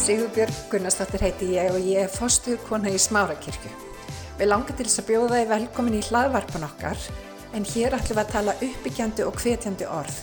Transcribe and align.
Sigurbjörg 0.00 0.54
Gunnarsdóttir 0.72 1.20
heiti 1.20 1.46
ég 1.58 1.74
og 1.74 1.82
ég 1.84 2.06
er 2.06 2.08
fostuð 2.08 2.56
kona 2.64 2.88
í 2.88 2.96
Smárakirkju. 2.98 3.70
Við 4.38 4.48
langar 4.48 4.72
til 4.78 4.86
þess 4.86 5.02
að 5.02 5.08
bjóða 5.10 5.40
þið 5.40 5.50
velkomin 5.50 5.96
í 5.98 6.00
hlaðvarpan 6.06 6.64
okkar 6.64 7.02
en 7.52 7.66
hér 7.68 7.96
ætlum 7.98 8.16
við 8.16 8.22
að 8.22 8.30
tala 8.32 8.54
uppbyggjandi 8.64 9.26
og 9.28 9.36
hvetjandi 9.42 9.88
orð. 9.92 10.16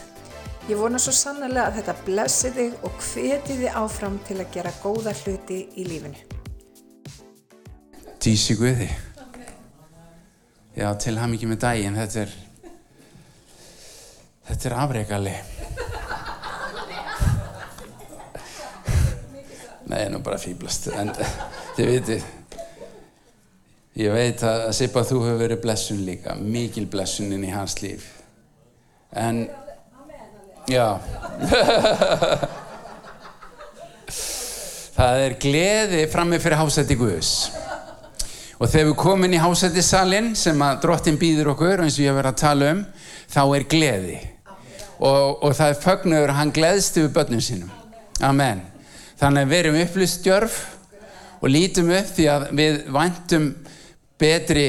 Ég 0.71 0.81
vona 0.81 0.97
svo 0.97 1.13
sannlega 1.13 1.67
að 1.67 1.77
þetta 1.77 1.95
blessi 2.07 2.51
þig 2.55 2.87
og 2.89 2.97
hveti 3.05 3.59
þið 3.59 3.77
áfram 3.83 4.17
til 4.25 4.39
að 4.41 4.49
gera 4.55 4.73
góða 4.81 5.13
hluti 5.21 5.59
í 5.77 5.85
lífinu. 5.91 6.25
Dísi 8.17 8.57
Guði. 8.57 8.89
Já, 10.73 10.89
til 10.97 11.15
ham 11.21 11.37
ekki 11.37 11.51
með 11.53 11.61
daginn, 11.67 12.01
þetta 12.01 12.25
er, 12.25 12.35
þetta 14.49 14.69
er 14.71 14.77
afreikalli. 14.81 15.37
Nei, 19.87 20.09
nú 20.11 20.19
bara 20.19 20.35
fýblast, 20.35 20.89
en 20.99 21.13
þið 21.77 21.85
veitir, 21.87 22.23
ég 23.95 24.11
veit 24.11 24.41
að 24.43 24.65
Sippa 24.75 25.05
þú 25.07 25.21
hefur 25.23 25.39
verið 25.39 25.61
blessun 25.63 26.01
líka, 26.03 26.35
mikil 26.35 26.83
blessun 26.91 27.31
inn 27.31 27.45
í 27.47 27.53
hans 27.53 27.77
líf. 27.79 28.09
En, 29.15 29.45
já, 30.67 30.99
það 34.97 35.23
er 35.23 35.39
gleði 35.39 36.03
frammi 36.11 36.41
fyrir 36.43 36.59
hásætti 36.59 36.99
Guðs. 36.99 37.31
Og 38.57 38.67
þegar 38.67 38.87
við 38.89 38.95
komum 38.99 39.23
inn 39.27 39.37
í 39.37 39.41
hásættisalinn 39.41 40.33
sem 40.35 40.61
að 40.65 40.81
drottin 40.83 41.19
býður 41.21 41.53
okkur 41.53 41.85
eins 41.85 41.95
og 41.95 42.09
ég 42.09 42.17
verið 42.17 42.33
að 42.33 42.41
tala 42.41 42.71
um, 42.73 42.87
þá 43.29 43.43
er 43.45 43.71
gleði. 43.71 44.19
Og, 44.97 45.45
og 45.45 45.51
það 45.53 45.69
er 45.69 45.83
fögnuður 45.83 46.33
að 46.33 46.39
hann 46.41 46.55
gleðst 46.55 46.97
yfir 46.99 47.13
börnum 47.15 47.43
sínum. 47.45 47.71
Amen. 48.25 48.65
Þannig 49.17 49.45
að 49.45 49.49
við 49.49 49.59
erum 49.63 49.79
upplýstjörf 49.81 50.57
og 51.41 51.49
lítum 51.49 51.89
upp 51.93 52.09
því 52.13 52.25
að 52.29 52.43
við 52.57 52.75
væntum 52.93 53.47
betri 54.21 54.67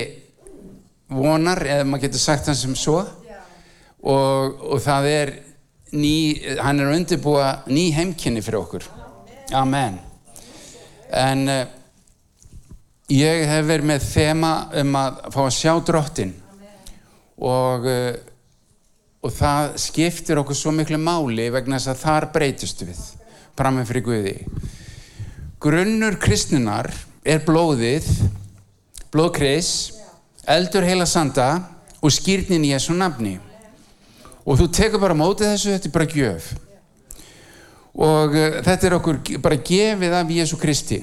vonar, 1.08 1.60
eða 1.64 1.84
maður 1.88 2.06
getur 2.06 2.22
sagt 2.22 2.48
það 2.48 2.58
sem 2.62 2.76
svo. 2.76 3.02
Og, 3.98 4.62
og 4.72 4.80
það 4.80 5.08
er 5.10 5.32
ný, 5.96 6.14
hann 6.62 6.80
er 6.80 6.88
að 6.88 7.00
undirbúa 7.00 7.50
ný 7.68 7.88
heimkynni 7.96 8.44
fyrir 8.44 8.60
okkur. 8.62 8.88
Amen. 9.56 9.98
En 11.08 11.44
uh, 11.48 11.60
ég 13.12 13.44
hef 13.48 13.68
verið 13.68 13.90
með 13.92 14.08
þema 14.08 14.54
um 14.80 14.98
að 15.00 15.22
fá 15.34 15.40
að 15.44 15.54
sjá 15.56 15.72
drottin 15.80 16.34
og, 17.36 17.88
uh, 17.88 18.10
og 19.24 19.32
það 19.32 19.78
skiptir 19.80 20.40
okkur 20.40 20.56
svo 20.56 20.72
miklu 20.76 21.00
máli 21.00 21.48
vegna 21.52 21.80
þess 21.80 21.92
að 21.94 22.04
þar 22.04 22.30
breytist 22.36 22.84
við 22.84 23.00
frammeð 23.58 23.90
fyrir 23.90 24.06
Guði. 24.06 24.34
Grunnur 25.58 26.14
kristnunar 26.22 26.92
er 27.26 27.42
blóðið, 27.42 28.06
blóðkreis, 29.10 29.72
eldur 30.48 30.86
heila 30.86 31.06
sanda 31.08 31.48
og 31.98 32.14
skýrnin 32.14 32.66
í 32.68 32.72
þessu 32.76 32.94
nafni. 32.94 33.36
Og 34.46 34.60
þú 34.60 34.68
tekur 34.72 35.02
bara 35.02 35.18
mótið 35.18 35.50
þessu, 35.52 35.74
þetta 35.74 35.90
er 35.90 35.96
bara 35.96 36.10
gjöf. 36.14 36.48
Og 37.98 38.36
uh, 38.38 38.60
þetta 38.64 38.86
er 38.86 38.96
okkur 39.00 39.20
bara 39.44 39.58
gefið 39.70 40.14
af 40.20 40.32
Jésu 40.38 40.60
Kristi. 40.60 41.02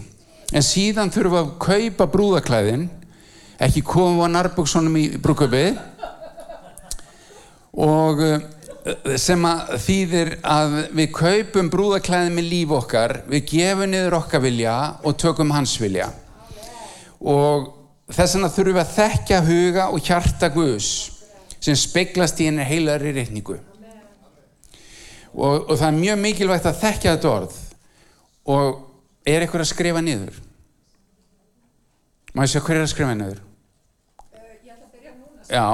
En 0.55 0.63
síðan 0.63 1.11
þurfum 1.11 1.35
við 1.35 1.41
að 1.43 1.53
kaupa 1.67 2.07
brúðaklæðin, 2.15 2.87
ekki 3.65 3.83
koma 3.85 4.29
á 4.29 4.33
Narbukssonum 4.33 4.95
í 4.99 5.05
brúköpið 5.19 5.77
og 7.75 8.21
uh, 8.23 8.37
sem 9.17 9.45
að 9.49 9.71
þýðir 9.81 10.31
að 10.45 10.75
við 10.93 11.07
kaupum 11.17 11.69
brúðaklæðin 11.73 12.35
með 12.37 12.49
líf 12.51 12.73
okkar, 12.77 13.15
við 13.25 13.47
gefum 13.49 13.89
niður 13.89 14.19
okkar 14.19 14.43
vilja 14.43 14.75
og 15.01 15.17
tökum 15.21 15.53
hans 15.55 15.73
vilja. 15.81 16.11
Og 17.25 17.71
þess 18.11 18.35
vegna 18.37 18.51
þurfum 18.53 18.77
við 18.77 18.83
að 18.83 18.93
þekkja 18.99 19.41
huga 19.47 19.87
og 19.89 20.05
hjarta 20.05 20.51
Guðs 20.53 20.91
sem 21.57 21.77
speglast 21.79 22.41
í 22.43 22.49
henni 22.51 22.67
heilari 22.67 23.15
reikningu. 23.15 23.57
Og, 25.35 25.65
og 25.65 25.73
það 25.73 25.87
er 25.89 25.97
mjög 25.97 26.21
mikilvægt 26.21 26.69
að 26.69 26.81
þekkja 26.83 27.15
þetta 27.17 27.31
orð 27.31 27.55
og 28.53 28.83
er 29.25 29.41
eitthvað 29.41 29.65
að 29.65 29.71
skrifa 29.73 30.03
niður? 30.05 30.37
Má 32.35 32.45
ég 32.45 32.53
sjá 32.53 32.61
hver 32.61 32.77
er 32.77 32.85
að 32.85 32.93
skrifa 32.93 33.17
niður? 33.17 33.41
Ég 34.35 34.71
ætla 34.75 34.85
að 34.85 34.93
byrja 34.93 35.15
núna. 35.17 35.43
Já, 35.49 35.65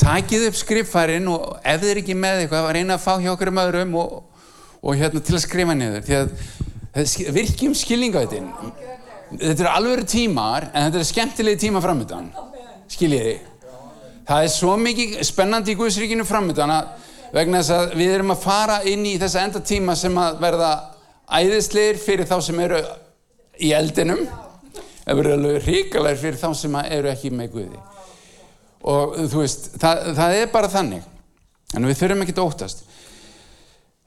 takið 0.00 0.48
upp 0.48 0.58
skriffærin 0.58 1.28
og 1.30 1.56
ef 1.62 1.80
þið 1.82 1.90
er 1.92 2.00
ekki 2.02 2.16
með 2.18 2.44
eitthvað, 2.44 2.70
reyna 2.76 2.96
að 2.96 3.04
fá 3.04 3.12
hjá 3.22 3.32
okkur 3.34 3.52
um 3.52 3.62
öðrum 3.62 3.96
og, 4.00 4.14
og 4.82 5.00
hérna 5.00 5.22
til 5.24 5.36
að 5.38 5.44
skrifa 5.44 5.76
niður. 5.78 6.04
Því 6.06 6.18
að 6.20 7.32
virkjum 7.34 7.74
skilninga 7.78 8.24
þetta. 8.24 8.72
Þetta 9.34 9.64
eru 9.64 9.70
alveg 9.72 10.06
tímar, 10.10 10.68
en 10.70 10.86
þetta 10.86 11.00
eru 11.00 11.08
skemmtilegi 11.08 11.62
tíma 11.66 11.82
framöndan. 11.82 12.30
Skiljið 12.92 13.28
þið? 13.30 13.50
Það 14.24 14.46
er 14.46 14.52
svo 14.54 14.76
mikið 14.80 15.16
spennandi 15.26 15.74
í 15.74 15.78
Guðsríkinu 15.78 16.24
framöndan 16.28 16.72
vegna 17.34 17.60
þess 17.60 17.74
að 17.74 17.96
við 17.98 18.12
erum 18.14 18.32
að 18.32 18.44
fara 18.44 18.76
inn 18.88 19.04
í 19.08 19.16
þessa 19.20 19.42
enda 19.44 19.60
tíma 19.64 19.96
sem 19.98 20.16
að 20.22 20.38
verða 20.44 20.70
æðisleir 21.28 21.98
fyrir 22.00 22.28
þá 22.28 22.36
sem 22.46 22.60
eru 22.62 22.80
í 23.58 23.72
eldinum 23.74 24.22
það 25.04 25.18
verður 25.18 25.36
alveg 25.38 25.66
ríkalegir 25.68 26.20
fyrir 26.22 26.40
þá 26.40 26.48
sem 26.58 26.78
eru 26.84 27.10
ekki 27.10 27.32
með 27.34 27.50
Guði 27.54 27.82
og 28.84 29.16
þú 29.32 29.40
veist, 29.40 29.70
það, 29.80 30.08
það 30.18 30.38
er 30.38 30.50
bara 30.52 30.70
þannig. 30.72 31.04
En 31.74 31.88
við 31.88 32.00
þurfum 32.02 32.24
ekki 32.24 32.34
að 32.36 32.44
óttast. 32.44 32.82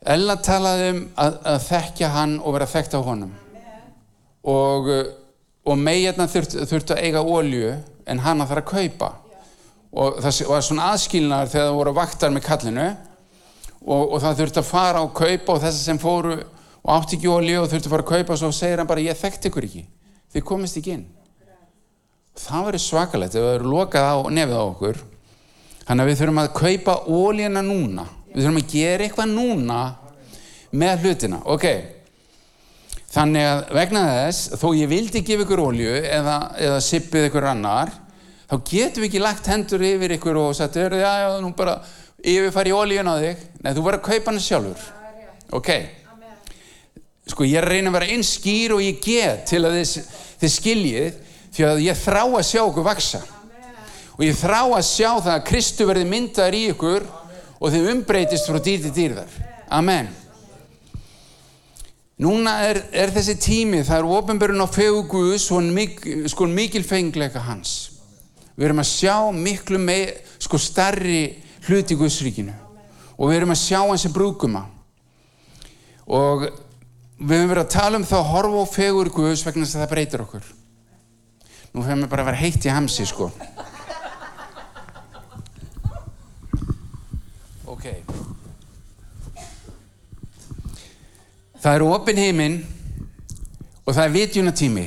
Ella 0.07 0.37
talaði 0.39 0.89
um 0.93 0.99
að, 1.19 1.39
að 1.51 1.63
þekkja 1.65 2.09
hann 2.13 2.35
og 2.39 2.55
vera 2.55 2.69
þekkt 2.69 2.95
á 2.95 3.01
honum. 3.03 3.31
Og, 4.47 4.91
og 5.67 5.79
meginna 5.81 6.29
þurft, 6.31 6.55
þurft 6.69 6.93
að 6.93 7.01
eiga 7.03 7.25
ólju 7.25 7.73
en 8.07 8.21
hann 8.23 8.43
að 8.43 8.53
það 8.53 8.61
að 8.61 8.69
kaupa. 8.71 9.09
Og 9.97 10.21
það 10.23 10.39
var 10.51 10.63
svona 10.67 10.91
aðskilnaðar 10.93 11.51
þegar 11.51 11.67
það 11.67 11.79
voru 11.81 11.95
vaktar 11.97 12.35
með 12.35 12.45
kallinu. 12.45 12.87
Og, 13.87 14.03
og 14.13 14.21
það 14.21 14.39
þurft 14.43 14.61
að 14.61 14.69
fara 14.69 15.03
og 15.03 15.13
kaupa 15.17 15.57
og 15.57 15.61
þess 15.65 15.83
sem 15.89 15.99
fóru 15.99 16.37
og 16.37 16.89
átti 16.93 17.17
ekki 17.17 17.31
ólíu 17.31 17.63
og 17.63 17.69
þurfti 17.71 17.89
að 17.89 17.93
fara 17.95 18.05
að 18.05 18.13
kaupa 18.13 18.35
og 18.35 18.41
svo 18.43 18.53
segir 18.55 18.79
hann 18.79 18.89
bara 18.89 19.03
ég 19.03 19.17
þekkt 19.17 19.49
ykkur 19.49 19.67
ekki. 19.67 19.83
Þið 20.35 20.45
komist 20.47 20.79
ekki 20.79 20.93
inn 20.93 21.05
það 22.37 22.65
verður 22.67 22.83
svakalegt 22.83 23.35
ef 23.35 23.41
það 23.41 23.51
verður 23.51 23.71
lokað 23.73 24.07
á 24.07 24.15
nefið 24.37 24.57
á 24.57 24.63
okkur. 24.63 25.03
Þannig 25.87 26.03
að 26.03 26.09
við 26.09 26.19
þurfum 26.21 26.41
að 26.41 26.55
kaupa 26.57 26.95
ólíuna 27.07 27.63
núna. 27.63 28.07
Við 28.33 28.41
þurfum 28.43 28.59
að 28.61 28.73
gera 28.73 29.05
eitthvað 29.07 29.29
núna 29.31 29.81
með 30.77 31.05
hlutina. 31.05 31.39
Ok. 31.47 31.67
Þannig 33.07 33.47
að 33.47 33.61
vegna 33.77 34.01
þess 34.11 34.57
þó 34.59 34.67
ég 34.75 34.89
vildi 34.91 35.23
gefa 35.25 35.45
ykkur 35.45 35.63
ólíu 35.63 35.93
eða, 36.01 36.35
eða 36.59 36.81
sippið 36.83 37.29
ykkur 37.29 37.47
annar 37.53 37.93
þá 38.47 38.55
getum 38.67 39.03
við 39.03 39.07
ekki 39.07 39.21
lagt 39.23 39.47
hendur 39.47 39.85
yfir 39.87 40.13
ykkur 40.17 40.39
og 40.41 40.51
sagt 40.55 40.75
já 40.75 40.91
já 40.99 41.29
nú 41.41 41.53
bara 41.55 41.79
yfirfæri 42.19 42.75
ólíun 42.75 43.07
á 43.07 43.15
þig. 43.23 43.45
Nei 43.63 43.71
þú 43.71 43.85
verður 43.85 44.01
að 44.01 44.09
kaupa 44.09 44.31
hann 44.31 44.43
sjálfur. 44.43 44.83
Ok. 45.55 45.71
Sko 47.27 47.47
ég 47.47 47.63
reyna 47.63 47.91
að 47.91 47.97
vera 47.97 48.11
eins 48.11 48.35
skýr 48.37 48.75
og 48.75 48.83
ég 48.83 48.99
get 49.03 49.47
til 49.49 49.63
að 49.67 49.79
þið, 49.79 50.11
þið 50.43 50.53
skiljið 50.53 51.17
því 51.57 51.65
að 51.65 51.83
ég 51.87 51.97
þrá 51.97 52.21
að 52.27 52.45
sjá 52.45 52.61
okkur 52.61 52.85
vaksa 52.85 53.23
og 54.17 54.23
ég 54.25 54.37
þrá 54.37 54.61
að 54.65 54.85
sjá 54.85 55.09
það 55.15 55.33
að 55.33 55.43
Kristu 55.47 55.85
verði 55.89 56.05
myndaður 56.09 56.57
í 56.57 56.61
ykkur 56.71 57.05
og 57.57 57.73
þið 57.73 57.91
umbreytist 57.93 58.49
frá 58.49 58.57
dýr 58.61 58.83
til 58.85 58.93
dýrðar. 58.93 59.35
Amen. 59.73 60.09
Núna 62.21 62.55
er, 62.65 62.79
er 62.89 63.13
þessi 63.13 63.35
tími 63.41 63.83
það 63.85 63.99
er 63.99 64.09
ofinbörun 64.17 64.65
á 64.65 64.67
fegu 64.69 65.03
Guðs 65.09 65.45
og 65.53 65.65
mik, 65.73 66.01
sko 66.29 66.47
mikil 66.49 66.81
fengleika 66.85 67.43
hans. 67.45 67.75
Við 68.57 68.69
erum 68.69 68.81
að 68.81 68.89
sjá 68.89 69.17
miklu 69.33 69.81
með, 69.81 70.15
sko 70.41 70.57
starri 70.61 71.21
hluti 71.67 71.93
í 71.93 71.99
Guðsríkinu. 71.99 72.55
Og 73.17 73.29
við 73.29 73.41
erum 73.41 73.53
að 73.53 73.61
sjá 73.61 73.81
hans 73.83 74.05
sem 74.05 74.13
brúkuma 74.13 74.65
og 76.07 76.45
við 77.19 77.41
höfum 77.41 77.49
verið 77.51 77.65
að 77.65 77.73
tala 77.73 77.99
um 77.99 78.05
það 78.07 78.21
að 78.21 78.29
horfa 78.31 78.61
á 78.63 78.73
fegur 78.77 79.09
Guðs 79.11 79.43
vegna 79.45 79.65
þess 79.65 79.75
að 79.75 79.83
það 79.83 79.93
breytir 79.93 80.23
okkur 80.23 80.45
nú 81.73 81.83
höfum 81.83 82.03
við 82.03 82.11
bara 82.11 82.25
vera 82.27 82.39
heitt 82.39 82.65
í 82.65 82.71
hamsi 82.71 83.05
sko. 83.07 83.29
Ok. 87.67 87.85
Það 91.57 91.73
eru 91.73 91.89
opin 91.91 92.21
heiminn 92.21 92.57
og 93.85 93.93
það 93.93 94.03
er 94.05 94.15
vitjunatími 94.15 94.85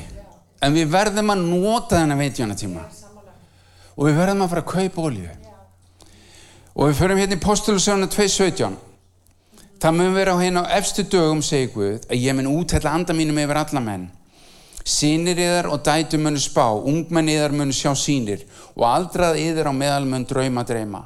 en 0.61 0.77
við 0.77 0.93
verðum 0.93 1.33
að 1.35 1.47
nota 1.49 1.99
þennan 1.99 2.21
vitjunatíma 2.21 2.85
og 3.97 4.07
við 4.07 4.21
verðum 4.21 4.45
að 4.45 4.53
fara 4.55 4.65
að 4.65 4.71
kaupa 4.75 5.09
olju 5.09 5.33
og 6.75 6.87
við 6.87 7.01
förum 7.01 7.21
hérna 7.21 7.37
í 7.37 7.43
postulusjónu 7.43 8.09
2.17 8.13 8.79
Það 9.81 9.95
mun 9.97 10.13
vera 10.13 10.33
á 10.37 10.43
hérna 10.43 10.61
á 10.69 10.77
efstu 10.77 11.07
dögum, 11.09 11.39
segir 11.41 11.71
Guð, 11.73 12.03
að 12.05 12.21
ég 12.21 12.35
mun 12.37 12.51
útælla 12.53 12.91
anda 12.93 13.15
mínum 13.17 13.39
yfir 13.41 13.57
alla 13.57 13.81
menn. 13.81 14.11
Sýnir 14.85 15.39
yðar 15.39 15.69
og 15.71 15.83
dætu 15.85 16.19
munu 16.19 16.41
spá, 16.41 16.67
ungmenn 16.73 17.29
yðar 17.29 17.53
munu 17.53 17.75
sjá 17.77 17.93
sýnir 17.95 18.47
og 18.75 18.85
aldrað 18.89 19.39
yðar 19.43 19.71
á 19.71 19.75
meðal 19.77 20.07
mun 20.09 20.25
drauma 20.25 20.65
dreyma. 20.65 21.05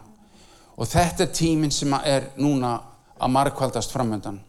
Og 0.78 0.88
þetta 0.90 1.26
er 1.26 1.34
tíminn 1.34 1.74
sem 1.74 1.92
er 2.04 2.30
núna 2.38 2.78
að 3.18 3.34
markvaldast 3.34 3.92
framöndan. 3.94 4.40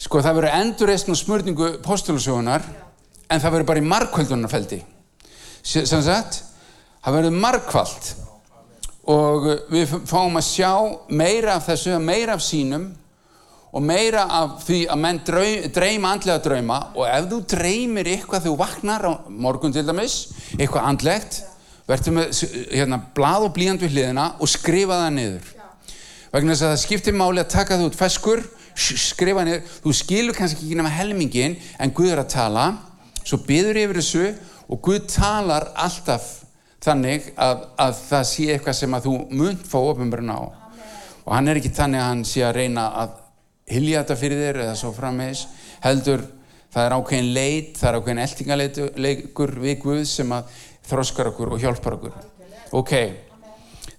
sko 0.00 0.22
það 0.24 0.38
verður 0.38 0.54
endurreistn 0.56 1.12
og 1.12 1.18
smörningu 1.20 1.66
postulusögunar 1.84 2.62
en 3.28 3.40
það 3.40 3.52
verður 3.52 3.66
bara 3.68 3.82
í 3.82 3.88
markvöldunarfeldi 3.90 4.78
sem 5.62 6.02
sagt 6.02 6.40
það 7.04 7.16
verður 7.18 7.36
markvald 7.42 8.08
og 9.10 9.48
við 9.72 9.92
fáum 10.08 10.38
að 10.40 10.46
sjá 10.46 10.72
meira 11.08 11.58
af 11.58 11.68
þessu, 11.68 11.98
meira 12.00 12.36
af 12.36 12.44
sínum 12.44 12.90
og 13.70 13.84
meira 13.86 14.24
af 14.40 14.64
því 14.66 14.80
að 14.90 15.00
menn 15.04 15.20
dreyma 15.22 16.14
andlega 16.16 16.42
drauma 16.42 16.80
og 16.96 17.06
ef 17.06 17.28
þú 17.30 17.38
dreymir 17.54 18.10
eitthvað 18.16 18.48
þú 18.48 18.56
vaknar 18.58 19.06
á 19.06 19.12
morgun 19.30 19.74
til 19.74 19.86
dæmis, 19.86 20.16
eitthvað 20.58 20.88
andlegt 20.90 21.40
verður 21.90 22.16
með 22.16 22.42
hérna, 22.70 23.00
blað 23.14 23.48
og 23.48 23.54
blíjand 23.54 23.82
við 23.82 23.96
hliðina 23.96 24.26
og 24.38 24.50
skrifa 24.50 24.98
það 25.04 25.14
niður. 25.16 25.48
Vegna 26.30 26.54
þess 26.54 26.66
að 26.66 26.72
það 26.72 26.82
skiptir 26.84 27.16
máli 27.18 27.42
að 27.42 27.52
taka 27.54 27.78
það 27.78 27.88
út 27.88 27.98
feskur, 27.98 28.42
skrifa 28.76 29.46
niður. 29.46 29.64
Þú 29.82 29.94
skilur 29.98 30.38
kannski 30.38 30.66
ekki 30.66 30.78
nema 30.78 30.92
helmingin 30.94 31.56
en 31.82 31.94
Guð 31.94 32.12
er 32.14 32.22
að 32.22 32.30
tala. 32.36 32.66
Svo 33.24 33.40
byður 33.46 33.80
yfir 33.82 33.98
þessu 33.98 34.28
og 34.70 34.82
Guð 34.86 35.00
talar 35.10 35.70
alltaf 35.74 36.28
þannig 36.80 37.32
að, 37.34 37.66
að 37.82 37.98
það 38.06 38.28
sé 38.30 38.46
eitthvað 38.54 38.78
sem 38.78 38.94
að 38.96 39.08
þú 39.08 39.16
munt 39.40 39.66
fá 39.68 39.78
ofinbjörn 39.80 40.32
á. 40.32 40.40
Og 41.26 41.34
hann 41.34 41.50
er 41.50 41.58
ekki 41.60 41.74
þannig 41.74 42.00
að 42.00 42.08
hann 42.08 42.22
sé 42.28 42.44
að 42.46 42.56
reyna 42.56 42.86
að 43.02 43.18
hilja 43.70 44.02
þetta 44.02 44.18
fyrir 44.20 44.44
þér 44.44 44.62
eða 44.66 44.76
svo 44.78 44.92
frammeins 44.94 45.46
heldur 45.84 46.26
það 46.70 46.86
er 46.86 46.94
ákveðin 46.96 47.32
leit, 47.34 47.74
það 47.78 47.88
er 47.88 47.98
ákveðin 47.98 48.22
eltingaleikur 48.24 49.52
við 49.64 49.76
Guð 49.82 50.04
sem 50.10 50.32
að 50.34 50.56
þróskar 50.90 51.30
okkur 51.32 51.54
og 51.54 51.62
hjálpar 51.62 51.96
okkur. 51.98 52.16
Ok, 52.78 52.94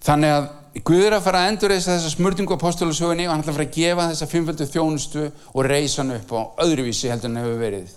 þannig 0.04 0.36
að 0.38 0.50
Guð 0.88 1.02
er 1.04 1.18
að 1.18 1.24
fara 1.26 1.42
að 1.42 1.50
endur 1.50 1.74
þess 1.74 1.90
að 1.92 2.14
smörtingu 2.14 2.56
á 2.56 2.62
postulusögunni 2.62 3.26
og 3.26 3.34
hann 3.34 3.42
ætla 3.42 3.52
að 3.52 3.58
fara 3.58 3.66
að 3.68 3.74
gefa 3.76 4.06
þessa 4.08 4.28
fimmfaldu 4.30 4.66
þjónustu 4.70 5.24
og 5.52 5.66
reysa 5.68 6.00
hann 6.00 6.14
upp 6.16 6.32
á 6.32 6.40
öðruvísi 6.64 7.10
heldur 7.12 7.28
en 7.28 7.42
hefur 7.42 7.58
verið. 7.60 7.90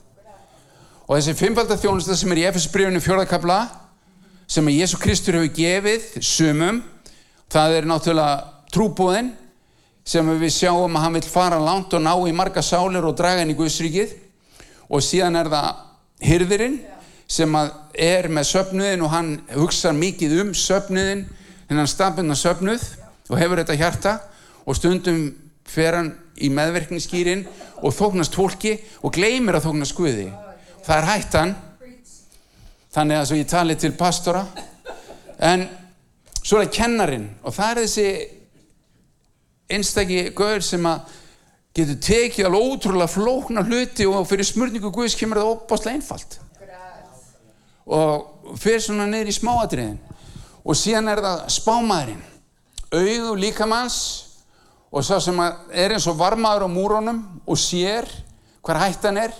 Og 1.07 1.15
þessi 1.15 1.37
fimmfaldu 1.39 1.77
þjónustu 1.79 2.17
sem 2.19 2.33
er 2.35 2.41
í 2.41 2.45
FS-bríunum 2.49 3.03
fjórðakabla 3.05 3.59
sem 4.51 4.67
að 4.67 4.81
Jésu 4.81 4.99
Kristur 4.99 5.39
hefur 5.39 5.55
gefið 5.55 6.09
sumum, 6.19 6.81
það 7.47 7.77
er 7.77 7.87
náttúrulega 7.87 8.67
trúbúðin 8.75 9.31
sem 10.05 10.27
við 10.37 10.51
sjáum 10.53 10.97
að 10.97 11.03
hann 11.03 11.15
vil 11.17 11.29
fara 11.29 11.57
langt 11.61 11.93
og 11.97 12.03
ná 12.05 12.13
í 12.29 12.33
marga 12.35 12.61
sálir 12.61 13.05
og 13.07 13.15
draga 13.17 13.41
henni 13.41 13.55
í 13.55 13.57
Guðsríkið. 13.57 14.11
Og 14.93 15.01
síðan 15.01 15.39
er 15.39 15.49
það 15.49 15.79
hyrðirinn 16.25 16.75
sem 17.25 17.57
er 17.57 18.29
með 18.29 18.49
söpnuðin 18.51 19.01
og 19.01 19.13
hann 19.15 19.31
hugsa 19.55 19.93
mikið 19.97 20.37
um 20.43 20.53
söpnuðin 20.53 21.25
hennan 21.71 21.89
stafnuna 21.89 22.37
söpnuð 22.37 22.85
og 23.31 23.39
hefur 23.41 23.63
þetta 23.63 23.79
hjarta. 23.81 24.13
Og 24.65 24.77
stundum 24.77 25.25
fer 25.65 25.97
hann 25.97 26.13
í 26.37 26.51
meðverkningsskýrin 26.53 27.45
og 27.81 27.93
þóknast 27.95 28.37
fólki 28.37 28.75
og 29.01 29.13
gleymir 29.15 29.57
að 29.57 29.71
þóknast 29.71 29.97
Guði. 29.97 30.29
Það 30.85 30.97
er 30.99 31.09
hættan 31.09 31.55
þannig 32.93 33.19
að 33.19 33.27
svo 33.29 33.41
ég 33.41 33.49
tali 33.49 33.75
til 33.79 33.93
pastora. 33.97 34.45
En 35.41 35.65
svo 36.43 36.61
er 36.61 36.67
það 36.67 36.75
kennarin 36.77 37.29
og 37.41 37.55
það 37.57 37.71
er 37.71 37.81
þessi 37.83 38.09
einstakki 39.71 40.29
gaur 40.35 40.63
sem 40.63 40.85
að 40.85 41.13
getur 41.75 41.97
tekið 42.07 42.47
alveg 42.47 42.73
ótrúlega 42.73 43.11
flókna 43.11 43.63
hluti 43.65 44.07
og 44.07 44.27
fyrir 44.29 44.47
smörningu 44.47 44.91
Guðs 44.95 45.17
kemur 45.19 45.41
það 45.41 45.51
opbáslega 45.55 45.97
einfalt. 45.97 46.37
Og 47.85 48.59
fyrir 48.61 48.83
svona 48.83 49.07
neyri 49.09 49.33
í 49.33 49.35
smáadriðin 49.35 49.97
og 50.65 50.77
síðan 50.79 51.11
er 51.11 51.21
það 51.25 51.41
spámaðurinn. 51.57 52.23
Auðu 52.95 53.33
líkamanns 53.41 53.97
og 54.89 55.03
sá 55.03 55.17
sem 55.19 55.41
er 55.43 55.97
eins 55.97 56.07
og 56.07 56.17
varmaður 56.19 56.65
á 56.65 56.69
múrónum 56.71 57.19
og 57.43 57.59
sér 57.59 58.07
hver 58.65 58.79
hættan 58.79 59.19
er. 59.19 59.35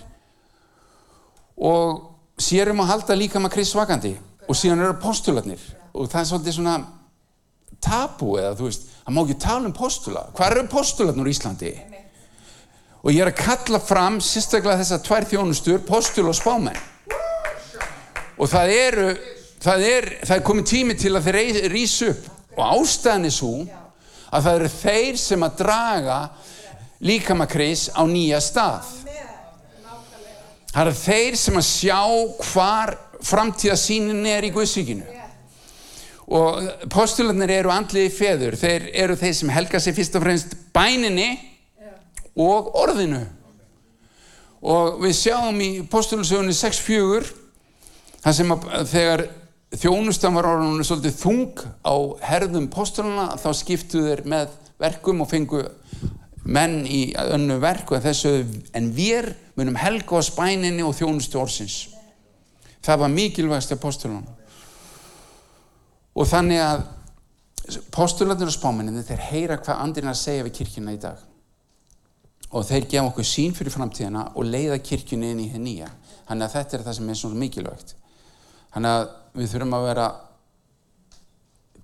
Og 1.55 2.11
sér 2.41 2.73
um 2.73 2.83
að 2.83 2.91
halda 2.91 3.17
líkamann 3.17 3.53
krisvakandi 3.53 4.17
og 4.45 4.57
síðan 4.57 4.83
eru 4.83 4.99
postulatnir 5.01 5.61
og 5.95 6.09
það 6.11 6.21
er 6.21 6.29
svolítið 6.29 6.57
svona 6.57 6.75
tabu 7.81 8.35
eða 8.41 8.57
þú 8.59 8.67
veist 8.67 8.89
það 9.05 9.13
má 9.13 9.21
ekki 9.21 9.37
tala 9.43 9.69
um 9.69 9.75
postula. 9.75 10.25
Hvað 10.33 10.51
eru 10.51 10.65
postulatnur 10.71 11.29
í 11.29 11.35
Íslandi? 11.35 11.71
Og 13.05 13.13
ég 13.13 13.21
er 13.21 13.29
að 13.29 13.41
kalla 13.43 13.79
fram 13.83 14.17
sérstaklega 14.23 14.81
þessar 14.81 15.03
tvær 15.05 15.27
þjónustur 15.29 15.83
postula 15.85 16.31
og 16.33 16.37
spámenn. 16.39 16.79
Og 18.35 18.49
það 18.49 18.73
eru 18.73 19.09
það 19.61 19.85
er, 19.87 20.07
það 20.25 20.35
er 20.37 20.45
komið 20.49 20.69
tími 20.71 20.97
til 20.97 21.13
að 21.13 21.29
þeir 21.29 21.59
rýsa 21.73 22.11
upp. 22.15 22.29
Og 22.55 22.63
ástæðan 22.65 23.29
er 23.29 23.35
svo 23.35 23.53
að 24.31 24.47
það 24.47 24.53
eru 24.57 24.71
þeir 24.73 25.19
sem 25.21 25.45
að 25.45 25.57
draga 25.61 26.19
líkamakris 27.05 27.89
á 27.93 28.01
nýja 28.09 28.41
stað. 28.41 28.93
Það 30.73 30.81
eru 30.81 30.95
þeir 30.99 31.37
sem 31.39 31.59
að 31.61 31.67
sjá 31.69 32.01
hvar 32.49 32.95
framtíðasínin 33.25 34.25
er 34.27 34.49
í 34.49 34.51
Guðsvíkinu 34.55 35.14
og 36.25 36.89
postularnir 36.89 37.53
eru 37.59 37.71
andliði 37.73 38.11
feður. 38.13 38.57
Þeir 38.57 38.89
eru 39.03 39.17
þeir 39.19 39.35
sem 39.37 39.51
helga 39.53 39.79
sig 39.81 39.95
fyrst 39.95 40.17
og 40.17 40.25
fremst 40.25 40.55
bæninni 40.73 41.29
og 42.35 42.71
orðinu. 42.81 43.21
Og 44.65 45.01
við 45.03 45.17
sjáum 45.19 45.59
í 45.61 45.71
postulasögunni 45.89 46.55
6.4 46.57 47.29
þar 48.23 48.33
sem 48.33 48.53
að 48.55 48.69
þegar 48.89 49.25
þjónustan 49.75 50.37
var 50.37 50.49
orðinu 50.49 50.85
svolítið 50.87 51.17
þung 51.19 51.65
á 51.85 51.95
herðum 52.25 52.69
postulana 52.73 53.35
þá 53.37 53.49
skiptu 53.59 54.01
þeir 54.07 54.23
með 54.25 54.55
verkum 54.81 55.21
og 55.21 55.29
fengu 55.29 55.61
menn 56.45 56.83
í 56.89 57.11
önnu 57.17 57.59
verku 57.61 57.99
þessu 58.01 58.39
en 58.77 58.89
við 58.93 59.31
munum 59.57 59.77
helga 59.77 60.17
á 60.17 60.21
spæninni 60.25 60.85
og 60.85 60.97
þjónustu 60.97 61.37
orðsins. 61.41 61.77
Það 62.85 63.01
var 63.03 63.13
mikilvægst 63.13 63.73
af 63.73 63.81
postulana 63.81 64.33
og 66.15 66.27
þannig 66.29 66.61
að 66.63 66.85
postularnir 67.93 68.49
og 68.49 68.55
spámenninni 68.55 69.03
þeir 69.05 69.23
heyra 69.29 69.57
hvað 69.59 69.81
andrin 69.83 70.11
að 70.11 70.21
segja 70.21 70.45
við 70.45 70.57
kirkjuna 70.59 70.93
í 70.95 71.01
dag. 71.01 71.19
Og 72.55 72.63
þeir 72.67 72.87
gefa 72.91 73.09
okkur 73.09 73.27
sín 73.27 73.55
fyrir 73.57 73.73
framtíðina 73.73 74.29
og 74.37 74.47
leiða 74.47 74.77
kirkjunni 74.85 75.33
inn 75.33 75.43
í 75.43 75.49
henn 75.51 75.65
nýja. 75.65 75.89
Þannig 76.27 76.45
að 76.45 76.55
þetta 76.55 76.77
er 76.77 76.85
það 76.85 76.97
sem 76.99 77.09
er 77.09 77.19
svona 77.19 77.41
mikilvægt. 77.41 77.95
Þannig 78.75 78.97
að 78.99 79.05
við 79.35 79.51
þurfum 79.51 79.77
að 79.77 79.87
vera 79.89 80.07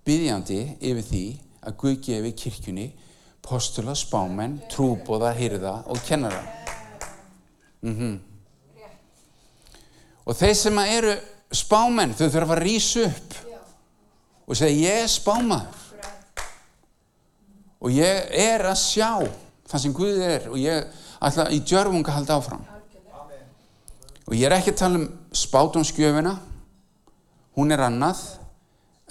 byggjandi 0.08 0.62
yfir 0.80 1.08
því 1.10 1.26
að 1.62 1.78
Guð 1.82 1.98
gefi 2.08 2.34
kirkjunni 2.44 2.88
postula, 3.42 3.96
spámenn, 3.98 4.60
trúbóða, 4.72 5.34
hyrða 5.36 5.76
og 5.90 6.02
kennara. 6.06 6.42
Mm 7.82 7.96
-hmm. 7.98 8.20
og 10.26 10.36
þeir 10.38 10.54
sem 10.54 10.78
eru 10.80 11.16
spámenn 11.52 12.14
þau 12.14 12.30
þurfa 12.30 12.54
að 12.56 12.62
rýsa 12.62 13.06
upp 13.08 13.51
og 14.48 14.58
segja 14.58 14.92
ég 14.92 15.06
er 15.06 15.12
spámaður. 15.12 15.80
Og 17.82 17.94
ég 17.96 18.28
er 18.38 18.66
að 18.70 18.78
sjá 18.78 19.10
það 19.72 19.84
sem 19.84 19.96
Guð 19.96 20.22
er 20.22 20.48
og 20.52 20.60
ég 20.62 20.86
ætla 21.22 21.48
í 21.50 21.62
djörfunga 21.66 22.14
halda 22.14 22.38
áfram. 22.38 22.66
Og 24.28 24.36
ég 24.38 24.46
er 24.48 24.58
ekki 24.58 24.76
að 24.76 24.82
tala 24.84 25.02
um 25.02 25.08
spátumskjöfina 25.36 26.36
hún 27.58 27.74
er 27.74 27.84
annað 27.88 28.22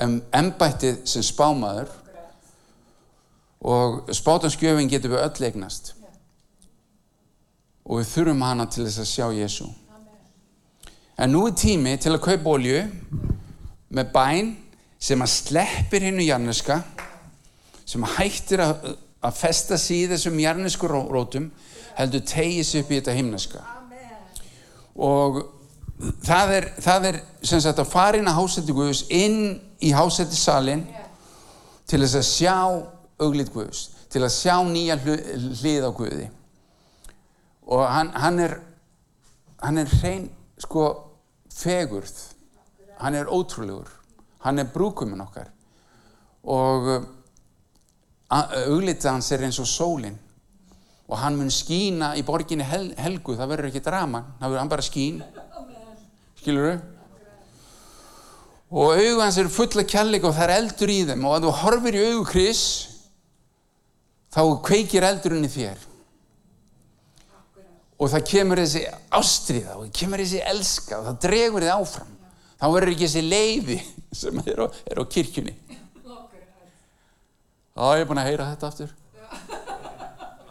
um 0.00 0.20
embættið 0.32 1.02
sem 1.10 1.24
spámaður. 1.26 1.90
Og 3.60 4.14
spátumskjöfin 4.16 4.88
getur 4.88 5.16
við 5.16 5.26
öll 5.26 5.50
eignast. 5.50 5.92
Og 7.84 8.00
við 8.00 8.10
þurfum 8.14 8.46
hana 8.46 8.70
til 8.70 8.86
þess 8.86 9.02
að 9.02 9.10
sjá 9.10 9.26
Jésu 9.34 9.68
en 11.20 11.34
nú 11.34 11.44
er 11.46 11.56
tími 11.56 11.98
til 12.00 12.14
að 12.14 12.22
kaupa 12.24 12.54
olju 12.54 12.80
með 13.92 14.12
bæn 14.14 14.54
sem 15.00 15.22
að 15.24 15.32
sleppir 15.32 16.04
hennu 16.04 16.24
jarneska 16.26 16.80
sem 17.88 18.04
hættir 18.18 18.62
að, 18.62 18.90
að 19.24 19.38
festa 19.40 19.78
sig 19.80 20.04
í 20.04 20.08
þessum 20.12 20.38
jarnesku 20.40 20.90
rótum 20.90 21.50
heldur 21.96 22.24
tegið 22.28 22.66
sér 22.66 22.84
upp 22.84 22.92
í 22.92 22.98
þetta 23.00 23.16
himneska. 23.16 23.62
Og 25.00 25.40
það 26.24 26.54
er, 26.58 26.68
það 26.80 27.08
er 27.10 27.20
sem 27.42 27.62
sagt 27.62 27.80
að 27.82 27.90
fara 27.90 28.20
inn 28.20 28.30
að 28.30 28.38
hásætti 28.38 28.76
Guðus 28.76 29.04
inn 29.08 29.40
í 29.82 29.92
hásætti 29.96 30.38
salin 30.38 30.84
til 31.88 32.02
þess 32.04 32.20
að 32.20 32.28
sjá 32.28 32.56
auglít 33.20 33.52
Guðus 33.54 33.88
til 34.10 34.24
að 34.26 34.34
sjá 34.34 34.56
nýja 34.66 34.98
hlið 35.00 35.88
á 35.88 35.90
Guði. 35.96 36.26
Og 37.70 37.86
hann, 37.86 38.10
hann 38.18 38.42
er 38.42 38.58
hann 39.60 39.78
er 39.78 39.88
hrein 40.00 40.28
sko 40.60 40.86
fegurð. 41.54 42.14
Hann 43.00 43.16
er 43.16 43.30
ótrúlegur 43.32 43.88
hann 44.44 44.62
er 44.62 44.70
brúkuminn 44.72 45.24
okkar. 45.24 45.50
Og 46.50 46.88
uh, 46.94 47.00
auglitið 48.30 49.10
hans 49.10 49.32
er 49.34 49.44
eins 49.46 49.60
og 49.60 49.68
sólinn 49.68 50.18
og 51.10 51.18
hann 51.18 51.34
mun 51.34 51.50
skína 51.50 52.12
í 52.14 52.22
borginni 52.22 52.62
hel, 52.62 52.92
helgu, 53.02 53.34
það 53.34 53.50
verður 53.50 53.68
ekki 53.72 53.82
drama 53.82 54.22
hann 54.38 54.70
bara 54.70 54.84
skín. 54.86 55.18
Skilur 56.38 56.70
þau 56.70 57.00
og 58.70 58.92
augu 58.94 59.18
hans 59.18 59.38
eru 59.42 59.50
fulla 59.50 59.82
kjallig 59.82 60.22
og 60.22 60.34
það 60.36 60.44
er 60.44 60.52
eldur 60.60 60.92
í 60.94 61.00
þeim. 61.08 61.24
Og 61.26 61.36
að 61.36 61.46
þú 61.46 61.54
horfir 61.64 61.96
í 61.98 62.02
augu 62.06 62.26
Kris 62.28 62.64
þá 64.30 64.42
kveikir 64.68 65.06
eldurinn 65.08 65.48
í 65.48 65.50
þér. 65.50 65.86
Og 68.00 68.12
það 68.12 68.28
kemur 68.30 68.62
þessi 68.62 68.84
ástriða 69.18 69.74
og 69.74 69.88
það 69.88 69.96
kemur 69.98 70.22
þessi 70.22 70.44
elska 70.52 71.00
og 71.00 71.08
það 71.08 71.18
dregur 71.26 71.66
þið 71.66 71.74
áfram 71.74 72.14
þá 72.60 72.66
verður 72.74 72.92
ekki 72.94 73.06
þessi 73.08 73.24
leiði 73.26 73.78
sem 74.12 74.42
er 74.44 74.64
á, 74.64 74.66
er 74.68 75.00
á 75.00 75.04
kirkjunni. 75.08 75.56
Ég 77.80 78.02
er 78.02 78.08
búin 78.08 78.20
að 78.20 78.28
heyra 78.28 78.50
þetta 78.50 78.68
aftur. 78.68 78.90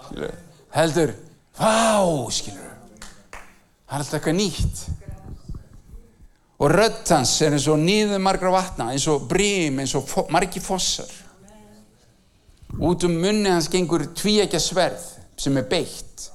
Skilur, 0.07 0.33
heldur 0.73 1.13
vá, 1.59 2.01
skilur 2.33 2.69
það 3.89 3.95
er 3.95 4.03
alltaf 4.03 4.17
eitthvað 4.19 4.37
nýtt. 4.37 4.81
Og 6.59 6.73
rödd 6.73 7.11
hans 7.13 7.31
er 7.41 7.55
eins 7.55 7.67
og 7.71 7.79
nýður 7.81 8.21
margra 8.21 8.51
vatna 8.53 8.89
eins 8.93 9.07
og 9.09 9.25
brím, 9.29 9.79
eins 9.81 9.95
og 9.97 10.09
margi 10.33 10.61
fossar. 10.61 11.09
Út 12.85 13.05
um 13.07 13.15
munni 13.17 13.49
hans 13.49 13.69
gengur 13.71 14.03
tvíækja 14.13 14.59
sverð 14.61 15.05
sem 15.39 15.57
er 15.57 15.69
beitt. 15.69 16.27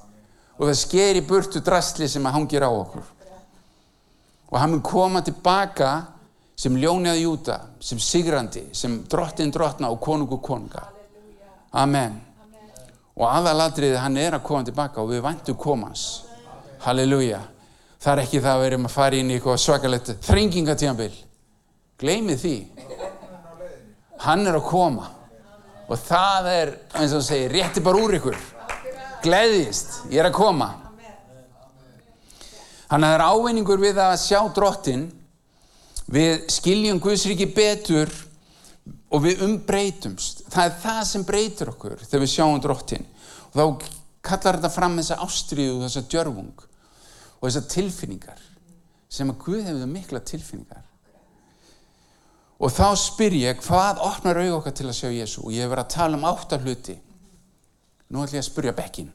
Og 0.58 0.66
það 0.66 0.80
sker 0.80 1.18
í 1.18 1.26
burtu 1.26 1.62
drastli 1.62 2.08
sem 2.10 2.26
að 2.26 2.38
hangir 2.38 2.66
á 2.66 2.70
okkur 2.70 3.04
og 4.54 4.60
hann 4.60 4.70
mun 4.70 4.82
koma 4.86 5.18
tilbaka 5.26 5.88
sem 6.54 6.76
ljónið 6.78 7.16
júta, 7.18 7.56
sem 7.82 7.98
sigrandi 7.98 8.68
sem 8.70 9.00
drottin 9.10 9.50
drottna 9.50 9.88
og 9.90 9.98
konungu 10.00 10.38
konunga. 10.38 10.84
Amen. 11.74 12.20
Og 13.18 13.24
aðaladriði 13.26 13.98
hann 13.98 14.18
er 14.22 14.36
að 14.36 14.44
koma 14.46 14.62
tilbaka 14.62 15.02
og 15.02 15.10
við 15.10 15.24
væntum 15.24 15.58
komans. 15.58 16.04
Halleluja. 16.86 17.40
Það 17.98 18.12
er 18.12 18.22
ekki 18.22 18.42
það 18.44 18.52
að 18.52 18.62
við 18.62 18.68
erum 18.68 18.86
að 18.86 18.94
fara 18.94 19.18
inn 19.18 19.32
í 19.32 19.34
eitthvað 19.40 19.58
svakalett 19.64 20.12
þrengingatíðanbill 20.28 21.18
gleymið 21.98 22.40
því. 22.44 22.54
Hann 24.22 24.46
er 24.46 24.60
að 24.60 24.66
koma. 24.70 25.10
Og 25.90 25.98
það 25.98 26.48
er, 26.52 26.74
eins 26.94 27.10
og 27.10 27.24
það 27.24 27.26
segir, 27.26 27.58
rétti 27.58 27.82
bara 27.82 28.06
úr 28.06 28.20
ykkur. 28.20 28.38
Gleðist, 29.26 29.98
ég 30.14 30.22
er 30.22 30.30
að 30.30 30.38
koma 30.38 30.70
þannig 32.94 33.08
að 33.08 33.10
það 33.10 33.16
er 33.18 33.24
ávinningur 33.26 33.80
við 33.82 33.96
að 33.98 34.12
sjá 34.22 34.38
drottin 34.54 35.00
við 36.14 36.44
skiljum 36.52 37.00
Guðsriki 37.02 37.48
betur 37.50 38.12
og 39.10 39.24
við 39.24 39.42
umbreytumst. 39.46 40.44
Það 40.52 40.68
er 40.68 40.76
það 40.84 41.00
sem 41.08 41.24
breytir 41.26 41.70
okkur 41.72 41.96
þegar 42.04 42.22
við 42.22 42.30
sjáum 42.30 42.60
drottin. 42.62 43.06
Og 43.50 43.56
þá 43.58 43.88
kallar 44.30 44.58
þetta 44.60 44.70
fram 44.76 44.94
þessa 45.00 45.18
ástriðu 45.24 45.80
þessa 45.82 46.02
djörfung 46.12 46.62
og 47.40 47.42
þessa 47.48 47.62
tilfinningar 47.74 48.44
sem 49.10 49.32
að 49.32 49.40
Guð 49.42 49.64
hefur 49.66 49.90
mikla 49.90 50.22
tilfinningar. 50.30 50.84
Og 52.62 52.70
þá 52.70 52.94
spyr 52.94 53.34
ég 53.40 53.58
hvað 53.64 54.04
opnar 54.06 54.38
auð 54.44 54.60
okkar 54.60 54.76
til 54.78 54.86
að 54.86 54.98
sjá 55.00 55.10
Jésu 55.10 55.42
og 55.42 55.50
ég 55.50 55.66
hef 55.66 55.72
verið 55.74 55.82
að 55.82 55.96
tala 55.96 56.20
um 56.20 56.28
áttar 56.30 56.62
hluti. 56.62 56.94
Nú 58.06 58.22
ætlum 58.22 58.38
ég 58.38 58.44
að 58.44 58.48
spyrja 58.52 58.76
Bekkin 58.76 59.10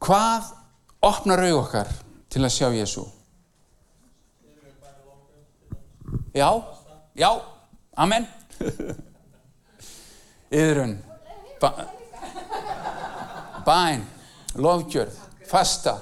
hvað 0.00 0.54
opnar 1.04 1.42
auð 1.44 1.58
okkar 1.58 1.90
til 2.30 2.44
að 2.46 2.54
sjá 2.54 2.68
Jésu 2.74 3.04
já, 6.34 6.50
já 7.14 7.30
amen. 7.96 8.26
Yðrun 10.50 10.96
bæn 13.66 14.06
lofgjörð, 14.54 15.18
fasta. 15.46 15.98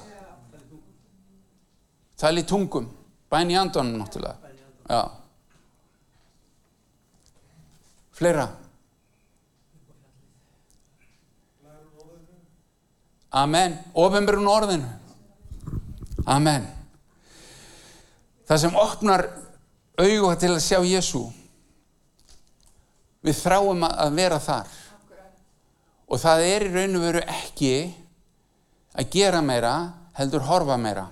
Tali 2.17 2.43
tungum. 2.43 2.89
Bæn 3.29 3.51
í 3.51 3.57
andunum 3.59 4.01
náttúrulega. 4.01 4.37
Já. 4.89 5.03
Fleira. 8.11 8.47
Amen. 13.31 13.77
Ofinberun 13.93 14.49
orðinu 14.49 14.98
amen. 16.29 16.67
Það 18.49 18.61
sem 18.63 18.77
opnar 18.81 19.25
auga 19.99 20.35
til 20.39 20.53
að 20.55 20.63
sjá 20.63 20.79
Jésu 20.85 21.25
við 23.25 23.35
þráum 23.43 23.83
að 23.87 24.15
vera 24.17 24.39
þar. 24.41 24.69
Og 26.09 26.21
það 26.21 26.45
er 26.47 26.65
í 26.65 26.69
raun 26.73 26.97
og 26.97 27.05
veru 27.05 27.23
ekki 27.29 27.73
að 28.97 29.09
gera 29.13 29.41
meira 29.45 29.73
heldur 30.17 30.45
horfa 30.47 30.77
meira. 30.81 31.05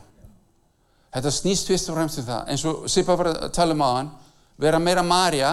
Þetta 1.14 1.34
snýst 1.34 1.70
fyrst 1.70 1.92
og 1.92 1.98
fremst 1.98 2.22
um 2.22 2.28
það 2.28 2.50
eins 2.54 2.66
og 2.68 2.88
Sipa 2.92 3.16
var 3.20 3.32
að 3.34 3.54
tala 3.56 3.76
um 3.76 3.84
aðan 3.86 4.10
vera 4.58 4.80
meira 4.82 5.04
Marja 5.06 5.52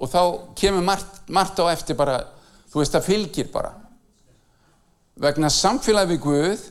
og 0.00 0.10
þá 0.10 0.22
kemur 0.58 0.84
margt, 0.86 1.20
margt 1.28 1.60
á 1.60 1.68
eftir 1.70 1.98
bara 1.98 2.22
þú 2.72 2.80
veist 2.80 2.96
það 2.96 3.08
fylgir 3.08 3.52
bara. 3.52 3.74
Vegna 5.20 5.52
samfélagi 5.52 6.14
við 6.14 6.22
Guð 6.24 6.66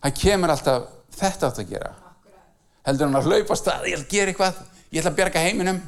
það 0.00 0.18
kemur 0.22 0.54
alltaf 0.54 0.93
þetta 1.18 1.50
átt 1.50 1.60
að 1.62 1.74
gera. 1.74 1.92
Heldur 2.84 3.08
hann 3.08 3.18
að 3.18 3.28
hlaupa 3.30 3.56
stað 3.58 3.88
ég 3.88 3.98
ætla 3.98 4.06
að 4.06 4.14
gera 4.14 4.32
eitthvað, 4.32 4.62
ég 4.90 5.00
ætla 5.00 5.12
að 5.12 5.18
bjarga 5.20 5.44
heiminum. 5.44 5.80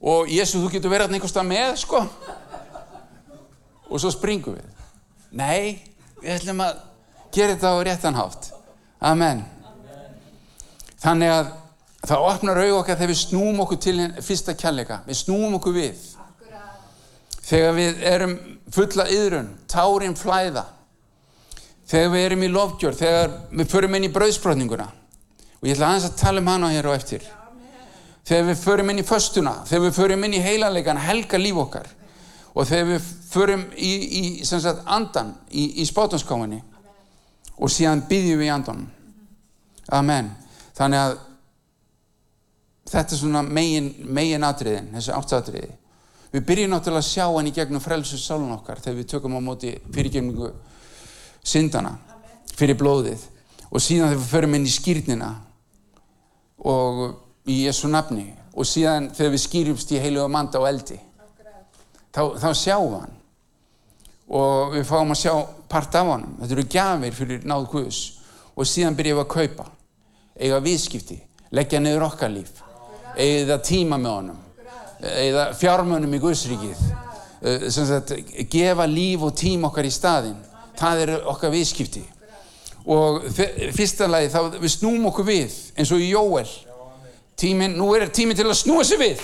Og 0.00 0.30
Jésu 0.32 0.60
þú 0.62 0.70
getur 0.72 0.92
verið 0.92 1.16
einhvers 1.16 1.34
stað 1.34 1.50
með 1.50 1.74
sko. 1.82 2.04
Og 3.90 4.00
svo 4.00 4.12
springum 4.14 4.56
við. 4.56 4.86
Nei, 5.36 5.82
við 6.22 6.36
ætlum 6.38 6.64
að 6.64 6.80
gera 7.34 7.54
þetta 7.54 7.74
á 7.74 7.76
réttanhátt 7.86 8.50
Amen. 9.00 9.44
Þannig 11.00 11.30
að 11.32 11.52
það 12.04 12.24
opnar 12.28 12.58
auð 12.60 12.74
okkar 12.80 12.98
þegar 12.98 13.12
við 13.12 13.20
snúum 13.22 13.62
okkur 13.64 13.78
til 13.80 13.94
fyrsta 14.24 14.54
kjallega, 14.58 14.98
við 15.06 15.20
snúum 15.22 15.56
okkur 15.56 15.76
við. 15.76 16.02
Þegar 17.50 17.72
við 17.78 18.02
erum 18.10 18.34
fulla 18.70 19.06
yðrun, 19.10 19.48
tárin 19.70 20.16
flæða 20.18 20.66
þegar 21.90 22.12
við 22.14 22.26
erum 22.28 22.46
í 22.46 22.50
lofgjör 22.54 22.96
þegar 22.98 23.36
við 23.50 23.70
förum 23.72 23.96
inn 23.98 24.06
í 24.06 24.12
brauðsbrotninguna 24.14 24.88
og 25.60 25.68
ég 25.68 25.74
ætla 25.74 25.90
aðeins 25.90 26.08
að 26.08 26.18
tala 26.20 26.42
um 26.42 26.50
hana 26.50 26.70
hér 26.72 26.88
á 26.88 26.92
eftir. 26.94 27.24
Þegar 28.24 28.46
við 28.50 28.60
förum 28.62 28.92
inn 28.92 29.02
í 29.02 29.06
föstuna 29.06 29.54
þegar 29.66 29.84
við 29.88 29.96
förum 29.98 30.24
inn 30.26 30.36
í 30.38 30.44
heilanleikan 30.44 31.00
helga 31.02 31.40
líf 31.40 31.58
okkar. 31.64 31.88
Og 32.54 32.66
þegar 32.66 32.88
við 32.92 33.10
förum 33.30 33.66
í, 33.76 33.90
í 34.20 34.22
sagt, 34.46 34.84
andan 34.86 35.34
í, 35.50 35.82
í 35.82 35.86
spátanskáminni 35.86 36.62
og 37.60 37.70
síðan 37.70 38.06
byggjum 38.08 38.40
við 38.40 38.48
í 38.48 38.54
andan 38.54 38.88
Amen. 39.90 40.30
Þannig 40.78 41.00
að 41.02 41.12
þetta 42.90 43.14
er 43.14 43.20
svona 43.20 43.42
megin, 43.42 43.90
megin 44.06 44.46
atriðin, 44.46 44.90
þessi 44.94 45.14
áttatriði. 45.16 45.70
Við 46.30 46.44
byrjum 46.46 46.74
náttúrulega 46.74 47.02
að 47.02 47.08
sjá 47.08 47.24
hann 47.26 47.48
í 47.50 47.54
gegnum 47.54 47.82
frelsus 47.82 48.22
sálun 48.22 48.54
okkar 48.54 48.78
þegar 48.82 48.98
við 49.00 49.08
tökum 49.10 49.34
á 49.34 49.40
móti 49.42 49.72
fyrirgemningu 49.90 50.52
syndana 51.42 51.96
fyrir 52.56 52.78
blóðið. 52.80 53.22
Og 53.70 53.82
síðan 53.82 54.10
þegar 54.10 54.20
við 54.20 54.30
förum 54.32 54.56
inn 54.58 54.66
í 54.66 54.74
skýrnina 54.74 55.30
og 56.66 57.02
í 57.48 57.62
Jésu 57.66 57.90
nafni 57.90 58.26
og 58.52 58.66
síðan 58.66 59.10
þegar 59.14 59.34
við 59.36 59.44
skýrjumst 59.44 59.94
í 59.94 60.00
heilu 60.02 60.24
og 60.24 60.32
manda 60.34 60.60
og 60.60 60.68
eldi 60.68 60.98
þá, 62.12 62.22
þá 62.40 62.48
sjáum 62.54 62.88
við 62.90 62.98
hann. 63.00 63.18
Og 64.30 64.74
við 64.76 64.86
fáum 64.86 65.14
að 65.14 65.22
sjá 65.22 65.34
part 65.70 65.94
af 65.98 66.10
hann 66.12 66.26
þetta 66.40 66.56
eru 66.56 66.66
gafir 66.74 67.14
fyrir 67.16 67.46
náð 67.46 67.68
Guðs. 67.72 68.00
Og 68.58 68.66
síðan 68.66 68.98
byrjum 68.98 69.20
við 69.20 69.24
að 69.24 69.32
kaupa 69.36 69.70
eiga 70.40 70.58
viðskipti, 70.64 71.20
leggja 71.54 71.80
niður 71.80 72.08
okkar 72.10 72.32
líf 72.32 72.60
eiga 73.16 73.58
tíma 73.62 73.98
með 73.98 74.14
honum 74.14 74.38
eiga 75.00 75.50
fjármönum 75.56 76.14
í 76.14 76.20
Guðsríkið 76.20 76.82
sagt, 77.72 78.12
gefa 78.52 78.86
líf 78.88 79.24
og 79.24 79.34
tíma 79.38 79.70
okkar 79.70 79.88
í 79.88 79.92
staðin 79.94 80.36
það 80.78 81.02
er 81.04 81.12
okkar 81.32 81.52
viðskipti. 81.54 82.04
Og 82.90 83.26
fyrsta 83.76 84.08
lagi 84.08 84.30
þá 84.32 84.56
við 84.56 84.72
snúm 84.72 85.08
okkur 85.10 85.28
við 85.28 85.56
eins 85.76 85.92
og 85.94 86.04
Jóel. 86.04 86.48
Tímin, 87.40 87.76
nú 87.78 87.90
er 87.96 88.08
tímin 88.12 88.36
til 88.36 88.48
að 88.48 88.58
snúa 88.60 88.84
sig 88.84 89.00
við. 89.00 89.20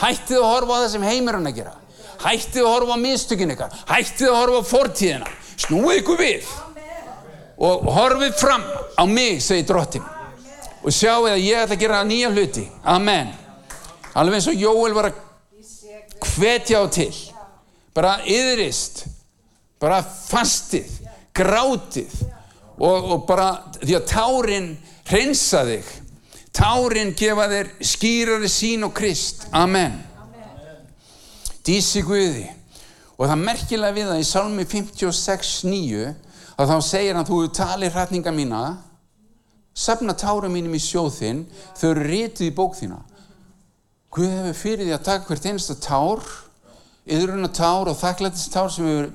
Hættið 0.00 0.38
að 0.40 0.48
horfa 0.48 0.76
á 0.76 0.80
það 0.82 0.92
sem 0.94 1.08
heimurinn 1.08 1.50
að 1.50 1.58
gera. 1.60 1.74
Hættið 2.20 2.64
að 2.64 2.72
horfa 2.74 2.96
á 2.96 3.04
mistökin 3.04 3.54
ykkar. 3.56 3.76
Hættið 3.88 4.30
að 4.30 4.40
horfa 4.40 4.60
á 4.60 4.70
fortíðina. 4.70 5.34
Snúið 5.60 6.00
ykkur 6.02 6.20
við. 6.20 6.54
Og 7.60 7.92
horfið 7.92 8.40
fram 8.40 8.64
á 8.96 9.04
mig, 9.04 9.42
segir 9.44 9.68
drottin 9.68 10.08
og 10.80 10.94
sjáu 10.94 11.28
að 11.28 11.42
ég 11.44 11.60
ætla 11.60 11.76
að 11.76 11.82
gera 11.82 12.04
nýja 12.08 12.30
hluti. 12.32 12.64
Amen. 12.88 13.32
Alveg 14.16 14.40
eins 14.40 14.48
og 14.50 14.60
Jóel 14.60 14.94
var 14.96 15.10
að 15.10 15.18
hvetja 16.34 16.80
á 16.80 16.84
til. 16.92 17.12
Bara 17.94 18.18
yðrist 18.24 19.04
bara 19.80 20.02
fastið 20.04 20.90
grátið 21.36 22.12
og, 22.80 23.10
og 23.14 23.24
bara 23.28 23.50
því 23.80 23.96
að 23.96 24.06
tárin 24.10 24.70
hreinsa 25.08 25.64
þig. 25.68 25.90
Tárin 26.56 27.14
gefa 27.16 27.46
þér 27.50 27.70
skýrari 27.86 28.50
sín 28.50 28.84
og 28.86 28.94
krist. 28.96 29.46
Amen. 29.54 29.96
Dísi 31.64 32.02
Guði. 32.04 32.48
Og 33.20 33.28
það 33.28 33.42
merkilega 33.44 33.96
við 33.96 34.10
það 34.10 34.22
í 34.22 34.28
Salmi 34.28 34.66
56.9 34.68 36.06
að 36.60 36.72
þá 36.72 36.76
segir 36.84 37.16
hann 37.16 37.28
þú 37.28 37.40
talir 37.56 37.92
hrætninga 37.94 38.32
mína 38.34 38.62
safna 39.76 40.14
tára 40.16 40.48
mínum 40.50 40.74
í 40.76 40.82
sjóðinn 40.82 41.44
þau 41.78 41.90
eru 41.92 42.06
rítið 42.08 42.50
í 42.50 42.54
bók 42.56 42.76
þína. 42.76 43.00
Guð 44.10 44.32
hefur 44.34 44.58
fyrir 44.58 44.88
því 44.88 44.94
að 44.96 45.04
taka 45.06 45.28
hvert 45.28 45.46
einasta 45.46 45.76
tár 45.80 46.24
yðruna 47.10 47.50
tár 47.54 47.90
og 47.90 47.98
þakklætist 47.98 48.52
tár 48.52 48.72
sem 48.72 48.88
við 48.88 49.10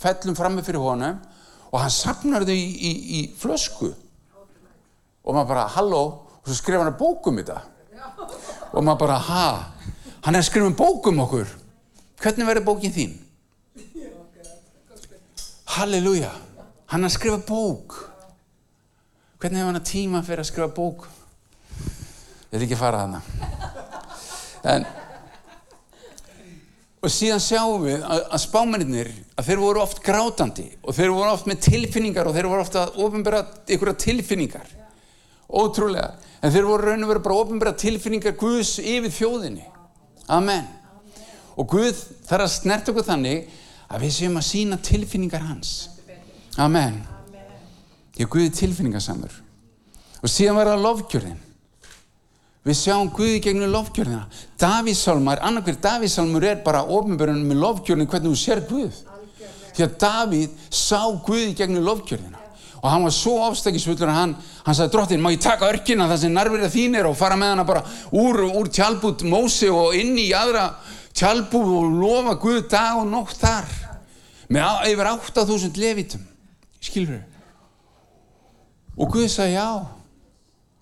fellum 0.00 0.36
fram 0.38 0.58
með 0.58 0.70
fyrir 0.70 0.84
honum 0.84 1.18
og 1.70 1.78
hann 1.78 1.94
sapnar 1.94 2.46
þau 2.48 2.56
í, 2.56 2.66
í, 2.90 2.92
í 3.20 3.20
flösku. 3.38 3.92
Og 5.20 5.36
maður 5.36 5.50
bara, 5.52 5.66
halló? 5.76 6.04
Og 6.40 6.48
svo 6.48 6.56
skrifa 6.58 6.82
hann 6.82 6.96
bókum 6.98 7.38
þetta. 7.38 7.60
Og 8.72 8.82
maður 8.82 9.02
bara, 9.04 9.18
ha? 9.28 9.48
Hann 10.24 10.36
er 10.36 10.42
að 10.42 10.48
skrifa 10.48 10.70
um 10.70 10.78
bókum 10.78 11.20
okkur. 11.26 11.50
Hvernig 12.20 12.48
verður 12.48 12.66
bókin 12.72 12.94
þín? 12.94 13.18
halleluja. 15.80 16.30
Hann 16.90 17.04
er 17.04 17.10
að 17.10 17.16
skrifa 17.16 17.40
bók. 17.46 17.96
Hvernig 19.40 19.60
hefur 19.60 19.70
hann 19.70 19.80
að 19.80 19.88
tíma 19.88 20.22
fyrir 20.26 20.42
að 20.42 20.50
skrifa 20.50 20.72
bók? 20.74 21.06
Ég 22.50 22.58
vil 22.58 22.66
ekki 22.66 22.78
fara 22.78 23.04
þarna. 23.04 23.20
En 24.70 24.86
og 27.00 27.12
síðan 27.12 27.40
sjáum 27.40 27.86
við 27.86 28.02
að, 28.04 28.24
að 28.28 28.42
spámennir 28.42 29.10
að 29.38 29.46
þeir 29.48 29.62
voru 29.62 29.80
oft 29.80 30.02
grátandi 30.04 30.66
og 30.84 30.96
þeir 30.96 31.14
voru 31.14 31.32
oft 31.32 31.48
með 31.48 31.62
tilfinningar 31.64 32.28
og 32.28 32.36
þeir 32.36 32.48
voru 32.50 32.64
oft 32.64 32.76
að 32.76 32.98
ofinbæra 33.00 33.40
ykkur 33.72 33.94
tilfinningar. 34.04 34.74
Ótrúlega. 35.50 36.12
En 36.44 36.52
þeir 36.52 36.68
voru 36.68 36.90
raun 36.90 37.04
og 37.04 37.10
verið 37.10 37.24
bara 37.24 37.38
ofinbæra 37.40 37.72
tilfinningar 37.80 38.36
Guðs 38.40 38.76
yfir 38.78 39.14
þjóðinni. 39.16 39.64
Amen. 40.30 40.68
Og 41.56 41.68
Guð 41.72 41.96
þarf 42.28 42.46
að 42.46 42.52
snert 42.54 42.90
okkur 42.92 43.08
þannig 43.08 43.48
að 43.90 44.04
við 44.04 44.14
séum 44.14 44.38
að 44.38 44.46
sína 44.46 44.78
tilfinningar 44.84 45.48
hans. 45.48 45.72
Amen. 46.60 47.00
Ég 48.18 48.26
er 48.26 48.30
Guði 48.30 48.52
tilfinningarsamur 48.60 49.40
og 50.20 50.28
síðan 50.28 50.58
var 50.58 50.68
það 50.68 50.82
lofgjörðin 50.84 51.38
Við 52.60 52.76
sjáum 52.76 53.08
Guði 53.16 53.38
gegnum 53.40 53.70
lofgjörðina. 53.72 54.26
Davísálmar, 54.60 55.40
annarkveð 55.48 55.78
Davísálmur 55.80 56.44
er 56.44 56.60
bara 56.64 56.82
ofinbjörnum 56.84 57.48
með 57.48 57.62
lofgjörðin 57.62 58.10
hvernig 58.10 58.34
þú 58.34 58.40
sér 58.40 58.60
Guð. 58.68 58.98
Því 59.76 59.86
að 59.86 59.96
Davíð 60.02 60.66
sá 60.68 61.00
Guði 61.24 61.54
gegnum 61.56 61.86
lofgjörðina. 61.88 62.36
Og 62.80 62.86
hann 62.88 63.04
var 63.04 63.12
svo 63.16 63.34
ofstækisfullur 63.46 64.08
að 64.08 64.16
hann, 64.16 64.36
hann 64.66 64.76
sagði 64.76 64.92
drottin, 64.94 65.24
má 65.24 65.32
ég 65.32 65.40
taka 65.44 65.68
örkina 65.68 66.08
það 66.08 66.22
sem 66.22 66.36
nærverða 66.36 66.70
þín 66.72 66.96
er 67.00 67.08
og 67.08 67.16
fara 67.16 67.36
með 67.36 67.52
hana 67.54 67.66
bara 67.68 67.82
úr, 68.16 68.40
úr 68.56 68.70
tjálbút 68.72 69.24
Mósi 69.28 69.68
og 69.72 69.96
inn 69.96 70.16
í 70.20 70.30
aðra 70.36 70.70
tjálbút 71.16 71.74
og 71.80 71.98
lofa 72.00 72.38
Guð 72.40 72.62
dag 72.72 73.00
og 73.00 73.08
nótt 73.08 73.36
þar. 73.40 73.68
Með 74.52 74.88
yfir 74.92 75.12
8000 75.12 75.80
levitum. 75.80 76.24
Skilur 76.80 77.20
þau? 77.20 77.28
Og 79.00 79.14
Guð 79.16 79.30
sagði 79.32 79.56
já. 79.56 79.68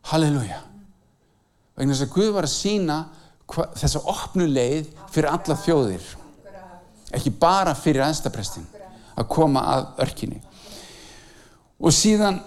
Halleluja 0.09 0.68
vegna 1.79 1.95
þess 1.95 2.07
að 2.09 2.15
Guð 2.17 2.33
var 2.35 2.49
að 2.49 2.55
sína 2.55 2.99
þessa 3.79 4.03
opnu 4.13 4.49
leið 4.51 4.91
fyrir 5.15 5.31
alla 5.31 5.57
þjóðir. 5.63 6.05
Ekki 7.17 7.33
bara 7.41 7.73
fyrir 7.79 8.05
aðstaprestin 8.05 8.67
að 9.19 9.29
koma 9.33 9.63
að 9.73 9.87
örkinni. 10.05 10.43
Og 11.79 11.95
síðan 11.95 12.43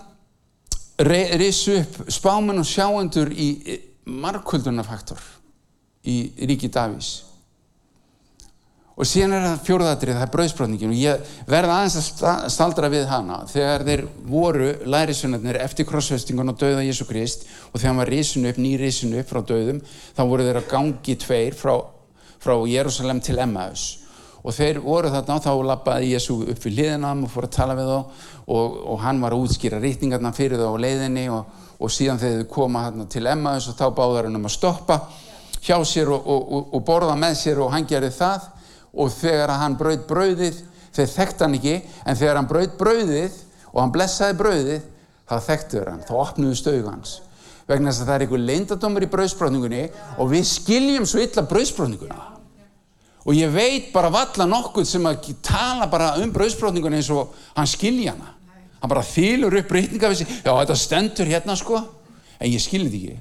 reysu 1.02 1.80
upp 1.80 2.12
spáman 2.12 2.62
og 2.62 2.68
sjáendur 2.68 3.32
í 3.34 3.80
markvöldunarfaktor 4.06 5.22
í 6.06 6.18
ríki 6.50 6.70
Davís 6.74 7.31
og 9.00 9.08
síðan 9.08 9.38
er 9.38 9.46
það 9.46 9.62
fjóruðatrið, 9.68 10.18
það 10.18 10.26
er 10.26 10.32
brauðsbrotningin 10.34 10.92
og 10.92 11.00
ég 11.00 11.30
verða 11.50 11.78
aðeins 11.80 12.10
að 12.28 12.44
staldra 12.52 12.90
við 12.92 13.06
hana. 13.10 13.38
Þegar 13.50 13.86
þeir 13.88 14.04
voru 14.28 14.68
lærisunarnir 14.94 15.62
eftir 15.64 15.88
krossfestingun 15.90 16.52
og 16.52 16.60
döða 16.60 16.84
Jésu 16.84 17.08
Krist 17.10 17.48
og 17.72 17.80
þegar 17.80 17.90
hann 17.90 18.02
var 18.02 18.12
risinu 18.12 18.52
upp, 18.52 18.60
ný 18.60 18.76
risinu 18.82 19.22
upp 19.22 19.32
frá 19.32 19.42
döðum 19.48 19.80
þá 19.88 20.22
voru 20.28 20.46
þeir 20.48 20.62
að 20.62 20.70
gangi 20.74 21.18
tveir 21.24 21.58
frá, 21.58 21.74
frá 22.44 22.56
Jérúsalem 22.68 23.24
til 23.24 23.40
Emmaus. 23.40 23.88
Og 24.42 24.56
þeir 24.58 24.82
voru 24.84 25.10
þarna 25.14 25.38
og 25.38 25.44
þá 25.46 25.52
lappaði 25.72 26.14
Jésu 26.16 26.40
upp 26.52 26.64
við 26.66 26.80
liðinam 26.82 27.26
og 27.26 27.32
fór 27.32 27.48
að 27.48 27.58
tala 27.58 27.78
við 27.78 27.92
þá. 27.94 28.00
Og, 28.52 28.80
og 28.92 29.04
hann 29.06 29.22
var 29.22 29.36
að 29.36 29.46
útskýra 29.46 29.80
rítningarna 29.80 30.34
fyrir 30.36 30.60
þá 30.60 30.68
á 30.74 30.84
leiðinni 30.84 31.28
og, 31.32 31.60
og 31.80 31.94
síðan 31.94 32.20
þegar 32.20 32.42
þau 32.42 32.54
koma 32.54 32.88
til 33.10 33.28
Emmaus 33.30 33.70
og 33.70 33.78
þá 33.78 33.86
báðar 33.96 34.28
hann 34.28 34.40
um 34.42 34.50
að 34.50 34.58
stoppa 34.58 34.98
hjá 35.62 35.78
sér 35.86 36.10
og, 36.10 36.26
og 36.74 36.82
borða 36.84 37.14
með 37.16 37.38
sér 37.38 37.62
og 37.62 37.70
hann 37.72 37.86
gerði 37.88 38.10
það 38.18 38.50
og 38.92 39.12
þegar 39.14 39.56
hann 39.62 39.78
brauð 39.80 40.06
brauðið 40.10 40.62
þeir 40.92 41.12
þekkt 41.14 41.44
hann 41.46 41.58
ekki 41.58 41.76
en 41.80 42.20
þegar 42.20 42.40
hann 42.40 42.50
brauð 42.50 42.74
brauðið 42.80 43.38
og 43.72 43.78
hann 43.80 43.94
blessaði 43.94 44.38
brauðið 44.42 44.82
þá 45.30 45.36
þekktur 45.46 45.92
hann, 45.94 46.02
þá 46.08 46.16
opnuðu 46.20 46.58
stöðu 46.60 46.90
hans. 46.90 47.14
Vegna 47.70 47.92
þess 47.92 48.04
að 48.04 48.10
það 48.10 48.16
er 48.16 48.26
einhver 48.26 48.44
leindadómur 48.50 49.06
í 49.06 49.10
brauðsbrotningunni 49.14 49.86
og 50.20 50.32
við 50.34 50.44
skiljum 50.50 51.08
svo 51.08 51.22
illa 51.24 51.46
brauðsbrotninguna 51.48 52.28
og 53.22 53.38
ég 53.38 53.52
veit 53.54 53.92
bara 53.94 54.10
valla 54.12 54.48
nokkuð 54.50 54.88
sem 54.90 55.08
að 55.08 55.32
tala 55.46 55.88
bara 55.92 56.16
um 56.20 56.34
brauðsbrotningunni 56.34 57.00
eins 57.00 57.12
og 57.14 57.36
hann 57.56 57.70
skilja 57.70 58.16
hana. 58.16 58.34
Hann 58.82 58.90
bara 58.90 59.06
þýlur 59.06 59.60
upp 59.60 59.70
breytinga 59.70 60.10
við 60.10 60.24
sig 60.24 60.38
já 60.42 60.52
þetta 60.52 60.78
stendur 60.82 61.30
hérna 61.30 61.56
sko. 61.56 61.84
En 62.42 62.50
ég 62.50 62.58
þetta 62.58 62.98
ekki. 62.98 63.20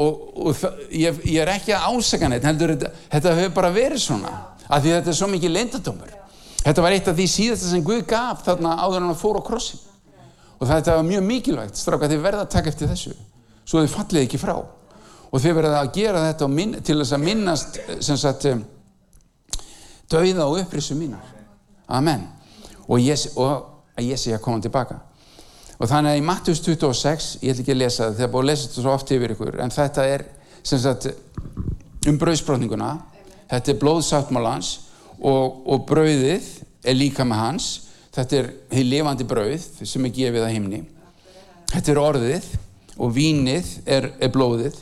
Og, 0.00 0.20
og 0.40 0.62
ég, 0.96 1.18
ég 1.28 1.42
er 1.42 1.50
ekki 1.52 1.74
að 1.76 1.92
ásaka 1.92 2.30
neitt 2.32 2.46
heldur 2.48 2.72
þetta, 2.72 2.94
þetta 3.12 3.34
hefur 3.36 3.56
bara 3.58 3.72
verið 3.74 4.00
svona 4.00 4.30
af 4.70 4.82
því 4.82 4.96
þetta 4.96 5.12
er 5.12 5.18
svo 5.18 5.30
mikið 5.32 5.54
leindadómur 5.56 6.14
þetta 6.62 6.84
var 6.84 6.96
eitt 6.96 7.10
af 7.10 7.18
því 7.18 7.26
síðasta 7.34 7.72
sem 7.72 7.84
Guð 7.84 8.04
gaf 8.08 8.44
þarna 8.46 8.76
áður 8.78 9.00
hann 9.00 9.12
að 9.14 9.20
fóra 9.20 9.42
á 9.42 9.48
krossin 9.48 9.82
og 10.60 10.68
þetta 10.68 10.96
var 10.98 11.08
mjög 11.08 11.26
mikilvægt 11.26 11.80
stráka 11.80 12.08
þið 12.10 12.24
verða 12.24 12.46
að 12.46 12.54
taka 12.54 12.72
eftir 12.72 12.90
þessu 12.90 13.16
svo 13.70 13.84
þið 13.84 13.94
fallið 13.94 14.26
ekki 14.26 14.40
frá. 14.40 14.56
Og 15.30 15.42
þið 15.42 15.56
verða 15.60 15.82
að 15.84 15.92
gera 15.94 16.24
þetta 16.26 16.48
minn, 16.50 16.72
til 16.82 16.96
þess 16.98 17.14
að 17.14 17.26
minnast 17.26 17.78
sem 18.02 18.18
sagt 18.18 18.48
dauða 20.10 20.48
og 20.48 20.58
upprissu 20.64 20.96
mínar. 20.98 21.22
Amen. 21.86 22.26
Og, 22.90 22.98
að 22.98 24.08
ég 24.08 24.18
sé 24.18 24.34
að 24.34 24.42
koma 24.42 24.62
tilbaka. 24.62 24.98
Og 25.80 25.88
þannig 25.88 26.16
að 26.16 26.18
í 26.18 26.24
Mattus 26.26 26.60
26 26.64 27.28
ég 27.44 27.52
ætla 27.52 27.62
ekki 27.62 27.74
að 27.76 27.80
lesa 27.80 28.08
það, 28.08 28.16
það 28.16 28.26
er 28.26 28.32
búin 28.32 28.42
að 28.42 28.50
lesa 28.50 28.66
þetta 28.66 28.82
svo 28.82 28.94
oft 28.96 29.12
yfir 29.14 29.34
ykkur 29.34 29.60
en 29.64 29.72
þetta 29.72 30.06
er 30.10 30.24
sem 30.66 30.80
sagt 30.82 31.06
um 32.10 32.18
brauðsbrotninguna 32.20 32.90
þetta 33.50 33.72
er 33.72 33.80
blóðsáttmálans 33.80 34.72
og, 35.18 35.60
og 35.66 35.86
brauðið 35.88 36.48
er 36.86 36.96
líka 36.96 37.26
með 37.26 37.42
hans. 37.44 37.68
Þetta 38.14 38.38
er 38.38 38.50
heil 38.74 38.86
levandi 38.90 39.26
brauð 39.28 39.66
sem 39.86 40.06
er 40.06 40.14
gefið 40.14 40.46
að 40.46 40.54
himni. 40.56 40.80
Þetta 41.70 41.92
er 41.92 42.02
orðið 42.02 42.48
og 43.00 43.12
vínið 43.14 43.74
er, 43.86 44.10
er 44.18 44.32
blóðið. 44.34 44.78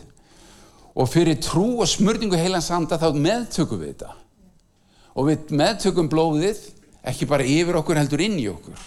Og 0.98 1.10
fyrir 1.10 1.38
trú 1.42 1.78
og 1.82 1.90
smörningu 1.90 2.38
heilans 2.38 2.70
anda 2.74 2.98
þá 2.98 3.12
meðtökum 3.14 3.82
við 3.82 3.92
þetta. 3.92 4.14
Og 5.18 5.28
við 5.28 5.52
meðtökum 5.58 6.08
blóðið 6.10 6.62
ekki 7.08 7.28
bara 7.30 7.46
yfir 7.46 7.78
okkur 7.80 8.00
heldur 8.00 8.22
inn 8.24 8.38
í 8.40 8.48
okkur. 8.50 8.78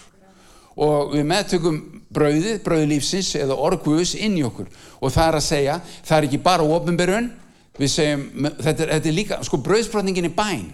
Og 0.82 1.12
við 1.12 1.26
meðtökum 1.28 1.78
brauðið, 2.12 2.58
brauðlífsins 2.64 3.34
eða 3.40 3.58
orguðus 3.60 4.14
inn 4.16 4.38
í 4.40 4.44
okkur. 4.46 4.70
Og 5.00 5.12
það 5.12 5.28
er 5.28 5.38
að 5.38 5.46
segja, 5.46 5.78
það 6.04 6.18
er 6.18 6.28
ekki 6.28 6.42
bara 6.44 6.68
ofinberun 6.76 7.30
við 7.78 7.92
segjum, 7.92 8.24
þetta 8.58 8.84
er, 8.84 8.92
þetta 8.96 9.10
er 9.10 9.16
líka 9.16 9.38
sko 9.46 9.60
brauðsprotningin 9.64 10.28
í 10.28 10.34
bæn. 10.36 10.66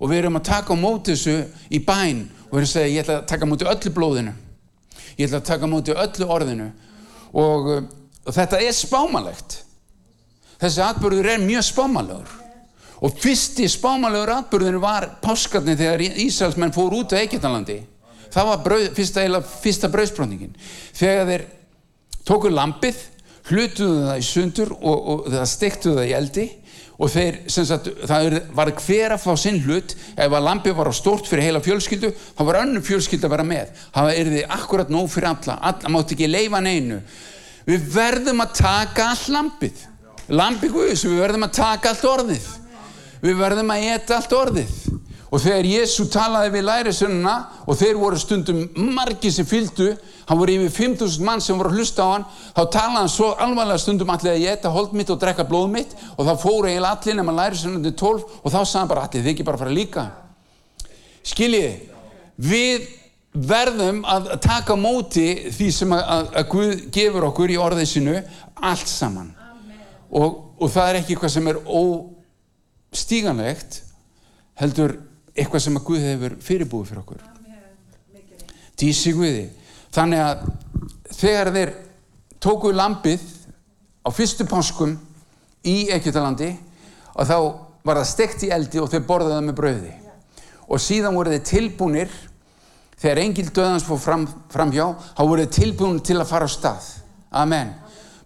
Og 0.00 0.10
við 0.10 0.22
erum 0.22 0.38
að 0.40 0.46
taka 0.48 0.76
á 0.76 0.78
móti 0.80 1.14
þessu 1.14 1.36
í 1.68 1.80
bæn 1.84 2.24
og 2.48 2.54
við 2.54 2.60
erum 2.60 2.68
að 2.68 2.72
segja 2.74 2.92
ég 2.92 3.02
ætla 3.04 3.18
að 3.20 3.26
taka 3.32 3.48
á 3.48 3.50
móti 3.50 3.68
öllu 3.72 3.94
blóðinu. 3.96 4.36
Ég 5.18 5.26
ætla 5.26 5.40
að 5.42 5.48
taka 5.50 5.68
á 5.68 5.72
móti 5.74 5.96
öllu 6.06 6.30
orðinu. 6.36 6.68
Og, 7.30 7.70
og 8.26 8.34
þetta 8.34 8.62
er 8.64 8.74
spámanlegt 8.74 9.60
þessi 10.60 10.82
atbyrður 10.84 11.28
er 11.30 11.44
mjög 11.44 11.62
spámanlegur 11.70 12.32
og 13.00 13.14
fyrsti 13.22 13.68
spámanlegur 13.70 14.32
atbyrðinu 14.34 14.80
var 14.82 15.06
páskarni 15.22 15.76
þegar 15.78 16.02
Ísraelsmenn 16.24 16.74
fór 16.74 16.98
út 16.98 17.14
á 17.16 17.20
Eikjarnalandi 17.22 17.78
það 18.30 18.50
var 18.50 18.60
brauð, 18.64 18.88
fyrsta, 18.96 19.24
fyrsta 19.62 19.90
brauðsprotningin. 19.92 20.52
Þegar 20.96 21.30
þeir 21.30 21.46
tóku 22.28 22.52
lampið 22.52 23.00
hlutuðu 23.48 24.06
það 24.08 24.20
í 24.20 24.26
sundur 24.28 24.72
og, 24.76 24.96
og 25.12 25.28
það 25.32 25.46
stektuðu 25.54 25.98
það 26.00 26.10
í 26.10 26.16
eldi 26.18 26.46
og 27.00 27.08
þeir, 27.08 27.38
sagt, 27.48 27.88
það 28.04 28.34
var 28.52 28.70
hver 28.76 29.14
að 29.14 29.22
fá 29.22 29.30
sinn 29.40 29.60
hlut. 29.64 29.94
Ef 30.20 30.34
að 30.36 30.44
lampi 30.44 30.74
var 30.76 30.90
á 30.90 30.94
stort 30.94 31.30
fyrir 31.30 31.46
heila 31.48 31.62
fjölskyldu 31.64 32.10
þá 32.12 32.42
var 32.44 32.60
önnu 32.66 32.82
fjölskyldu 32.84 33.24
að 33.24 33.36
vera 33.38 33.46
með. 33.48 33.70
Það 33.94 34.10
er 34.14 34.32
því 34.34 34.42
akkurat 34.58 34.92
nóg 34.92 35.08
fyrir 35.12 35.30
alla. 35.32 35.56
Alla 35.70 35.94
mátt 35.94 36.12
ekki 36.12 36.28
leifa 36.28 36.60
neinu. 36.60 37.00
Við 37.64 37.88
verðum 37.94 38.44
að 38.44 38.58
taka 38.60 39.12
all 39.14 39.32
lampið 39.32 39.86
lampi 40.30 40.70
Guðs, 40.70 41.04
við 41.06 41.20
verðum 41.24 41.46
að 41.46 41.56
taka 41.58 41.92
allt 41.92 42.06
orðið. 42.06 42.48
Við 43.20 43.40
verðum 43.40 43.72
að 43.74 43.86
eta 43.94 44.18
allt 44.18 44.34
orðið. 44.36 44.74
Og 45.30 45.42
þegar 45.42 45.68
Jésu 45.70 46.06
talaði 46.10 46.52
við 46.56 46.64
lærisununa 46.66 47.34
og 47.66 47.78
þeir 47.78 47.98
voru 48.00 48.18
stundum 48.18 48.64
margi 48.96 49.30
sem 49.30 49.46
fylgdu 49.46 49.92
hann 50.30 50.38
voru 50.38 50.54
yfir 50.54 50.94
5.000 50.94 51.26
mann 51.26 51.42
sem 51.42 51.58
voru 51.58 51.72
að 51.72 51.80
hlusta 51.80 52.06
á 52.06 52.08
hann. 52.14 52.24
Þá 52.54 52.62
talaði 52.70 53.00
hann 53.00 53.10
svo 53.10 53.32
alvarlega 53.34 53.82
stundum 53.82 54.12
allir 54.14 54.36
að 54.36 54.44
ég 54.44 54.54
etta 54.54 54.70
hold 54.70 54.94
mitt 54.94 55.10
og 55.10 55.18
drekka 55.18 55.42
blóð 55.48 55.66
mitt. 55.74 55.96
Og 56.14 56.22
þá 56.28 56.32
fóru 56.38 56.70
eiginlega 56.70 56.94
allir 56.94 57.18
nema 57.18 57.34
læri 57.34 57.58
sem 57.58 57.74
undir 57.74 57.96
12 57.98 58.38
og 58.38 58.46
þá 58.46 58.60
sagði 58.60 58.78
hann 58.78 58.92
bara 58.92 59.04
allir 59.08 59.24
þið 59.26 59.32
ekki 59.34 59.48
bara 59.48 59.60
fara 59.64 59.74
líka? 59.74 60.06
Skiljiði 61.26 61.74
við 62.40 62.86
verðum 63.50 64.00
að 64.08 64.30
taka 64.42 64.76
móti 64.78 65.50
því 65.54 65.68
sem 65.74 65.92
að, 65.94 66.02
að, 66.14 66.30
að 66.40 66.48
Guð 66.54 66.72
gefur 66.94 67.26
okkur 67.30 67.50
í 67.52 67.58
orðið 67.60 67.88
sinu 67.90 68.16
allt 68.70 68.90
saman. 68.90 69.34
Og, 70.10 70.56
og 70.58 70.68
það 70.72 70.88
er 70.88 70.96
ekki 71.00 71.14
eitthvað 71.14 71.34
sem 71.36 71.50
er 71.50 71.60
óstíganlegt 71.80 73.72
heldur 74.62 74.96
eitthvað 75.34 75.64
sem 75.66 75.78
að 75.78 75.86
Guð 75.90 76.02
hefur 76.08 76.32
fyrirbúið 76.46 76.88
fyrir 76.90 77.02
okkur. 77.04 77.20
Dísi 78.80 79.12
Guði. 79.14 79.59
Þannig 79.90 80.22
að 80.22 80.42
þegar 81.18 81.52
þeir 81.54 81.72
tókuðu 82.40 82.76
lampið 82.78 83.24
á 84.06 84.08
fyrstu 84.14 84.46
páskum 84.48 84.94
í 85.66 85.90
Egyptalandi 85.92 86.52
og 87.16 87.26
þá 87.26 87.36
var 87.84 88.00
það 88.00 88.10
stekt 88.12 88.44
í 88.46 88.52
eldi 88.54 88.80
og 88.80 88.90
þau 88.92 89.00
borðaði 89.08 89.36
það 89.36 89.46
með 89.48 89.58
brauði. 89.60 89.92
Og 90.70 90.82
síðan 90.82 91.16
voru 91.18 91.34
þeir 91.34 91.46
tilbúnir, 91.48 92.10
þegar 93.00 93.22
engil 93.24 93.48
döðans 93.50 93.86
fór 93.86 94.00
fram, 94.00 94.26
fram 94.52 94.72
hjá, 94.74 94.86
þá 95.16 95.22
voru 95.24 95.46
þeir 95.46 95.54
tilbúnir 95.56 96.04
til 96.06 96.18
að 96.20 96.30
fara 96.30 96.46
á 96.46 96.50
stað. 96.54 96.90
Amen. 97.42 97.72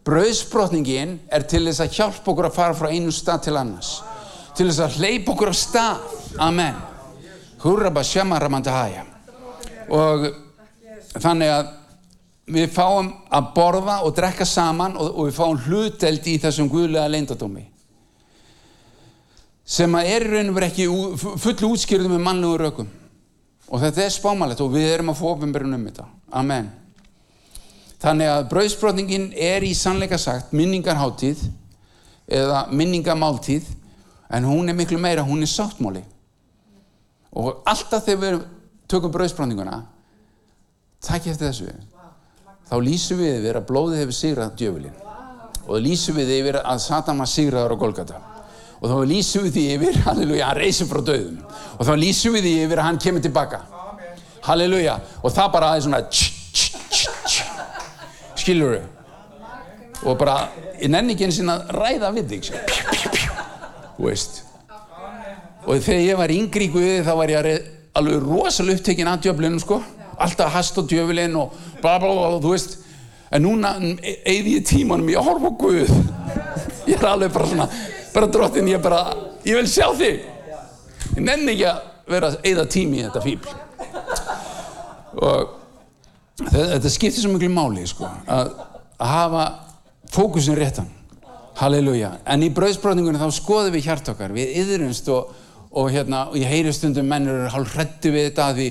Brauðsbrotningin 0.05 1.17
er 1.33 1.47
til 1.49 1.63
þess 1.65 1.81
að 1.81 1.95
hjálpa 1.97 2.33
okkur 2.35 2.51
að 2.51 2.59
fara 2.59 2.77
frá 2.77 2.91
einu 2.93 3.13
stað 3.15 3.47
til 3.47 3.57
annars. 3.57 3.95
Til 4.55 4.69
þess 4.69 4.83
að 4.85 4.99
hleypa 5.01 5.33
okkur 5.33 5.55
á 5.55 5.57
stað. 5.57 6.03
Amen. 6.45 6.77
Hurraba 7.65 8.05
shama 8.05 8.39
ramandahaya. 8.43 9.07
Og 9.89 10.29
þannig 11.15 11.53
að 11.55 11.73
við 12.55 12.73
fáum 12.75 13.13
að 13.33 13.53
borða 13.57 14.01
og 14.05 14.17
drekka 14.17 14.45
saman 14.49 14.99
og, 15.01 15.15
og 15.15 15.29
við 15.29 15.39
fáum 15.39 15.61
hluteld 15.65 16.27
í 16.29 16.37
þessum 16.43 16.69
guðlega 16.73 17.09
leindadómi 17.09 17.71
sem 19.65 19.95
að 19.97 20.11
er 20.13 20.27
í 20.27 20.31
raun 20.35 20.51
og 20.53 20.59
verið 20.59 20.73
ekki 20.73 21.37
fullu 21.41 21.71
útskýrðu 21.73 22.11
með 22.13 22.21
mannlegu 22.21 22.57
rökum. 22.61 22.89
Og 23.73 23.81
þetta 23.81 24.03
er 24.05 24.13
spámalegt 24.13 24.61
og 24.61 24.75
við 24.75 24.91
erum 24.91 25.09
að 25.09 25.23
fá 25.23 25.25
ofinberun 25.31 25.77
um 25.79 25.87
þetta. 25.89 26.05
Amen. 26.37 26.69
Þannig 28.03 28.29
að 28.29 28.49
brauðsbrotningin 28.51 29.31
er 29.41 29.65
í 29.65 29.73
sannleika 29.73 30.19
sagt 30.21 30.53
minningarháttíð 30.53 31.47
eða 32.29 32.67
minningamáltíð 32.77 33.71
en 34.37 34.45
hún 34.45 34.69
er 34.69 34.77
miklu 34.77 35.01
meira, 35.01 35.25
hún 35.25 35.41
er 35.41 35.49
sáttmáli. 35.49 36.05
Og 37.33 37.65
alltaf 37.65 38.05
þegar 38.05 38.21
við 38.21 38.45
tökum 38.93 39.17
brauðsbrotninguna 39.17 39.81
takk 41.05 41.31
eftir 41.33 41.51
þessu. 41.51 41.75
Þá 42.65 42.77
lýsum 42.81 43.21
við 43.21 43.41
yfir 43.41 43.59
að 43.61 43.67
blóðið 43.69 44.01
hefur 44.03 44.17
sigrað 44.17 44.55
djöfulinn. 44.61 44.95
Og 45.65 45.81
lýsum 45.81 46.17
við 46.19 46.33
yfir 46.39 46.59
að 46.61 46.81
Satan 46.85 47.21
var 47.21 47.31
sigraður 47.31 47.77
á 47.77 47.83
Golgata. 47.83 48.21
Og 48.81 48.91
þá 48.91 48.97
lýsum 49.09 49.47
við 49.47 49.61
yfir 49.77 50.01
halleluja, 50.07 50.49
hann 50.51 50.61
reysir 50.61 50.89
frá 50.89 51.01
döðum 51.05 51.41
og 51.75 51.87
þá 51.89 51.95
lýsum 51.99 52.37
við 52.37 52.51
yfir 52.65 52.81
að 52.81 52.89
hann 52.89 53.01
kemur 53.03 53.25
tilbaka. 53.25 53.61
Halleluja. 54.45 54.99
Og 55.23 55.33
það 55.33 55.53
bara 55.55 55.71
aðeins 55.73 55.89
svona 55.89 56.03
tss, 56.09 56.35
tss, 56.53 57.07
tss, 57.25 57.39
skilur 58.43 58.77
við 58.77 58.91
og 60.05 60.19
bara, 60.21 60.51
ég 60.77 60.91
nenni 60.93 61.15
ekki 61.15 61.25
einu 61.25 61.33
sinna 61.33 61.55
ræða 61.73 62.11
við 62.13 62.35
þig 62.35 62.51
pjú. 62.69 63.31
þú 63.97 64.09
veist. 64.09 64.43
Og 65.65 65.81
þegar 65.81 66.03
ég 66.05 66.19
var 66.21 66.33
yngri 66.35 66.69
í 66.69 66.73
Guði 66.75 66.99
þá 67.07 67.13
var 67.17 67.33
ég 67.33 67.71
alveg 67.97 68.27
rosalega 68.27 68.77
upptekinn 68.77 69.09
að 69.09 69.23
djöflinu 69.25 69.63
sko 69.63 69.79
alltaf 70.19 70.47
að 70.49 70.55
hasta 70.59 70.85
á 70.85 70.89
djöflin 70.91 71.37
og 71.39 71.55
bla 71.83 71.99
bla 72.03 72.13
bla 72.15 72.41
þú 72.43 72.55
veist. 72.55 72.79
En 73.35 73.43
núna 73.43 73.75
eigði 73.81 74.59
ég 74.59 74.67
tímanum 74.69 75.11
ég 75.11 75.19
að 75.19 75.29
horfa 75.31 75.51
á 75.51 75.59
Guð. 75.59 75.91
Ég 76.87 77.01
er 77.01 77.09
alveg 77.09 77.33
bara 77.35 77.51
svona 77.51 77.69
bara 78.15 78.31
drottin 78.31 78.71
ég 78.71 78.83
bara 78.83 79.01
ég 79.45 79.59
vil 79.59 79.69
sjá 79.71 79.89
þig. 79.99 80.23
Ég 81.17 81.21
nenni 81.25 81.55
ekki 81.57 81.69
að 81.71 81.83
vera 82.11 82.31
að 82.31 82.49
eigða 82.49 82.67
tími 82.71 83.01
í 83.01 83.05
þetta 83.07 83.23
fíbl. 83.25 83.55
Og 85.15 85.55
þetta, 86.51 86.91
skiptir 86.91 87.23
svo 87.23 87.33
miklu 87.35 87.51
máli 87.53 87.87
sko 87.89 88.09
að, 88.27 88.53
að 88.99 89.15
hafa 89.15 89.45
fókusin 90.15 90.59
réttan. 90.59 90.91
Halleluja. 91.59 92.17
En 92.27 92.43
í 92.43 92.51
brauðsbrotningunni 92.55 93.21
þá 93.21 93.31
skoðum 93.35 93.75
við 93.77 93.89
hjart 93.89 94.11
okkar. 94.11 94.35
Við 94.35 94.57
yðrumst 94.63 95.11
og, 95.15 95.31
og 95.71 95.91
hérna 95.95 96.27
og 96.33 96.39
ég 96.39 96.51
heyri 96.51 96.75
stundum 96.75 97.07
mennur 97.11 97.47
hálf 97.53 97.77
hrættu 97.77 98.11
við 98.15 98.31
þetta 98.31 98.51
að 98.51 98.61
þau 98.61 98.69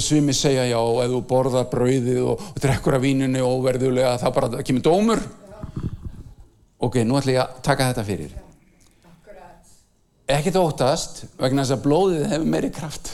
sumi 0.00 0.32
segja 0.32 0.64
já 0.70 0.78
og 0.78 1.02
ef 1.04 1.10
þú 1.12 1.20
borðar 1.28 1.68
brauðið 1.68 2.22
og, 2.24 2.40
og 2.40 2.62
drekkur 2.62 2.96
af 2.96 3.02
vínunni 3.02 3.42
og 3.44 3.64
verðulega 3.66 4.16
það 4.22 4.34
bara 4.38 4.62
kemur 4.64 4.86
dómur. 4.86 5.22
Ok, 6.82 7.02
nú 7.06 7.18
ætla 7.18 7.36
ég 7.36 7.42
að 7.44 7.60
taka 7.62 7.90
þetta 7.90 8.06
fyrir. 8.06 8.32
Ekkert 10.32 10.58
óttast 10.58 11.24
vegna 11.38 11.62
þess 11.62 11.76
að 11.76 11.84
blóðið 11.84 12.26
hefur 12.32 12.48
meiri 12.54 12.70
kraft. 12.74 13.12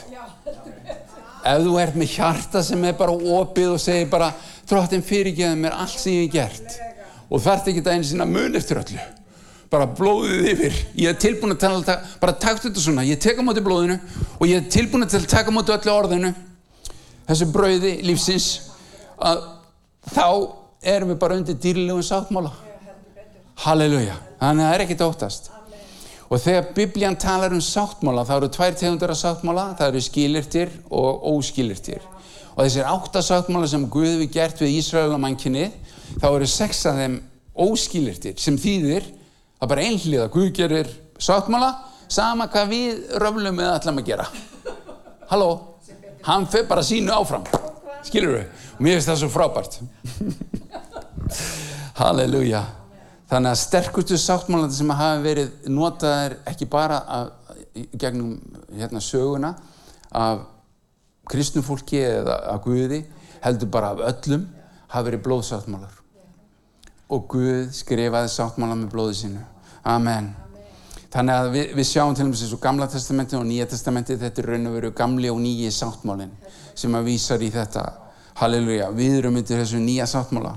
Ef 1.39 1.61
þú 1.65 1.75
ert 1.81 1.97
með 1.97 2.13
hjarta 2.15 2.63
sem 2.63 2.83
er 2.85 2.97
bara 2.99 3.13
opið 3.13 3.75
og 3.75 3.81
segir 3.81 4.09
bara 4.11 4.31
drottin 4.69 5.05
fyrirgeðu 5.05 5.59
mér 5.59 5.77
allt 5.77 5.99
sem 5.99 6.15
ég 6.15 6.27
hef 6.27 6.33
gert. 6.35 6.75
Og 7.29 7.41
þarf 7.43 7.69
ekki 7.69 7.83
það 7.85 7.97
einu 7.97 8.09
sinna 8.09 8.27
mun 8.29 8.57
eftir 8.57 8.81
öllu. 8.81 8.99
Bara 9.69 9.85
blóðið 9.85 10.47
yfir. 10.49 10.77
Ég 10.97 11.11
er 11.13 11.17
tilbúin 11.21 11.53
að 11.53 11.61
tala, 11.61 11.97
bara 12.21 12.33
taktu 12.41 12.69
þetta 12.69 12.81
svona. 12.81 13.05
Ég 13.05 13.21
tek 13.21 13.37
á 13.37 13.45
móti 13.45 13.61
blóðinu 13.61 13.99
og 14.39 14.45
ég 14.49 14.63
er 14.63 14.71
tilbúin 14.73 15.05
að 15.05 15.27
taka 15.29 15.53
á 15.53 15.55
móti 15.55 15.75
öllu 15.75 15.93
orðinu 15.93 16.31
þessu 17.29 17.47
brauði 17.53 17.93
lífsins 18.05 18.49
að 19.21 19.45
þá 20.09 20.27
erum 20.81 21.13
við 21.13 21.21
bara 21.21 21.37
undir 21.37 21.57
dýrlegum 21.61 22.03
sáttmála. 22.05 22.51
Halleluja. 23.59 24.15
Þannig 24.39 24.63
að 24.63 24.69
það 24.69 24.75
er 24.75 24.83
ekkert 24.85 25.05
óttast. 25.05 25.49
Og 26.29 26.41
þegar 26.41 26.71
biblían 26.77 27.17
talar 27.19 27.53
um 27.55 27.61
sáttmála 27.63 28.23
þá 28.27 28.35
eru 28.37 28.49
tvær 28.53 28.77
tegundar 28.77 29.13
af 29.13 29.19
sáttmála. 29.19 29.65
Það 29.79 29.91
eru 29.91 30.05
skilirtir 30.05 30.73
og 30.89 31.27
óskilirtir 31.33 32.05
og 32.59 32.65
þessir 32.65 32.87
átta 32.89 33.21
sáttmála 33.23 33.69
sem 33.71 33.85
Guð 33.87 34.17
við 34.19 34.33
gert 34.33 34.59
við 34.59 34.81
Ísrael 34.81 35.13
og 35.15 35.21
mannkinni 35.23 35.69
þá 36.19 36.25
eru 36.27 36.47
sex 36.49 36.81
af 36.89 36.97
þeim 36.99 37.13
óskilirtir 37.55 38.35
sem 38.41 38.57
þýðir 38.59 39.05
að 39.59 39.71
bara 39.71 39.85
einhlýða 39.87 40.25
Guð 40.33 40.49
gerir 40.57 40.89
sáttmála 41.15 41.69
sama 42.11 42.49
hvað 42.51 42.73
við 42.73 43.15
röflum 43.21 43.61
eða 43.63 43.77
ætlum 43.77 44.01
að 44.01 44.09
gera. 44.09 44.25
Halló, 45.29 45.49
hann 46.29 46.47
fyrir 46.47 46.67
bara 46.69 46.83
sínu 46.85 47.13
áfram. 47.13 47.45
Skilur 48.05 48.37
við, 48.37 48.65
og 48.77 48.83
mér 48.85 48.97
finnst 48.97 49.09
það 49.09 49.21
svo 49.23 49.29
frábært. 49.33 49.79
Halleluja. 51.99 52.63
Þannig 53.29 53.51
að 53.51 53.61
sterkustu 53.61 54.17
sáttmálandi 54.17 54.77
sem 54.77 54.93
hafa 54.93 55.19
verið 55.21 55.69
notaðir 55.69 56.37
ekki 56.49 56.67
bara 56.69 57.01
af, 57.17 57.31
gegnum 57.73 58.39
hérna, 58.73 59.01
söguna 59.03 59.53
af 60.09 60.47
kristnum 61.29 61.65
fólki 61.65 62.01
eða 62.01 62.39
af 62.55 62.63
Guði 62.65 63.03
heldur 63.43 63.69
bara 63.69 63.93
af 63.93 64.03
öllum 64.09 64.47
hafa 64.89 65.05
verið 65.11 65.25
blóðsáttmálar. 65.27 65.95
Og 67.09 67.25
Guð 67.29 67.73
skrifaði 67.77 68.33
sáttmála 68.33 68.77
með 68.77 68.93
blóði 68.93 69.21
sínu. 69.23 69.47
Amen 69.85 70.33
þannig 71.13 71.35
að 71.35 71.47
við, 71.55 71.71
við 71.79 71.87
sjáum 71.89 72.15
til 72.15 72.25
dæmis 72.25 72.43
eins 72.45 72.53
og 72.53 72.61
gamla 72.61 72.87
testamenti 72.89 73.37
og 73.37 73.45
nýja 73.47 73.65
testamenti 73.69 74.17
þetta 74.19 74.43
er 74.43 74.49
raun 74.53 74.69
og 74.69 74.75
veru 74.77 74.91
gamli 74.95 75.31
og 75.31 75.39
nýji 75.41 75.71
sáttmálin 75.73 76.33
sem 76.77 76.95
að 76.95 77.09
vísar 77.09 77.41
í 77.43 77.49
þetta. 77.53 77.85
Halleluja, 78.39 78.91
við 78.95 79.17
erum 79.19 79.39
undir 79.41 79.59
þessu 79.59 79.81
nýja 79.83 80.05
sáttmála. 80.07 80.53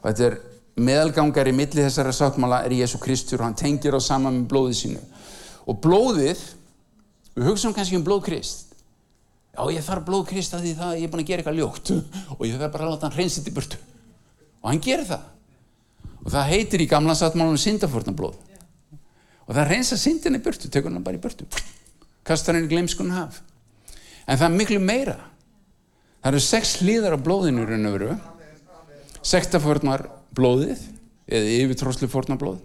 Og 0.00 0.08
þetta 0.08 0.24
er 0.26 0.38
meðalgangar 0.80 1.50
í 1.50 1.54
milli 1.54 1.84
þessara 1.84 2.14
sáttmála 2.16 2.64
er 2.66 2.74
Jésu 2.80 2.98
Kristur 3.02 3.42
og 3.42 3.50
hann 3.50 3.58
tengir 3.58 3.94
á 3.94 4.00
saman 4.02 4.40
með 4.40 4.48
blóðið 4.50 4.80
sínu. 4.80 5.04
Og 5.68 5.78
blóðið 5.84 6.42
við 7.36 7.46
hugsaum 7.46 7.76
kannski 7.76 8.00
um 8.00 8.06
blóð 8.06 8.24
Krist. 8.30 8.66
Já 9.54 9.62
ég 9.76 9.84
þarf 9.84 10.06
blóð 10.08 10.26
Krist 10.32 10.56
að 10.56 10.66
því 10.66 10.74
það 10.80 10.96
ég 10.96 11.06
er 11.06 11.12
búin 11.12 11.22
að 11.22 11.30
gera 11.30 11.44
eitthvað 11.44 11.60
ljótt. 11.60 11.92
Og 12.38 12.46
ég 12.48 12.56
þarf 12.56 12.74
bara 12.74 12.88
að 12.88 12.94
láta 12.94 13.06
hann 13.06 13.18
hreinsið 13.18 13.50
í 13.52 13.54
burtu. 13.54 13.80
Og 14.64 14.72
hann 14.72 14.82
gerir 14.82 15.06
það. 15.06 15.26
Og 16.24 16.32
það 16.34 16.50
heitir 16.54 16.82
í 16.82 16.90
gamla 16.90 17.14
sáttmálanum 17.18 17.60
syndafórnarblóð 17.60 18.49
og 19.50 19.56
það 19.56 19.66
reynsa 19.66 19.96
syndin 19.98 20.38
í 20.38 20.42
burtu 20.44 20.70
tekur 20.70 20.92
hann 20.94 21.02
bara 21.02 21.18
í 21.18 21.22
burtu. 21.22 21.48
Kastar 22.22 22.54
hann 22.54 22.68
í 22.68 22.70
gleimskun 22.70 23.10
haf. 23.10 23.40
En 24.22 24.38
það 24.38 24.46
er 24.46 24.54
miklu 24.60 24.78
meira. 24.78 25.16
Það 26.20 26.30
eru 26.30 26.42
sex 26.44 26.76
hlýðar 26.84 27.16
á 27.18 27.24
blóðinu 27.24 27.64
í 27.64 27.70
raun 27.72 27.88
og 27.90 27.96
veru. 27.96 28.14
Sektafórnar 29.26 30.06
blóðið 30.38 30.84
eða 31.26 31.56
yfirtróslu 31.64 32.06
fórnarblóð 32.12 32.62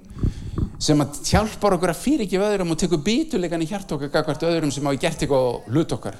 sem 0.86 1.00
að 1.02 1.18
hjálpar 1.26 1.78
okkur 1.78 1.94
að 1.94 2.02
fyrir 2.04 2.26
ekki 2.26 2.40
öðrum 2.44 2.74
og 2.76 2.80
tekur 2.80 3.02
bítuleikan 3.02 3.64
í 3.64 3.68
hjart 3.70 3.94
okkar 3.96 4.12
gagvart 4.12 4.44
öðrum 4.46 4.74
sem 4.76 4.86
hafa 4.86 5.02
gert 5.02 5.24
eitthvað 5.24 5.46
á 5.48 5.52
hlut 5.72 5.96
okkar. 5.96 6.18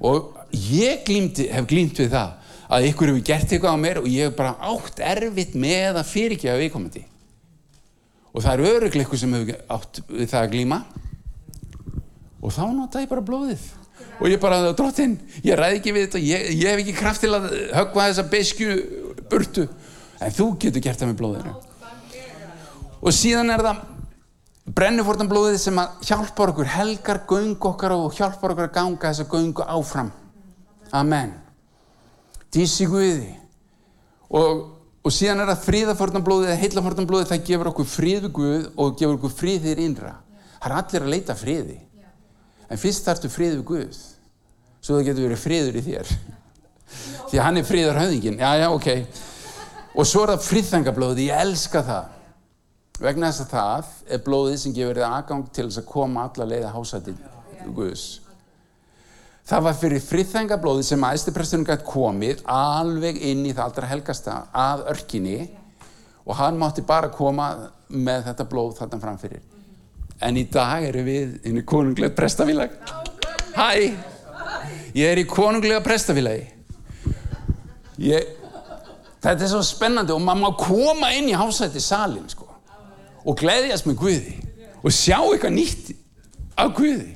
Og 0.00 0.30
ég 0.56 1.02
glýmdi, 1.04 1.50
hef 1.52 1.66
glýmt 1.68 2.00
við 2.00 2.14
það 2.14 2.36
að 2.70 2.86
ykkur 2.88 3.12
hefur 3.12 3.24
gert 3.26 3.52
eitthvað 3.52 3.76
á 3.76 3.82
mér 3.82 4.00
og 4.00 4.08
ég 4.08 4.30
hef 4.30 4.36
bara 4.38 4.56
átt 4.70 5.02
erfitt 5.04 5.56
með 5.58 6.00
að 6.00 6.12
fyrir 6.14 6.36
ekki 6.38 6.48
að 6.48 6.62
viðkomandi 6.64 7.09
og 8.30 8.44
það 8.44 8.52
er 8.52 8.64
öruglega 8.70 9.06
ykkur 9.06 9.20
sem 9.20 9.36
hefur 9.36 9.62
átt 9.76 10.02
við 10.08 10.30
það 10.30 10.40
að 10.40 10.50
glýma 10.54 10.80
og 12.40 12.54
þá 12.54 12.64
nota 12.72 13.02
ég 13.02 13.10
bara 13.10 13.24
blóðið. 13.24 13.68
Og 14.20 14.28
ég 14.28 14.40
bara, 14.40 14.72
drottin, 14.76 15.16
ég 15.44 15.56
ræði 15.56 15.78
ekki 15.80 15.92
við 15.96 16.06
þetta. 16.06 16.20
Ég, 16.24 16.46
ég 16.60 16.72
hef 16.72 16.82
ekki 16.82 16.96
kraft 16.96 17.22
til 17.24 17.32
að 17.36 17.48
höggva 17.72 18.06
þessa 18.08 18.24
beskju 18.32 18.76
burtu. 19.30 19.66
En 20.20 20.34
þú 20.36 20.46
getur 20.60 20.84
gert 20.84 21.00
það 21.00 21.12
með 21.12 21.20
blóðinu. 21.20 21.54
Og 23.00 23.14
síðan 23.16 23.52
er 23.54 23.64
það 23.64 23.84
brennufórtan 24.76 25.30
blóðið 25.30 25.58
sem 25.62 25.78
að 25.80 26.08
hjálpar 26.08 26.52
okkur 26.52 26.72
helgar 26.74 27.22
göngu 27.28 27.70
okkar 27.72 27.94
og 27.96 28.16
hjálpar 28.16 28.54
okkur 28.54 28.68
að 28.68 28.74
ganga 28.76 29.08
þessa 29.08 29.28
göngu 29.30 29.64
áfram. 29.64 30.10
Amen. 30.92 31.32
Dísi 32.52 32.88
Guði. 32.90 33.32
Og, 34.30 34.66
og 35.00 35.14
síðan 35.14 35.42
er 35.42 35.50
það 35.52 35.64
fríðafórtan 35.66 36.24
blóðið 36.24 36.50
eða 36.50 36.60
heillafórtan 36.60 37.08
blóðið 37.08 37.30
það 37.30 37.44
gefur 37.48 37.70
okkur 37.70 37.88
frið 37.88 38.26
við 38.26 38.32
Guð 38.36 38.66
og 38.76 38.98
gefur 39.00 39.16
okkur 39.16 39.34
frið 39.38 39.66
þér 39.68 39.82
innra. 39.86 40.12
Það 40.60 40.68
er 40.70 40.76
allir 40.76 41.06
að 41.06 41.12
leita 41.14 41.36
friði. 41.38 41.78
En 42.70 42.80
fyrst 42.80 43.08
þarftu 43.08 43.32
frið 43.32 43.56
við 43.56 43.64
Guð 43.70 44.00
svo 44.80 44.96
það 44.96 45.10
getur 45.10 45.26
verið 45.28 45.42
friður 45.42 45.76
í 45.80 45.84
þér. 45.88 46.14
Því 47.30 47.42
hann 47.44 47.60
er 47.60 47.68
fríðar 47.68 48.00
höfðingin 48.00 48.40
já, 48.40 48.50
já, 48.60 48.68
ok. 48.72 48.88
Og 50.00 50.08
svo 50.08 50.24
er 50.24 50.34
það 50.34 50.46
friðþengablóði, 50.46 51.28
ég 51.28 51.44
elska 51.44 51.82
það. 51.86 52.16
Vegna 53.00 53.30
þess 53.30 53.44
að 53.44 53.52
það 53.54 53.92
er 54.12 54.24
blóðið 54.24 54.58
sem 54.62 54.74
gefur 54.76 55.00
þið 55.00 55.06
aðgang 55.08 55.46
til 55.48 55.68
þess 55.68 55.80
að 55.80 55.88
koma 55.88 56.26
alla 56.28 56.48
leiða 56.50 56.74
hásætti 56.74 57.14
Guðs 57.76 58.08
það 59.50 59.64
var 59.66 59.78
fyrir 59.80 60.04
friðþengablóði 60.06 60.86
sem 60.86 61.06
aðstupresturinn 61.10 61.66
gætt 61.66 61.86
komið 61.86 62.44
alveg 62.50 63.18
inn 63.30 63.42
í 63.48 63.54
það 63.54 63.64
allra 63.66 63.90
helgasta 63.90 64.36
að 64.54 64.84
örkinni 64.94 65.38
og 66.24 66.36
hann 66.38 66.60
mátti 66.60 66.84
bara 66.86 67.10
koma 67.10 67.50
með 67.90 68.28
þetta 68.30 68.46
blóð 68.50 68.76
þarna 68.78 69.02
framfyrir 69.02 69.42
en 70.22 70.38
í 70.38 70.46
dag 70.52 70.86
erum 70.86 71.08
við 71.08 71.50
í 71.50 71.64
konunglega 71.66 72.14
prestafélag 72.14 72.78
hæ? 73.56 73.92
Ég 74.94 75.06
er 75.06 75.20
í 75.22 75.26
konunglega 75.28 75.82
prestafélagi. 75.84 76.48
Ég 78.00 78.36
þetta 79.20 79.44
er 79.44 79.50
svo 79.52 79.62
spennandi 79.66 80.14
og 80.14 80.22
maður 80.24 80.42
má 80.42 80.50
koma 80.58 81.10
inn 81.14 81.28
í 81.30 81.36
hásætti 81.36 81.82
salin 81.84 82.28
sko, 82.30 82.48
og 83.24 83.36
gleyðjast 83.38 83.86
með 83.86 83.98
Guði 84.00 84.36
og 84.80 84.94
sjá 84.96 85.18
eitthvað 85.20 85.56
nýtt 85.58 85.90
af 86.56 86.72
Guði 86.78 87.10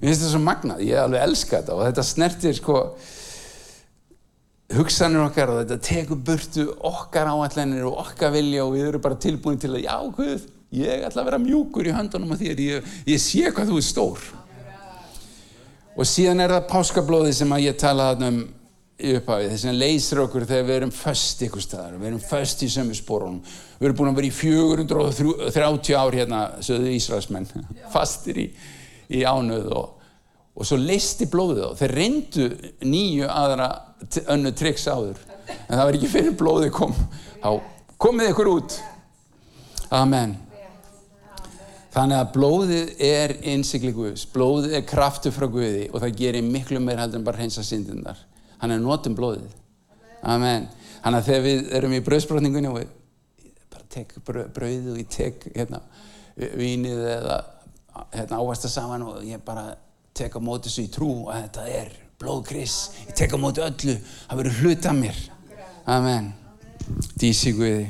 mér 0.00 0.08
finnst 0.10 0.22
þetta 0.22 0.32
svo 0.32 0.42
magnað, 0.44 0.82
ég 0.86 1.00
alveg 1.00 1.24
elska 1.26 1.60
þetta 1.60 1.76
og 1.76 1.84
þetta 1.86 2.04
snertir 2.06 2.56
sko 2.58 2.80
hugsanir 4.76 5.22
okkar 5.26 5.52
og 5.52 5.60
þetta 5.62 5.78
tekur 5.86 6.20
burtu 6.26 6.66
okkar 6.88 7.30
áallanir 7.30 7.86
og 7.86 8.00
okkar 8.02 8.34
vilja 8.34 8.64
og 8.64 8.74
við 8.74 8.88
erum 8.90 9.04
bara 9.04 9.20
tilbúin 9.22 9.60
til 9.62 9.72
að 9.76 9.86
já 9.86 9.96
Guð, 10.16 10.48
ég 10.74 11.06
ætla 11.06 11.22
að 11.22 11.30
vera 11.30 11.42
mjúkur 11.42 11.86
í 11.86 11.94
höndunum 11.94 12.34
á 12.34 12.36
þér, 12.40 12.62
ég, 12.64 12.92
ég 13.06 13.22
sé 13.22 13.46
hvað 13.50 13.70
þú 13.70 13.80
er 13.80 13.86
stór. 13.86 14.26
Og 15.96 16.04
síðan 16.04 16.42
er 16.44 16.52
það 16.52 16.68
páskablóði 16.72 17.32
sem 17.32 17.52
að 17.56 17.68
ég 17.70 17.78
talaði 17.80 18.28
um 18.28 18.40
í 18.96 19.12
upphafið, 19.16 19.50
þess 19.52 19.68
að 19.68 19.80
leysir 19.82 20.20
okkur 20.22 20.44
þegar 20.48 20.66
við 20.66 20.78
erum 20.78 20.92
föst 20.94 21.42
ykkur 21.44 21.62
staðar, 21.62 21.96
við 22.00 22.08
erum 22.10 22.22
föst 22.24 22.62
í 22.64 22.68
sömu 22.72 22.96
spórunum, 22.96 23.42
við 23.76 23.88
erum 23.90 23.98
búin 23.98 24.08
að 24.08 24.20
vera 24.20 24.28
í 24.28 24.36
430 24.36 25.98
ár 26.00 26.16
hérna, 26.16 26.38
sögðu 26.64 26.94
Ísraelsmenn, 26.96 27.48
fastir 27.94 28.40
í, 28.40 28.46
í 29.12 29.22
ánöðu 29.26 29.74
og, 29.76 29.92
og 30.56 30.68
svo 30.68 30.78
leisti 30.80 31.28
blóðið 31.30 31.62
á, 31.66 31.70
þeir 31.80 31.96
reyndu 32.00 32.48
nýju 32.86 33.28
aðra 33.30 33.70
önnu 34.34 34.52
triks 34.56 34.86
áður, 34.88 35.20
en 35.46 35.74
það 35.76 35.84
var 35.84 35.98
ekki 35.98 36.12
fyrir 36.12 36.36
blóðið 36.40 36.72
kom, 36.76 36.96
þá 37.42 37.50
komið 38.02 38.32
ykkur 38.32 38.52
út, 38.56 38.80
amen. 39.94 40.36
Þannig 41.96 42.18
að 42.20 42.32
blóðið 42.34 42.88
er 43.00 43.32
innsikli 43.48 43.90
Guðs, 43.96 44.26
blóðið 44.28 44.74
er 44.76 44.82
kraftu 44.84 45.30
frá 45.32 45.46
Guði 45.48 45.86
og 45.88 46.02
það 46.02 46.18
gerir 46.18 46.44
miklu 46.44 46.80
meir 46.84 47.00
heldur 47.00 47.22
en 47.22 47.24
bara 47.24 47.40
hreinsa 47.40 47.64
syndindar 47.64 48.18
hann 48.60 48.74
er 48.74 48.82
notum 48.82 49.16
blóðið. 49.16 49.54
Amen. 50.26 50.68
Hann 51.04 51.16
að 51.18 51.28
þegar 51.28 51.44
við 51.44 51.72
erum 51.78 51.94
í 51.94 52.02
bröðsbrotningunni 52.04 52.70
og 52.70 52.80
ég 52.82 53.50
bara 53.72 53.88
tek 53.92 54.14
bröðið 54.26 54.92
og 54.92 55.00
ég 55.00 55.10
tek 55.12 55.46
hérna 55.54 55.82
vínið 56.36 57.02
eða 57.14 57.36
hérna 58.14 58.40
áhasta 58.40 58.70
saman 58.72 59.04
og 59.06 59.22
ég 59.26 59.42
bara 59.44 59.74
tek 60.16 60.36
á 60.36 60.40
móti 60.40 60.70
þessu 60.70 60.86
í 60.86 60.92
trú 60.92 61.10
og 61.26 61.34
þetta 61.34 61.68
er 61.68 61.92
blóðkris 62.20 62.76
ég 63.06 63.14
tek 63.16 63.36
á 63.36 63.38
móti 63.40 63.64
öllu. 63.64 63.96
Það 64.26 64.42
verður 64.42 64.58
hlut 64.62 64.90
af 64.90 64.98
mér. 64.98 65.22
Amen. 65.86 66.32
Dísi 67.18 67.52
Guði. 67.56 67.86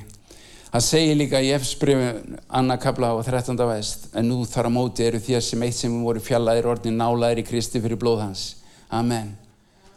Það 0.67 0.85
segir 0.85 1.17
líka 1.17 1.41
í 1.41 1.53
Efsbrifin 1.57 2.39
Anna 2.53 2.77
Kabla 2.77 3.15
á 3.15 3.23
13. 3.25 3.57
vest 3.71 4.09
en 4.13 4.27
nú 4.29 4.43
þar 4.45 4.69
á 4.69 4.77
móti 4.77 5.07
eru 5.07 5.21
þér 5.23 5.45
sem 5.45 5.63
eitt 5.65 5.79
sem 5.79 5.95
voru 6.05 6.21
fjallaðir 6.21 6.69
orðin 6.69 6.99
nálaðir 7.01 7.41
í 7.41 7.47
Kristi 7.47 7.81
fyrir 7.81 8.01
blóð 8.01 8.25
hans. 8.27 8.43
Amen. 8.93 9.31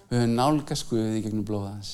Við 0.09 0.21
höfum 0.21 0.37
nálgast 0.37 0.87
Guði 0.89 1.23
gegnum 1.25 1.43
blóða 1.47 1.73
hans. 1.73 1.91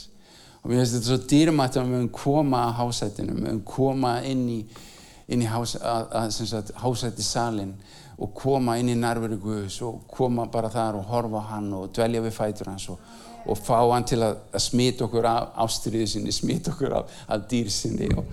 Og 0.62 0.70
mér 0.70 0.84
finnst 0.84 0.98
þetta 1.00 1.10
svo 1.10 1.18
dýrmætt 1.32 1.80
að 1.80 1.88
við 1.88 1.98
höfum 1.98 2.12
koma 2.20 2.62
að 2.68 2.78
hásættinu 2.82 3.34
við 3.40 3.48
höfum 3.48 3.64
koma 3.72 4.14
inn 4.28 4.46
í, 4.50 4.60
inn 5.34 5.44
í 5.46 5.50
hás, 5.50 5.76
að, 5.82 6.14
að, 6.22 6.72
hásætti 6.84 7.26
salin 7.26 7.74
og 8.16 8.32
koma 8.36 8.78
inn 8.80 8.94
í 8.94 8.98
nærveru 8.98 9.38
Guðs 9.42 9.82
og 9.84 10.06
koma 10.12 10.48
bara 10.52 10.72
þar 10.72 11.00
og 11.02 11.10
horfa 11.12 11.44
hann 11.52 11.72
og 11.76 11.92
dvelja 11.96 12.24
við 12.24 12.36
fætur 12.36 12.72
hans 12.72 12.88
og, 12.94 13.00
og 13.46 13.60
fá 13.60 13.78
hann 13.82 14.08
til 14.08 14.22
að, 14.24 14.38
að 14.56 14.64
smita 14.64 15.06
okkur 15.08 15.28
af 15.30 15.60
ástriðu 15.66 16.08
sinni, 16.10 16.36
smita 16.36 16.72
okkur 16.72 16.96
af, 17.02 17.16
af 17.28 17.48
dýr 17.52 17.72
sinni 17.74 18.10
og, 18.16 18.24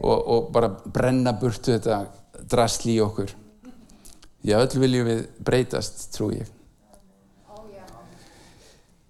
og, 0.00 0.16
og 0.18 0.50
bara 0.54 0.72
brenna 0.84 1.34
burtu 1.38 1.76
þetta 1.76 2.02
drastli 2.48 2.96
í 2.96 3.02
okkur. 3.02 3.34
Já, 4.46 4.58
öll 4.60 4.80
viljum 4.80 5.08
við 5.08 5.24
breytast, 5.44 6.08
trú 6.14 6.30
ég. 6.32 6.46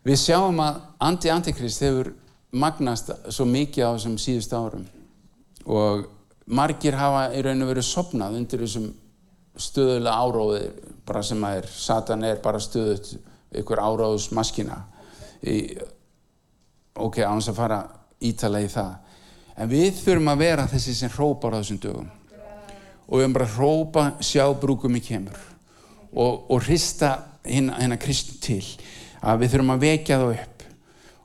Við 0.08 0.16
sjáum 0.22 0.60
að 0.64 0.78
anti-antikrist 1.04 1.82
hefur 1.84 2.14
magnast 2.56 3.10
svo 3.28 3.44
mikið 3.48 3.84
á 3.84 3.90
þessum 3.92 4.14
síðust 4.20 4.54
árum 4.56 4.86
og 5.68 6.06
margir 6.48 6.96
hafa 6.96 7.26
í 7.36 7.42
raun 7.44 7.64
og 7.66 7.68
veru 7.74 7.84
sopnað 7.84 8.38
undir 8.38 8.62
þessum 8.64 8.86
stöðulega 9.58 10.14
áróði 10.14 10.62
bara 11.08 11.22
sem 11.24 11.44
að 11.44 11.58
er, 11.60 11.68
Satan 11.72 12.24
er 12.28 12.40
bara 12.42 12.60
stöðut 12.62 13.12
ykkur 13.58 13.80
áróðusmaskina 13.80 14.78
ok, 16.98 17.22
ánum 17.22 17.42
að 17.42 17.56
fara 17.56 17.80
ítala 18.20 18.62
í 18.62 18.68
það 18.72 18.94
en 19.58 19.70
við 19.70 20.02
þurfum 20.02 20.32
að 20.32 20.44
vera 20.44 20.68
þessi 20.70 20.94
sem 20.98 21.12
hrópar 21.14 21.56
á 21.56 21.60
þessum 21.60 21.80
dögum 21.82 22.10
og 23.08 23.14
við 23.16 23.24
höfum 23.24 23.36
bara 23.38 23.48
að 23.48 23.56
hrópa 23.56 24.04
sjá 24.20 24.44
brúkum 24.60 24.98
í 24.98 25.02
kemur 25.04 25.38
og, 26.12 26.50
og 26.50 26.62
hrista 26.66 27.14
hérna 27.46 27.98
kristn 28.00 28.38
til 28.44 28.62
að 29.22 29.42
við 29.42 29.54
þurfum 29.54 29.74
að 29.74 29.84
vekja 29.86 30.20
það 30.20 30.34
upp 30.36 30.66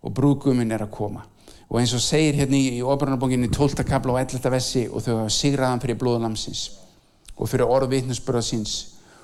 og 0.03 0.15
brúguminn 0.17 0.73
er 0.75 0.85
að 0.85 0.93
koma 0.95 1.25
og 1.67 1.79
eins 1.81 1.93
og 1.97 2.03
segir 2.03 2.37
hérna 2.37 2.59
í 2.59 2.81
ofrannabónginni 2.85 3.49
12. 3.51 3.83
kabla 3.87 4.15
og 4.15 4.21
11. 4.21 4.49
vessi 4.53 4.85
og 4.89 5.03
þau 5.03 5.13
hafa 5.23 5.33
sigraðan 5.33 5.83
fyrir 5.83 5.99
blóðlamsins 6.01 6.67
og 7.37 7.49
fyrir 7.49 7.69
orðvittnusbröðsins 7.69 8.75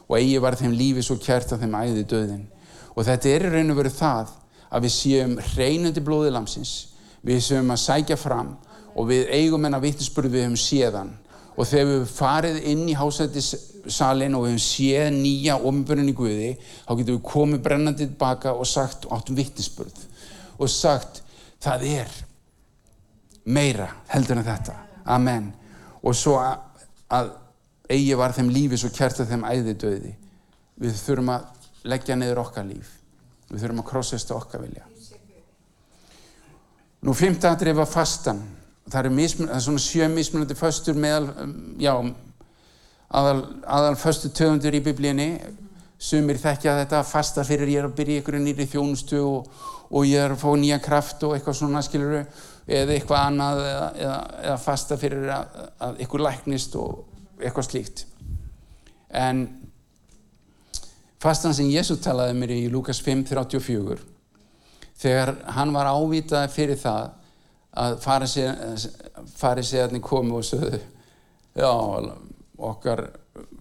og 0.08 0.18
eigi 0.18 0.40
var 0.42 0.58
þeim 0.60 0.74
lífi 0.78 1.04
svo 1.06 1.20
kjært 1.22 1.54
að 1.54 1.66
þeim 1.66 1.78
æði 1.80 2.06
döðin 2.10 2.46
og 2.96 3.06
þetta 3.08 3.34
er 3.34 3.48
raun 3.54 3.74
og 3.74 3.80
veru 3.80 3.94
það 3.94 4.36
að 4.70 4.86
við 4.86 4.96
séum 4.96 5.36
hreinandi 5.54 6.04
blóði 6.06 6.34
lamsins 6.34 6.74
við 7.26 7.42
séum 7.46 7.74
að 7.74 7.84
sækja 7.84 8.18
fram 8.20 8.56
og 8.96 9.10
við 9.10 9.30
eigum 9.36 9.66
en 9.68 9.78
að 9.78 9.88
vittnusbröð 9.88 10.34
við 10.34 10.46
höfum 10.48 10.60
séðan 10.60 11.12
og 11.60 11.68
þegar 11.68 11.90
við 11.90 12.06
farið 12.14 12.62
inn 12.72 12.86
í 12.88 12.96
hásættis 12.98 13.50
salin 13.92 14.36
og 14.38 14.46
við 14.46 14.54
hefum 14.54 14.64
séð 14.64 15.10
nýja 15.16 15.58
ofinbjörn 15.60 16.12
í 16.12 16.16
Guði, 16.16 16.50
þá 16.86 16.92
getum 17.00 17.18
við 17.18 17.26
komið 17.28 17.64
brennandi 17.66 18.08
tilbaka 18.08 18.54
og 18.56 18.68
sagt 18.70 19.08
áttum 19.12 19.38
vittnisspörð 19.40 20.06
og 20.60 20.72
sagt 20.72 21.22
það 21.64 21.86
er 21.90 22.18
meira 23.50 23.90
heldur 24.12 24.40
en 24.40 24.48
þetta, 24.48 24.76
amen. 25.10 25.50
Og 26.04 26.16
svo 26.16 26.38
að 26.40 27.32
eigi 27.90 28.18
var 28.18 28.36
þeim 28.38 28.52
lífi 28.54 28.80
svo 28.80 28.92
kjært 28.94 29.24
að 29.24 29.34
þeim 29.34 29.48
æði 29.50 29.76
döði 29.82 30.14
við 30.80 31.02
þurfum 31.02 31.34
að 31.34 31.48
leggja 31.90 32.16
niður 32.16 32.44
okkar 32.44 32.68
líf. 32.68 32.94
Við 33.50 33.64
þurfum 33.64 33.82
að 33.82 33.90
krossast 33.90 34.32
okkar 34.36 34.64
vilja. 34.64 34.86
Nú 37.04 37.16
fymta 37.16 37.54
að 37.54 37.62
drifa 37.64 37.86
fastan. 37.88 38.42
Það 38.90 39.06
er, 39.06 39.14
mismun, 39.14 39.50
það 39.50 39.58
er 39.60 39.66
svona 39.66 39.84
sjö 39.84 40.10
mismunandi 40.12 40.58
fastur 40.58 40.98
meðal 40.98 41.30
já 41.80 41.94
aðal, 43.10 43.42
aðal 43.66 43.98
förstu 44.00 44.32
töfundur 44.34 44.78
í 44.78 44.82
biblíinni 44.86 45.28
sumir 46.00 46.40
þekkja 46.40 46.78
þetta 46.84 47.04
fasta 47.08 47.44
fyrir 47.46 47.74
ég 47.74 47.84
er 47.84 47.90
að 47.90 47.98
byrja 47.98 48.22
ykkur 48.22 48.40
nýri 48.40 48.68
þjónustu 48.70 49.20
og, 49.20 49.50
og 49.90 50.08
ég 50.08 50.24
er 50.24 50.36
að 50.36 50.42
fá 50.42 50.50
nýja 50.58 50.80
kraft 50.84 51.26
og 51.28 51.36
eitthvað 51.36 51.60
svona 51.60 51.84
skiluru 51.86 52.24
eða 52.70 52.96
eitthvað 52.96 53.26
annað 53.26 53.62
eða, 53.66 53.88
eða, 54.06 54.20
eða 54.46 54.58
fasta 54.64 54.98
fyrir 55.02 55.32
að, 55.36 55.62
að 55.88 56.04
ykkur 56.06 56.26
læknist 56.26 56.78
og 56.80 57.00
eitthvað 57.40 57.68
slíkt. 57.70 58.06
En 59.10 59.48
fastan 61.22 61.56
sem 61.56 61.70
Jésu 61.72 61.98
talaði 62.02 62.38
mér 62.38 62.56
í 62.56 62.62
Lukas 62.72 63.02
5.34 63.06 64.00
þegar 65.00 65.34
hann 65.56 65.74
var 65.74 65.90
ávitað 65.94 66.52
fyrir 66.54 66.80
það 66.80 67.16
að 67.80 68.00
farið 69.40 69.66
séðarni 69.68 70.02
komu 70.04 70.40
og 70.40 70.48
sögðu 70.48 70.80
já 71.56 71.70
okkar 72.60 73.06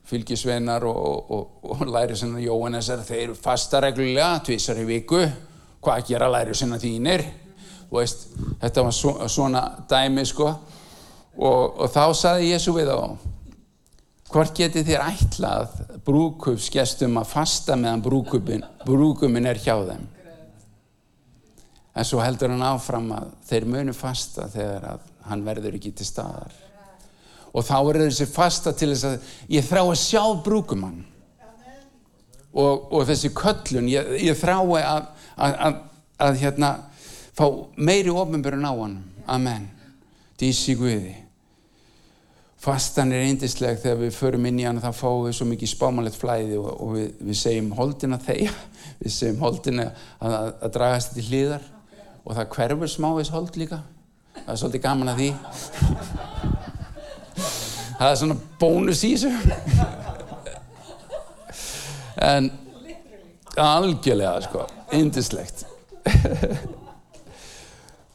fylgisveinar 0.08 0.84
og, 0.88 1.30
og, 1.30 1.66
og 1.70 1.84
læri 1.92 2.16
sinna 2.16 2.40
Jóhannesar, 2.40 3.04
þeir 3.04 3.34
fasta 3.38 3.82
reglulega 3.84 4.40
tvísar 4.46 4.80
í 4.80 4.86
viku, 4.88 5.20
hvað 5.84 6.06
gera 6.08 6.30
læri 6.32 6.56
sinna 6.56 6.80
þínir 6.80 7.26
veist, 7.92 8.26
þetta 8.60 8.84
var 8.84 8.94
svo, 8.96 9.14
svona 9.28 9.62
dæmi 9.88 10.24
sko. 10.28 10.48
Og, 11.38 11.78
og 11.78 11.90
þá 11.92 12.04
saði 12.16 12.52
Jésu 12.52 12.74
við 12.76 12.90
á 12.90 12.98
hvort 14.28 14.54
geti 14.56 14.84
þér 14.86 15.04
ætlað 15.08 15.82
brúkupsgestum 16.06 17.18
að 17.20 17.30
fasta 17.32 17.76
meðan 17.80 18.04
brúkumin 18.84 19.48
er 19.48 19.60
hjá 19.60 19.74
þeim? 19.88 20.06
En 21.98 22.06
svo 22.06 22.20
heldur 22.22 22.52
hann 22.52 22.62
áfram 22.62 23.10
að 23.16 23.30
þeir 23.48 23.68
munu 23.72 23.94
fasta 23.96 24.46
þegar 24.52 24.88
að 24.92 25.06
hann 25.28 25.44
verður 25.44 25.76
ekki 25.78 25.92
til 25.98 26.06
staðar. 26.06 26.52
Og 27.56 27.64
þá 27.66 27.76
er 27.80 28.00
þessi 28.04 28.28
fasta 28.30 28.72
til 28.76 28.92
þess 28.92 29.06
að 29.08 29.30
ég 29.56 29.66
þrá 29.66 29.82
að 29.82 30.00
sjá 30.00 30.22
brúkumann 30.44 31.00
og, 32.52 32.92
og 32.92 33.06
þessi 33.08 33.32
köllun 33.36 33.88
ég, 33.90 34.12
ég 34.28 34.38
þrá 34.38 34.58
að, 34.60 35.08
að, 35.36 35.56
að, 35.56 35.80
að 36.28 36.42
hérna, 36.42 36.70
fá 37.36 37.46
meiri 37.76 38.12
ofnbjörn 38.12 38.68
á 38.68 38.72
hann 38.72 38.98
amen, 39.28 39.68
dísi 40.40 40.76
Guði 40.78 41.16
fastan 42.68 43.12
er 43.16 43.24
eindisleg 43.24 43.80
þegar 43.80 44.00
við 44.02 44.16
förum 44.18 44.46
inn 44.50 44.60
í 44.60 44.66
hann 44.68 44.80
þá 44.82 44.90
fáum 44.92 45.24
við 45.24 45.36
svo 45.38 45.46
mikið 45.48 45.70
spámanlegt 45.72 46.18
flæði 46.20 46.58
og, 46.60 46.68
og 46.68 46.94
við, 46.96 47.06
við 47.30 47.38
segjum 47.40 47.70
holdina 47.78 48.18
þeia 48.20 48.52
við 49.02 49.14
segjum 49.14 49.42
holdina 49.44 49.86
að, 49.88 50.32
að, 50.32 50.50
að 50.66 50.74
dragast 50.76 51.14
til 51.16 51.26
hlýðar 51.30 51.64
og 52.24 52.36
það 52.36 52.50
hverfur 52.56 52.90
smávís 52.92 53.32
hold 53.32 53.56
líka. 53.56 53.78
Það 54.38 54.52
er 54.52 54.58
svolítið 54.60 54.84
gaman 54.84 55.12
að 55.12 55.22
því. 55.22 55.30
Það 57.98 58.10
er 58.12 58.18
svona 58.20 58.36
bónus 58.60 59.00
í 59.06 59.14
þessu. 59.16 59.32
En 62.18 62.48
algjörlega 63.62 64.40
sko 64.42 64.64
indislegt 64.98 65.60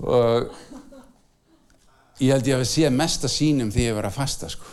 og 0.04 0.50
ég 2.20 2.34
held 2.34 2.48
ég 2.48 2.58
að 2.58 2.64
við 2.64 2.72
séð 2.72 2.96
mesta 2.98 3.32
sínum 3.32 3.72
því 3.74 3.88
ég 3.88 3.98
var 3.98 4.10
að 4.10 4.18
fasta 4.18 4.50
sko. 4.52 4.68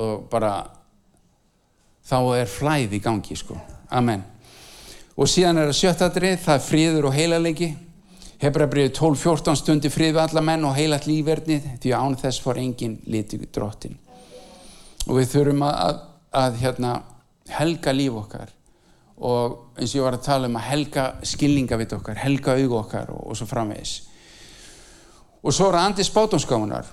Og 0.00 0.26
bara 0.30 0.54
þá 2.06 2.18
er 2.38 2.50
flæð 2.50 2.98
í 2.98 3.02
gangi 3.04 3.36
sko. 3.38 3.56
Amen. 3.90 4.22
Og 5.20 5.28
síðan 5.28 5.60
er 5.60 5.70
það 5.70 5.78
sjöttadrið, 5.80 6.36
það 6.44 6.58
er 6.58 6.66
fríður 6.66 7.08
og 7.10 7.16
heilalegi 7.16 7.70
Hebrabriði 8.40 8.94
12-14 8.96 9.58
stundi 9.60 9.90
frið 9.92 10.14
við 10.14 10.22
alla 10.22 10.42
menn 10.44 10.62
og 10.64 10.72
heilat 10.72 11.04
lífverðnið 11.04 11.66
því 11.82 11.90
án 11.92 12.14
þess 12.22 12.40
fór 12.40 12.60
engin 12.62 12.94
liti 13.12 13.36
drottin. 13.52 13.98
Og 15.08 15.18
við 15.18 15.26
þurfum 15.34 15.64
að, 15.66 15.74
að, 15.84 15.98
að 16.40 16.56
hérna, 16.62 16.92
helga 17.52 17.92
líf 17.92 18.16
okkar. 18.22 18.54
Og 19.20 19.58
eins 19.76 19.92
og 19.92 19.98
ég 19.98 20.06
var 20.06 20.16
að 20.16 20.24
tala 20.24 20.48
um 20.48 20.56
að 20.56 20.68
helga 20.70 21.04
skilningavitt 21.28 21.92
okkar, 21.98 22.16
helga 22.22 22.56
aug 22.56 22.78
okkar 22.78 23.12
og, 23.12 23.26
og 23.28 23.36
svo 23.36 23.48
framvegis 23.50 23.98
og 25.40 25.54
svo 25.54 25.68
er 25.70 25.78
það 25.78 25.86
andi 25.88 26.06
spátumskáunar 26.06 26.90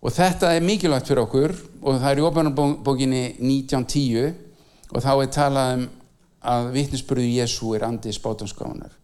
og 0.00 0.12
þetta 0.14 0.52
er 0.54 0.64
mikilvægt 0.64 1.10
fyrir 1.10 1.24
okkur. 1.24 1.54
Og 1.86 2.00
það 2.00 2.10
er 2.10 2.18
í 2.18 2.26
ofnarbókinni 2.26 3.22
1910 3.38 4.34
og 4.92 5.02
þá 5.02 5.10
er 5.14 5.32
talað 5.34 5.72
um 5.76 5.88
að 6.46 6.70
vittnesbyrðu 6.76 7.26
Jésu 7.40 7.74
er 7.76 7.86
andi 7.86 8.14
spátumskáunar 8.14 8.94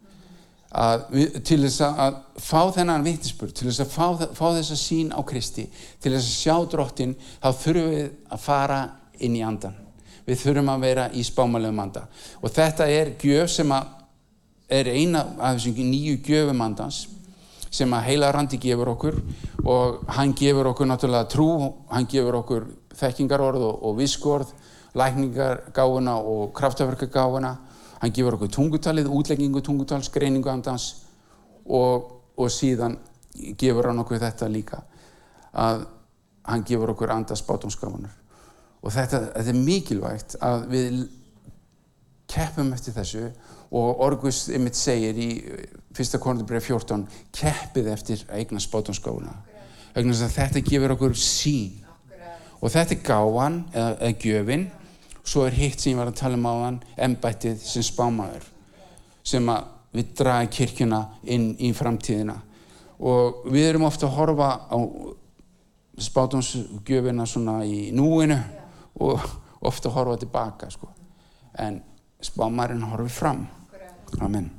að 0.73 1.03
við, 1.13 1.35
til 1.45 1.59
þess 1.67 1.83
að 1.85 2.19
fá 2.41 2.61
þennan 2.73 3.05
vittnesbyrð 3.05 3.55
til 3.59 3.67
þess 3.69 3.83
að 3.85 3.91
fá, 3.93 4.07
fá 4.33 4.47
þessa 4.57 4.79
sín 4.81 5.11
á 5.13 5.21
Kristi 5.29 5.67
til 6.01 6.15
þess 6.15 6.31
að 6.31 6.37
sjá 6.39 6.55
drottin 6.73 7.17
þá 7.43 7.49
þurfum 7.61 7.91
við 7.93 8.07
að 8.33 8.45
fara 8.47 8.79
inn 9.21 9.37
í 9.37 9.43
andan 9.45 9.77
við 10.25 10.39
þurfum 10.45 10.71
að 10.73 10.87
vera 10.87 11.09
í 11.13 11.25
spámalegum 11.27 11.83
anda. 11.83 12.07
Og 12.41 12.53
þetta 12.55 12.87
er 12.91 13.13
gjöf 13.21 13.51
sem 13.51 13.75
að 13.75 13.91
er 14.73 14.89
eina 14.89 15.27
af 15.37 15.59
þessum 15.59 15.91
nýju 15.91 16.21
gjöfum 16.25 16.63
andans 16.65 17.03
sem 17.73 17.93
að 17.97 18.07
heila 18.11 18.31
randi 18.35 18.59
gefur 18.61 18.93
okkur 18.93 19.19
og 19.65 20.03
hann 20.13 20.35
gefur 20.37 20.69
okkur 20.73 20.89
náttúrulega 20.91 21.29
trú, 21.33 21.49
hann 21.89 22.09
gefur 22.11 22.41
okkur 22.43 22.67
þekkingarorð 22.99 23.65
og, 23.65 23.79
og 23.89 23.97
viskorð, 23.99 24.53
lækningargáfuna 24.99 26.19
og 26.21 26.53
kraftaverkagáfuna, 26.57 27.53
hann 28.03 28.13
gefur 28.13 28.37
okkur 28.37 28.53
tungutalið, 28.53 29.09
útleggingu 29.09 29.63
tungutals, 29.65 30.11
greiningu 30.13 30.53
andans 30.53 30.91
og, 31.65 32.11
og 32.37 32.53
síðan 32.53 32.99
gefur 33.59 33.89
hann 33.89 34.03
okkur 34.05 34.21
þetta 34.21 34.51
líka 34.53 34.83
að 35.53 35.87
hann 36.49 36.67
gefur 36.69 36.93
okkur 36.93 37.13
andas 37.15 37.45
bátumskafunar 37.47 38.13
og 38.83 38.93
þetta, 38.93 39.21
þetta 39.33 39.53
er 39.53 39.65
mikilvægt 39.65 40.37
að 40.43 40.65
við 40.73 41.03
keppum 42.33 42.73
eftir 42.75 42.97
þessu 42.97 43.29
og 43.73 44.03
Orgus 44.05 44.45
ymitt 44.53 44.77
segir 44.77 45.17
í 45.17 45.31
fyrsta 45.97 46.21
kornurbrið 46.21 46.69
14 46.69 47.07
keppið 47.33 47.89
eftir 47.93 48.27
að 48.29 48.43
eigna 48.43 48.61
spátumskáuna 48.61 49.33
þetta 49.93 50.63
gefur 50.65 50.95
okkur 50.95 51.17
sín 51.17 51.83
og 52.63 52.71
þetta 52.71 52.95
er 52.95 53.03
gáan 53.05 53.59
eða, 53.75 53.97
eða 54.01 54.19
gjöfin. 54.23 54.71
Svo 55.25 55.47
er 55.47 55.55
hitt 55.55 55.81
sem 55.81 55.93
ég 55.93 55.99
var 55.99 56.11
að 56.11 56.19
tala 56.19 56.39
um 56.39 56.47
á 56.47 56.55
hann 56.65 56.79
embættið 56.97 57.61
sem 57.63 57.83
spámaður 57.83 58.49
sem 59.23 59.49
að 59.49 59.69
við 59.93 60.15
draga 60.19 60.49
kirkjuna 60.51 61.01
inn 61.31 61.53
í 61.61 61.73
framtíðina. 61.77 62.39
Og 63.03 63.45
við 63.53 63.69
erum 63.69 63.87
ofta 63.87 64.09
að 64.09 64.17
horfa 64.17 64.49
á 64.67 64.79
spátumsgjöfina 66.03 67.27
svona 67.27 67.61
í 67.67 67.91
núinu 67.95 68.39
og 69.03 69.21
ofta 69.63 69.91
að 69.91 69.97
horfa 69.99 70.21
tilbaka 70.23 70.71
sko. 70.71 70.89
en 71.59 71.83
spámaðurinn 72.23 72.87
horfið 72.89 73.13
fram 73.13 73.43
Amen. 74.21 74.51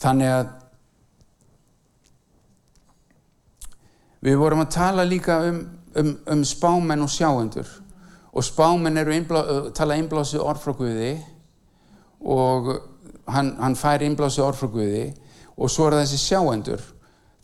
Þannig 0.00 0.30
að 0.30 0.52
við 4.24 4.38
vorum 4.40 4.64
að 4.64 4.72
tala 4.74 5.04
líka 5.08 5.38
um, 5.48 5.60
um, 6.00 6.14
um 6.32 6.44
spámenn 6.48 7.04
og 7.04 7.12
sjáendur. 7.12 7.68
Og 8.34 8.44
spámenn 8.44 8.98
eru 8.98 9.14
innblá, 9.14 9.42
tala 9.76 9.98
innblásið 10.00 10.42
orð 10.42 10.64
frá 10.64 10.74
Guði 10.78 11.12
og 12.24 12.72
hann, 13.30 13.52
hann 13.60 13.76
fær 13.78 14.02
innblásið 14.06 14.46
orð 14.48 14.62
frá 14.62 14.72
Guði 14.72 15.04
og 15.54 15.70
svo 15.70 15.90
er 15.90 16.00
þessi 16.00 16.18
sjáendur. 16.22 16.82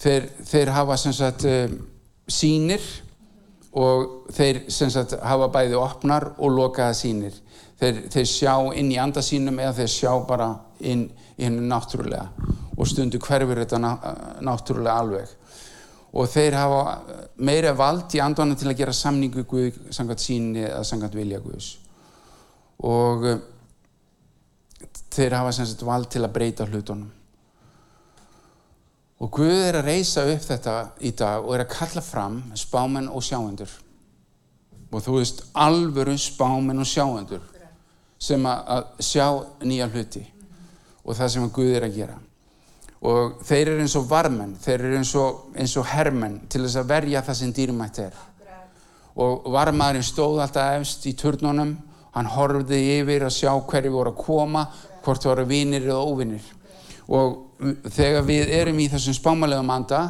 Þeir, 0.00 0.26
þeir 0.48 0.72
hafa 0.74 0.96
sem 0.98 1.14
sagt 1.14 1.44
sínir 2.30 2.82
og 3.78 4.32
þeir 4.34 4.64
sagt 4.70 5.14
hafa 5.22 5.48
bæði 5.54 5.78
opnar 5.78 6.32
og 6.38 6.54
lokaða 6.56 6.96
sínir 6.98 7.36
þeir, 7.80 8.00
þeir 8.12 8.28
sjá 8.28 8.54
inn 8.76 8.90
í 8.92 8.98
andasínum 9.00 9.60
eða 9.62 9.76
þeir 9.80 9.92
sjá 9.92 10.14
bara 10.28 10.48
inn 10.80 11.06
í 11.36 11.46
hennu 11.46 11.66
náttúrulega. 11.68 12.48
Og 12.76 12.88
stundu 12.88 13.20
hverfur 13.20 13.60
þetta 13.62 13.80
náttúrulega 14.44 14.96
alveg. 15.02 15.36
Og 16.10 16.26
þeir 16.26 16.56
hafa 16.58 16.80
meira 17.46 17.72
vald 17.78 18.16
í 18.16 18.22
andanum 18.24 18.58
til 18.58 18.70
að 18.70 18.80
gera 18.80 18.96
samningu 18.96 19.44
Guð 19.48 19.78
sangat 19.94 20.22
síni 20.22 20.64
eða 20.66 20.82
sangat 20.88 21.14
vilja 21.14 21.38
Guðs. 21.44 21.70
Og 22.88 23.26
uh, 23.28 23.38
þeir 25.12 25.38
hafa 25.38 25.54
sagt 25.54 25.84
vald 25.86 26.10
til 26.10 26.24
að 26.24 26.34
breyta 26.34 26.66
hlutunum 26.66 27.19
og 29.20 29.28
Guð 29.36 29.52
er 29.66 29.76
að 29.80 29.88
reysa 29.90 30.24
upp 30.32 30.44
þetta 30.46 30.74
í 31.04 31.12
dag 31.16 31.44
og 31.44 31.52
er 31.54 31.66
að 31.66 31.72
kalla 31.74 32.02
fram 32.04 32.40
spámen 32.56 33.08
og 33.12 33.24
sjáendur. 33.24 33.72
Og 34.90 35.04
þú 35.04 35.18
veist 35.18 35.42
alvöru 35.52 36.16
spámen 36.18 36.80
og 36.80 36.88
sjáendur 36.88 37.44
sem 38.20 38.46
að 38.48 38.88
sjá 39.04 39.26
nýja 39.64 39.88
hluti 39.92 40.24
og 41.04 41.14
það 41.16 41.32
sem 41.34 41.52
Guð 41.52 41.76
er 41.76 41.86
að 41.86 41.98
gera. 42.00 42.16
Og 43.00 43.38
þeir 43.48 43.74
eru 43.74 43.84
eins 43.84 43.96
og 43.96 44.08
varmenn 44.08 44.56
þeir 44.60 44.86
eru 44.86 44.96
eins 44.98 45.12
og, 45.16 45.52
og 45.56 45.86
hermenn 45.92 46.40
til 46.52 46.64
þess 46.64 46.80
að 46.80 46.90
verja 46.90 47.22
það 47.24 47.38
sem 47.38 47.52
dýrmætt 47.56 48.00
er. 48.06 48.16
Og 49.20 49.48
varmaðurinn 49.52 50.06
stóð 50.06 50.40
alltaf 50.44 50.78
efst 50.80 51.04
í 51.08 51.14
turnunum 51.18 51.76
hann 52.14 52.32
horfði 52.32 52.80
yfir 52.98 53.26
að 53.26 53.36
sjá 53.36 53.52
hverju 53.52 53.92
voru 53.94 54.14
að 54.14 54.24
koma 54.24 54.64
hvort 55.04 55.28
voru 55.28 55.44
vinir 55.48 55.84
eða 55.84 56.08
óvinir 56.08 56.48
og 57.10 57.62
þegar 57.90 58.26
við 58.28 58.52
erum 58.60 58.80
í 58.80 58.88
þessum 58.90 59.16
spámalega 59.16 59.66
manda 59.66 60.00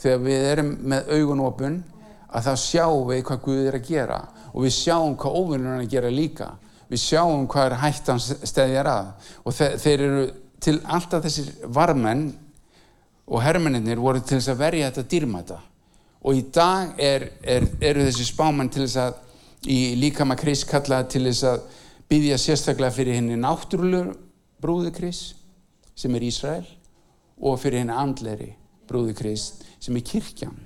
þegar 0.00 0.22
við 0.24 0.46
erum 0.50 0.70
með 0.90 1.10
augunopun 1.14 1.82
að 2.34 2.48
þá 2.48 2.54
sjáum 2.58 3.08
við 3.08 3.20
hvað 3.28 3.42
Guð 3.44 3.66
er 3.68 3.78
að 3.78 3.88
gera. 3.88 4.20
Og 4.54 4.64
við 4.66 4.74
sjáum 4.74 5.14
hvað 5.18 5.36
óvinnur 5.38 5.76
er 5.76 5.84
að 5.84 5.92
gera 5.92 6.10
líka. 6.10 6.48
Við 6.90 7.02
sjáum 7.02 7.44
hvað 7.50 7.68
er 7.68 7.76
hættan 7.82 8.22
stæðjar 8.22 8.90
að. 8.90 9.12
Og 9.44 9.54
þe 9.54 9.68
þeir 9.82 10.04
eru 10.08 10.24
til 10.64 10.74
alltaf 10.96 11.22
þessir 11.24 11.52
varmenn 11.76 12.26
og 13.24 13.40
herrmenninir 13.44 14.02
voru 14.02 14.20
til 14.20 14.38
þess 14.38 14.52
að 14.52 14.60
verja 14.64 14.90
þetta 14.90 15.08
dýrmæta. 15.14 15.60
Og 16.24 16.40
í 16.40 16.42
dag 16.54 16.98
er, 17.00 17.28
er, 17.42 17.68
eru 17.84 18.04
þessi 18.08 18.26
spáman 18.28 18.70
til 18.72 18.84
þess 18.86 19.00
að 19.04 19.70
í 19.70 19.78
líkama 20.00 20.36
kris 20.36 20.64
kallaða 20.68 21.08
til 21.14 21.24
þess 21.28 21.46
að 21.48 21.64
byggja 22.10 22.40
sérstaklega 22.40 22.92
fyrir 22.92 23.18
henni 23.18 23.38
náttúrulegur 23.40 24.12
brúði 24.60 24.92
kris 24.96 25.22
sem 25.94 26.14
er 26.14 26.26
Ísrael 26.26 26.66
og 27.40 27.58
fyrir 27.62 27.82
henni 27.82 27.94
andleri 27.94 28.50
brúði 28.88 29.14
kris 29.16 29.46
sem 29.82 29.96
er 29.96 30.04
kirkjan. 30.06 30.56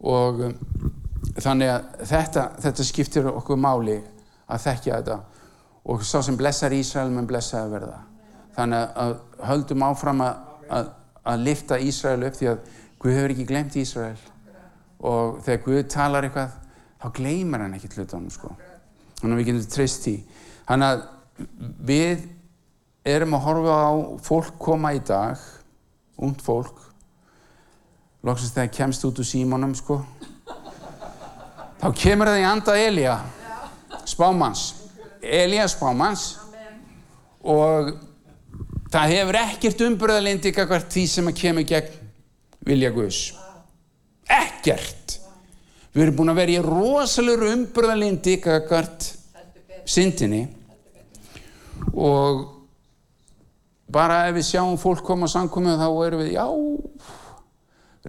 Og 0.00 0.44
um, 0.46 0.54
þannig 1.36 1.72
að 1.72 2.06
þetta, 2.12 2.46
þetta 2.64 2.86
skiptir 2.86 3.28
okkur 3.30 3.60
máli 3.60 3.98
að 4.50 4.64
þekkja 4.66 5.00
þetta. 5.00 5.18
Og 5.90 6.04
sá 6.04 6.20
sem 6.24 6.36
blessar 6.38 6.74
Ísrael 6.76 7.10
menn 7.12 7.28
blessar 7.28 7.66
að 7.66 7.76
verða. 7.76 8.00
Þannig 8.56 8.96
að 9.04 9.14
höldum 9.48 9.84
áfram 9.86 10.24
að, 10.24 10.40
að, 10.68 10.90
að 11.32 11.44
lifta 11.46 11.80
Ísrael 11.80 12.26
upp 12.28 12.38
því 12.38 12.52
að 12.54 12.68
Guð 13.00 13.14
hefur 13.16 13.32
ekki 13.32 13.46
glemt 13.48 13.76
Ísrael. 13.80 14.18
Og 15.08 15.38
þegar 15.46 15.62
Guð 15.64 15.84
talar 15.92 16.26
eitthvað 16.26 16.58
þá 17.00 17.08
gleymar 17.16 17.64
hann 17.64 17.76
ekki 17.78 17.90
hlutunum 17.94 18.32
sko. 18.32 18.52
þannig 19.20 19.34
að 19.34 19.40
við 19.40 19.48
getum 19.50 19.72
treyst 19.74 20.06
í 20.08 20.16
þannig 20.68 20.90
að 20.90 21.02
við 21.88 22.26
erum 23.04 23.36
að 23.36 23.44
horfa 23.46 23.76
á 23.80 23.92
fólk 24.24 24.58
koma 24.60 24.92
í 24.96 25.00
dag 25.04 25.40
ungd 26.20 26.42
fólk 26.44 26.76
loksast 28.26 28.56
þegar 28.58 28.74
kemst 28.76 29.04
út 29.08 29.22
úr 29.22 29.24
símanum 29.24 29.72
sko. 29.74 30.02
Þá 31.80 31.88
kemur 31.96 32.28
það 32.28 32.42
í 32.42 32.44
anda 32.44 32.76
Elíja 32.76 33.16
spámans 34.04 34.66
Elías 35.22 35.74
spámans 35.76 36.26
og 37.40 37.94
það 38.92 39.14
hefur 39.14 39.38
ekkert 39.40 39.82
umbröðalindi 39.86 40.52
hvert 40.56 40.92
því 40.92 41.04
sem 41.08 41.28
að 41.30 41.40
kemur 41.40 41.66
gegn 41.68 41.98
vilja 42.68 42.90
Guðs. 42.92 43.20
Ekkert. 44.30 45.16
Við 45.92 46.04
erum 46.04 46.16
búin 46.20 46.32
að 46.32 46.40
vera 46.40 46.54
í 46.54 46.64
rosalur 46.64 47.44
umbröðalindi 47.50 48.36
hvert 48.44 49.08
syndinni. 49.88 50.44
Og 51.96 52.59
bara 53.92 54.24
ef 54.28 54.36
við 54.38 54.46
sjáum 54.52 54.78
fólk 54.80 55.02
koma 55.06 55.26
á 55.26 55.34
samkomið 55.34 55.80
þá 55.80 55.88
erum 56.06 56.22
við 56.22 56.32
já 56.36 56.46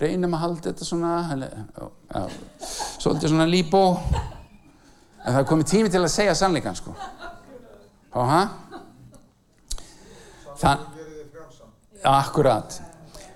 reynum 0.01 0.35
að 0.37 0.43
halda 0.45 0.69
þetta 0.69 0.87
svona 0.87 1.13
já, 1.35 2.21
svolítið 3.01 3.33
svona 3.33 3.49
líbó 3.49 3.83
en 3.97 5.33
það 5.33 5.41
er 5.41 5.49
komið 5.49 5.71
tími 5.73 5.91
til 5.91 6.01
að 6.01 6.13
segja 6.13 6.37
sannleikan 6.37 6.77
sko. 6.77 6.95
Áha 8.11 8.41
Þann 10.61 10.87
Akkurat. 12.01 12.79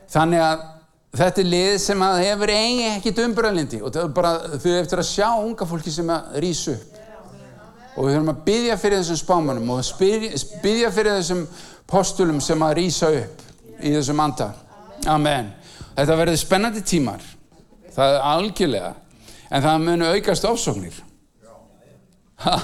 Þannig 0.09 0.41
að 0.41 0.61
þetta 1.15 1.41
er 1.41 1.49
lið 1.51 1.75
sem 1.83 2.01
að 2.01 2.21
hefur 2.23 2.51
eigi 2.51 2.85
ekkit 2.89 3.19
umbröðlindi 3.25 3.81
og 3.85 3.93
þau 3.93 4.71
eftir 4.79 5.01
að 5.01 5.09
sjá 5.09 5.27
unga 5.37 5.67
fólki 5.69 5.93
sem 5.93 6.09
að 6.09 6.39
rýsa 6.43 6.73
upp 6.73 6.94
og 7.95 8.07
við 8.07 8.17
höfum 8.17 8.31
að 8.33 8.43
byggja 8.47 8.77
fyrir 8.79 9.01
þessum 9.01 9.19
spámanum 9.21 9.71
og 9.71 9.91
byggja 9.99 10.91
fyrir 10.91 11.17
þessum 11.19 11.45
postulum 11.87 12.41
sem 12.43 12.63
að 12.65 12.77
rýsa 12.81 13.11
upp 13.15 13.43
í 13.79 13.93
þessum 13.95 14.21
anda. 14.23 14.51
Amen. 15.07 15.51
Þetta 15.95 16.17
verður 16.19 16.39
spennandi 16.39 16.83
tímar. 16.83 17.23
Það 17.95 18.15
er 18.15 18.25
algjörlega. 18.31 18.93
En 19.51 19.63
það 19.63 19.85
munu 19.85 20.07
aukast 20.11 20.47
ofsóknir. 20.49 20.97
Ha, 22.43 22.55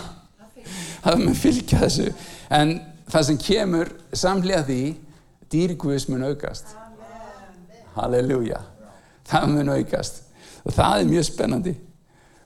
það 1.06 1.22
mun 1.22 1.38
fylgja 1.38 1.80
þessu. 1.86 2.10
En 2.52 2.74
það 3.12 3.28
sem 3.30 3.40
kemur 3.40 3.94
samlega 4.12 4.66
því 4.68 4.82
dýrkvís 5.54 6.10
mun 6.12 6.28
aukast. 6.28 6.76
Halleluja. 7.96 8.60
Það 9.32 9.48
mun 9.54 9.74
aukast. 9.78 10.24
Og 10.66 10.76
það 10.76 10.98
er 10.98 11.12
mjög 11.14 11.28
spennandi. 11.30 11.76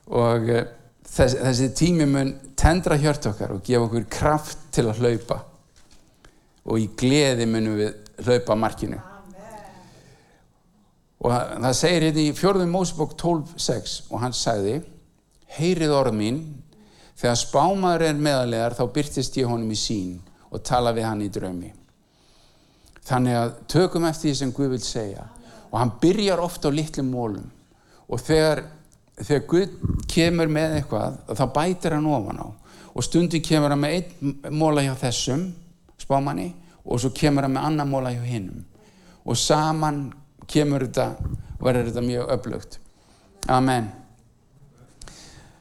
Og 0.06 0.50
uh, 1.06 1.34
þessi, 1.48 1.70
tími 1.76 2.06
mun 2.10 2.32
tendra 2.58 2.98
hjört 3.00 3.28
okkar 3.30 3.56
og 3.56 3.62
gefa 3.66 3.86
okkur 3.86 4.08
kraft 4.10 4.66
til 4.74 4.88
að 4.90 5.02
hlaupa. 5.02 5.40
Og 6.66 6.82
í 6.82 6.88
gleði 6.98 7.46
munum 7.46 7.78
við 7.78 8.26
hlaupa 8.26 8.56
markinu. 8.58 8.98
Og 11.26 11.32
það 11.32 11.72
segir 11.74 12.04
hérna 12.06 12.22
í 12.22 12.34
fjörðum 12.36 12.74
Mósebók 12.74 13.16
12.6 13.18 13.96
og 14.12 14.20
hann 14.22 14.36
sagði 14.36 14.76
heyrið 15.56 15.94
orð 15.96 16.14
mín. 16.18 16.40
Þegar 17.16 17.38
spámaður 17.40 18.04
er 18.10 18.20
meðalegar 18.20 18.76
þá 18.76 18.84
byrtist 18.92 19.38
ég 19.40 19.48
honum 19.48 19.72
í 19.72 19.78
sín 19.80 20.18
og 20.50 20.62
tala 20.66 20.92
við 20.94 21.08
hann 21.08 21.24
í 21.24 21.30
draumi. 21.32 21.72
Þannig 23.06 23.38
að 23.38 23.54
tökum 23.70 24.06
eftir 24.08 24.30
því 24.30 24.38
sem 24.40 24.52
Guð 24.54 24.74
vil 24.74 24.82
segja. 24.84 25.24
Og 25.70 25.78
hann 25.80 25.94
byrjar 26.02 26.42
ofta 26.42 26.70
á 26.70 26.76
litlum 26.76 27.08
mólum 27.12 27.46
og 28.06 28.20
þegar, 28.22 28.60
þegar 29.20 29.44
Guð 29.50 29.74
kemur 30.10 30.50
með 30.52 30.78
eitthvað 30.80 31.18
þá 31.38 31.44
bætir 31.54 31.96
hann 31.96 32.08
ofan 32.10 32.40
á. 32.42 32.46
Og 32.96 33.04
stundin 33.04 33.44
kemur 33.44 33.72
hann 33.72 33.82
með 33.82 33.98
einn 33.98 34.56
móla 34.56 34.84
hjá 34.84 34.94
þessum 35.00 35.48
spámanni 36.00 36.50
og 36.84 37.00
svo 37.00 37.12
kemur 37.16 37.46
hann 37.46 37.56
með 37.56 37.68
annan 37.70 37.90
móla 37.90 38.12
hjá 38.14 38.24
hinnum 38.24 38.64
og 39.26 39.38
saman 39.38 40.04
kemur 40.46 40.84
þetta 40.86 41.06
verður 41.60 41.88
þetta 41.88 42.04
mjög 42.04 42.28
öflugt. 42.36 42.78
Amen. 43.50 43.88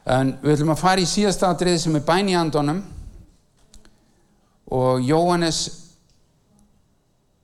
En 0.06 0.36
við 0.44 0.54
ætlum 0.54 0.76
að 0.76 0.84
fara 0.84 1.02
í 1.02 1.10
síðasta 1.10 1.50
aðrið 1.50 1.80
sem 1.82 1.98
er 1.98 2.06
bæn 2.06 2.30
í 2.30 2.36
andonum. 2.38 2.84
Og 4.76 5.02
Jóhannes 5.06 5.64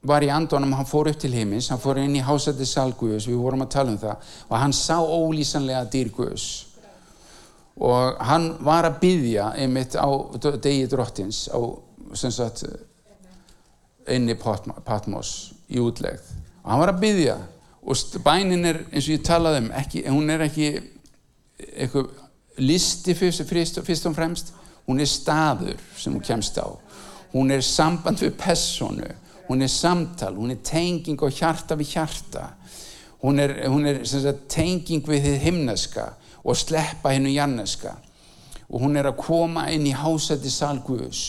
var 0.08 0.26
í 0.26 0.32
andonum 0.34 0.74
hann 0.74 0.90
fór 0.90 1.12
upp 1.12 1.20
til 1.22 1.34
heimins, 1.36 1.70
hann 1.70 1.82
fór 1.82 2.00
inn 2.02 2.16
í 2.18 2.24
hásætti 2.26 2.66
salguðus, 2.66 3.28
við 3.30 3.38
vorum 3.42 3.66
að 3.66 3.74
tala 3.76 3.94
um 3.94 4.00
það 4.02 4.32
og 4.48 4.56
hann 4.58 4.74
sá 4.74 4.98
ólýsanlega 4.98 5.86
dýrguðus 5.94 6.48
og 7.82 8.18
hann 8.26 8.52
var 8.66 8.90
að 8.90 9.00
byggja 9.02 9.52
einmitt 9.62 9.96
á 9.98 10.10
degi 10.62 10.88
drottins 10.90 11.48
á 11.54 11.60
sagt, 12.14 12.66
einni 14.08 14.36
Patmos 14.36 15.54
í 15.72 15.80
útlegð. 15.80 16.26
Og 16.64 16.72
hann 16.72 16.82
var 16.82 16.94
að 16.94 17.02
byggja 17.06 17.38
og 17.82 18.18
bænin 18.26 18.68
er 18.70 18.82
eins 18.92 19.08
og 19.08 19.16
ég 19.16 19.24
talaði 19.26 19.64
um 19.64 19.72
ekki, 19.80 20.04
hún 20.10 20.30
er 20.30 20.46
ekki 20.46 20.68
eitthvað 21.72 22.12
listi 22.62 23.16
fyrst, 23.18 23.46
fyrst 23.48 24.10
og 24.10 24.16
fremst 24.18 24.54
hún 24.86 25.02
er 25.02 25.10
staður 25.10 25.80
sem 25.98 26.14
hún 26.14 26.26
kemst 26.26 26.60
á. 26.62 26.68
Hún 27.32 27.54
er 27.54 27.64
samband 27.64 28.22
við 28.22 28.36
personu 28.38 29.08
hún 29.50 29.62
er 29.62 29.72
samtal, 29.72 30.36
hún 30.36 30.54
er 30.54 30.62
tenging 30.66 31.22
og 31.22 31.34
hjarta 31.36 31.78
við 31.80 31.96
hjarta. 31.96 32.48
Hún 33.22 33.40
er, 33.40 33.54
hún 33.70 33.86
er 33.86 34.02
sagt, 34.08 34.48
tenging 34.50 35.06
við 35.06 35.28
þið 35.28 35.46
himneska 35.46 36.08
og 36.42 36.58
sleppa 36.58 37.14
hennu 37.14 37.30
janneska. 37.34 37.96
Og 38.72 38.82
hún 38.86 38.98
er 38.98 39.12
að 39.12 39.20
koma 39.22 39.68
inn 39.74 39.86
í 39.86 39.94
hásætti 39.94 40.50
salguðus 40.50 41.24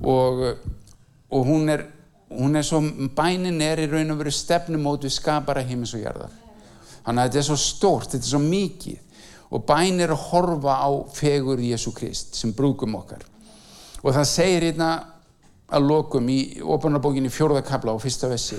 og, 0.00 0.44
og 1.28 1.46
hún 1.46 1.68
er 1.72 1.86
hún 2.28 2.56
er 2.56 2.64
svo, 2.66 2.80
bænin 3.16 3.60
er 3.64 3.80
í 3.82 3.88
raun 3.88 4.12
og 4.12 4.20
veru 4.20 4.32
stefnumót 4.34 5.06
við 5.06 5.14
skapara 5.16 5.64
heimis 5.64 5.94
og 5.96 6.04
jarðar. 6.04 6.32
Þannig 7.04 7.22
að 7.22 7.28
þetta 7.28 7.40
er 7.40 7.46
svo 7.48 7.58
stórt, 7.62 8.10
þetta 8.12 8.26
er 8.26 8.32
svo 8.34 8.40
mikið. 8.44 9.04
Og 9.48 9.64
bæn 9.64 10.02
er 10.04 10.12
að 10.12 10.26
horfa 10.28 10.74
á 10.76 10.90
fegur 11.16 11.60
Jésu 11.62 11.94
Krist 11.96 12.36
sem 12.36 12.52
brúkum 12.52 12.98
okkar. 12.98 13.22
Og 14.04 14.12
það 14.12 14.28
segir 14.28 14.66
hérna 14.68 14.90
að 15.68 15.88
lokum 15.88 16.28
í 16.32 16.38
ofanarbókinni 16.64 17.30
fjórðakabla 17.32 17.92
á 17.92 17.98
fyrsta 18.00 18.30
vessi 18.30 18.58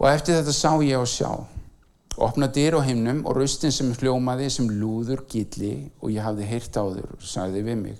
og 0.00 0.08
eftir 0.10 0.38
þetta 0.38 0.52
sá 0.52 0.70
ég 0.84 1.00
á 1.00 1.04
sjá. 1.08 1.30
Opna 2.24 2.46
dyr 2.52 2.76
á 2.78 2.86
heimnum 2.86 3.24
og 3.26 3.38
raustin 3.38 3.72
sem 3.74 3.92
hljómaði 3.96 4.50
sem 4.52 4.68
lúður 4.70 5.24
gilli 5.30 5.90
og 6.00 6.12
ég 6.14 6.22
hafði 6.22 6.48
heyrt 6.50 6.76
á 6.78 6.84
þur 6.84 7.14
og 7.16 7.24
sagði 7.26 7.62
við 7.66 7.80
mig. 7.80 7.96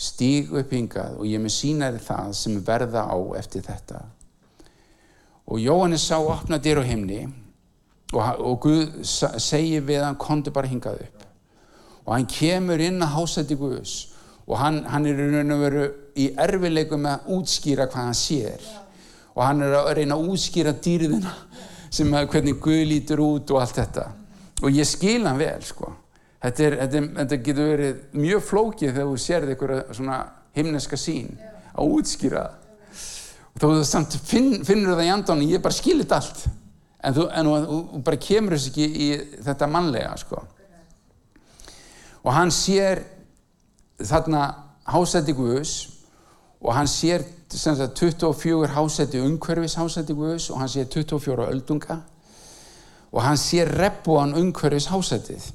Stíg 0.00 0.54
upp 0.56 0.72
hingað 0.72 1.20
og 1.20 1.28
ég 1.28 1.42
með 1.42 1.54
sína 1.54 1.90
þér 1.92 2.06
það 2.06 2.32
sem 2.40 2.56
verða 2.66 3.04
á 3.06 3.18
eftir 3.38 3.66
þetta. 3.66 4.00
Og 5.50 5.60
Jóhannes 5.60 6.06
sá 6.08 6.16
opna 6.18 6.58
dyr 6.58 6.80
á 6.82 6.84
himni 6.88 7.24
og, 8.14 8.22
og 8.40 8.58
Guð 8.64 9.02
segir 9.04 9.84
við 9.86 10.02
hann 10.06 10.18
konti 10.18 10.50
bara 10.54 10.70
hingað 10.70 11.04
upp. 11.04 11.26
Og 12.06 12.14
hann 12.16 12.26
kemur 12.30 12.80
inn 12.82 13.02
að 13.04 13.14
hásætti 13.18 13.58
Guðs 13.60 13.94
og 14.50 14.58
hann, 14.58 14.82
hann 14.90 15.06
er 15.06 15.18
raun 15.30 15.54
og 15.54 15.60
veru 15.62 15.82
í 16.18 16.30
erfileikum 16.34 17.06
að 17.06 17.28
útskýra 17.36 17.86
hvað 17.90 18.08
hann 18.08 18.18
sér. 18.18 18.64
Og 19.36 19.44
hann 19.46 19.62
er 19.62 19.76
að 19.78 19.92
reyna 20.00 20.16
að 20.18 20.32
útskýra 20.32 20.72
dýrðina 20.82 21.34
sem 21.90 22.10
að 22.14 22.32
hvernig 22.32 22.58
Guð 22.62 22.82
lítur 22.90 23.22
út 23.22 23.52
og 23.54 23.60
allt 23.62 23.78
þetta. 23.78 24.06
Og 24.64 24.74
ég 24.74 24.88
skil 24.88 25.22
hann 25.28 25.38
vel 25.38 25.62
sko. 25.64 25.92
Þetta, 26.40 26.64
er, 26.66 26.76
þetta, 26.80 27.02
þetta 27.20 27.38
getur 27.46 27.70
verið 27.70 28.02
mjög 28.16 28.42
flókið 28.48 28.90
þegar 28.94 29.10
þú 29.10 29.20
sérði 29.20 29.54
einhverja 29.54 29.96
svona 29.98 30.18
himneska 30.56 30.98
sín 30.98 31.30
að 31.70 31.94
útskýra 31.98 32.44
og 33.50 33.60
þú 33.60 33.70
samt 33.84 34.16
finn, 34.24 34.64
finnur 34.64 34.96
það 34.96 35.04
í 35.04 35.12
andan 35.12 35.44
ég 35.44 35.62
bara 35.62 35.76
skilit 35.76 36.14
allt. 36.16 36.42
En 37.04 37.14
þú, 37.16 37.28
en 37.30 37.48
þú, 37.48 37.78
þú 37.92 38.02
bara 38.08 38.20
kemur 38.24 38.56
þess 38.56 38.72
ekki 38.72 38.88
í 38.90 39.08
þetta 39.46 39.70
mannlega 39.70 40.16
sko. 40.20 40.42
og 42.20 42.34
hann 42.36 42.50
sér 42.52 43.00
þarna 44.06 44.42
hásætti 44.90 45.34
Guðus 45.36 45.74
og 46.60 46.74
hann 46.74 46.88
sér 46.88 47.24
sagt, 47.50 47.98
24 47.98 48.72
hásætti 48.74 49.20
umhverfis 49.24 49.76
hásætti 49.80 50.16
Guðus 50.16 50.50
og 50.50 50.60
hann 50.60 50.68
sér 50.68 50.88
24 50.88 51.48
öldunga 51.50 52.00
og 53.12 53.22
hann 53.22 53.40
sér 53.40 53.70
reppúan 53.78 54.34
umhverfis 54.38 54.90
hásættið 54.90 55.52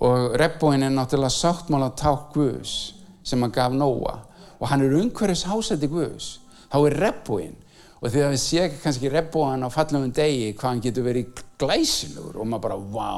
og 0.00 0.34
rebbóin 0.40 0.82
er 0.82 0.90
náttúrulega 0.90 1.28
sáttmála 1.28 1.92
ták 1.92 2.32
Guðs 2.32 2.94
sem 3.22 3.42
hann 3.42 3.52
gaf 3.52 3.72
Nóa 3.72 4.14
og 4.60 4.68
hann 4.68 4.84
er 4.84 4.96
umhverjus 4.96 5.44
hásætti 5.48 5.88
Guðs. 5.88 6.38
Þá 6.72 6.78
er 6.86 6.96
rebbóin 7.04 7.56
og 8.00 8.08
þegar 8.08 8.32
við 8.32 8.40
séum 8.40 8.76
kannski 8.80 9.12
rebbóan 9.12 9.64
á 9.64 9.68
fallum 9.72 10.08
degi 10.12 10.54
hvað 10.56 10.68
hann 10.70 10.84
getur 10.84 11.04
verið 11.04 11.42
glæsilegur 11.60 12.40
og 12.40 12.48
maður 12.48 12.64
bara 12.64 12.78
vá 12.96 13.12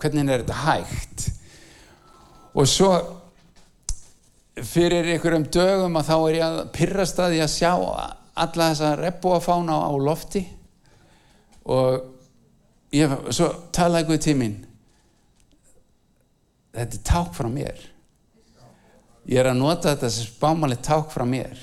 hvernig 0.00 0.32
er 0.32 0.44
þetta 0.44 0.58
hægt 0.66 1.28
og 2.54 2.68
svo 2.68 2.92
fyrir 4.66 5.06
einhverjum 5.14 5.46
dögum 5.52 5.98
að 6.00 6.08
þá 6.08 6.16
er 6.16 6.38
ég 6.38 6.46
að 6.46 6.62
pyrrast 6.74 7.20
að 7.22 7.36
ég 7.38 7.44
að 7.46 7.54
sjá 7.54 7.72
alla 8.40 8.70
þessa 8.70 8.94
rebbóafána 8.98 9.76
á 9.86 9.92
lofti. 10.00 10.42
Og 11.70 12.00
ég, 12.96 13.14
svo 13.30 13.50
talaði 13.74 14.08
Guð 14.08 14.20
tíminn 14.26 14.58
þetta 16.74 16.96
er 16.96 17.06
ták 17.06 17.32
frá 17.36 17.48
mér. 17.50 17.80
Ég 19.30 19.40
er 19.42 19.50
að 19.50 19.60
nota 19.60 19.92
þetta 19.92 20.10
sem 20.14 20.28
spámali 20.30 20.78
ták 20.80 21.10
frá 21.12 21.26
mér. 21.28 21.58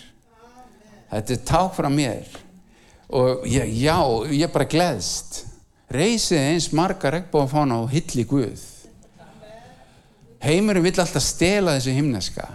Þetta 1.11 1.35
er 1.35 1.45
ták 1.47 1.75
frá 1.75 1.89
mér. 1.91 2.27
Og 3.07 3.45
ég, 3.47 3.71
já, 3.79 3.97
ég 4.31 4.47
er 4.47 4.53
bara 4.53 4.67
gleðst. 4.67 5.45
Reysið 5.91 6.49
eins 6.51 6.71
marga 6.75 7.11
regnbóðafána 7.13 7.79
og 7.85 7.93
hilli 7.93 8.25
Guð 8.27 8.63
heimurum 10.43 10.85
vill 10.85 10.99
alltaf 11.01 11.23
stela 11.23 11.77
þessu 11.77 11.95
himneska 11.95 12.47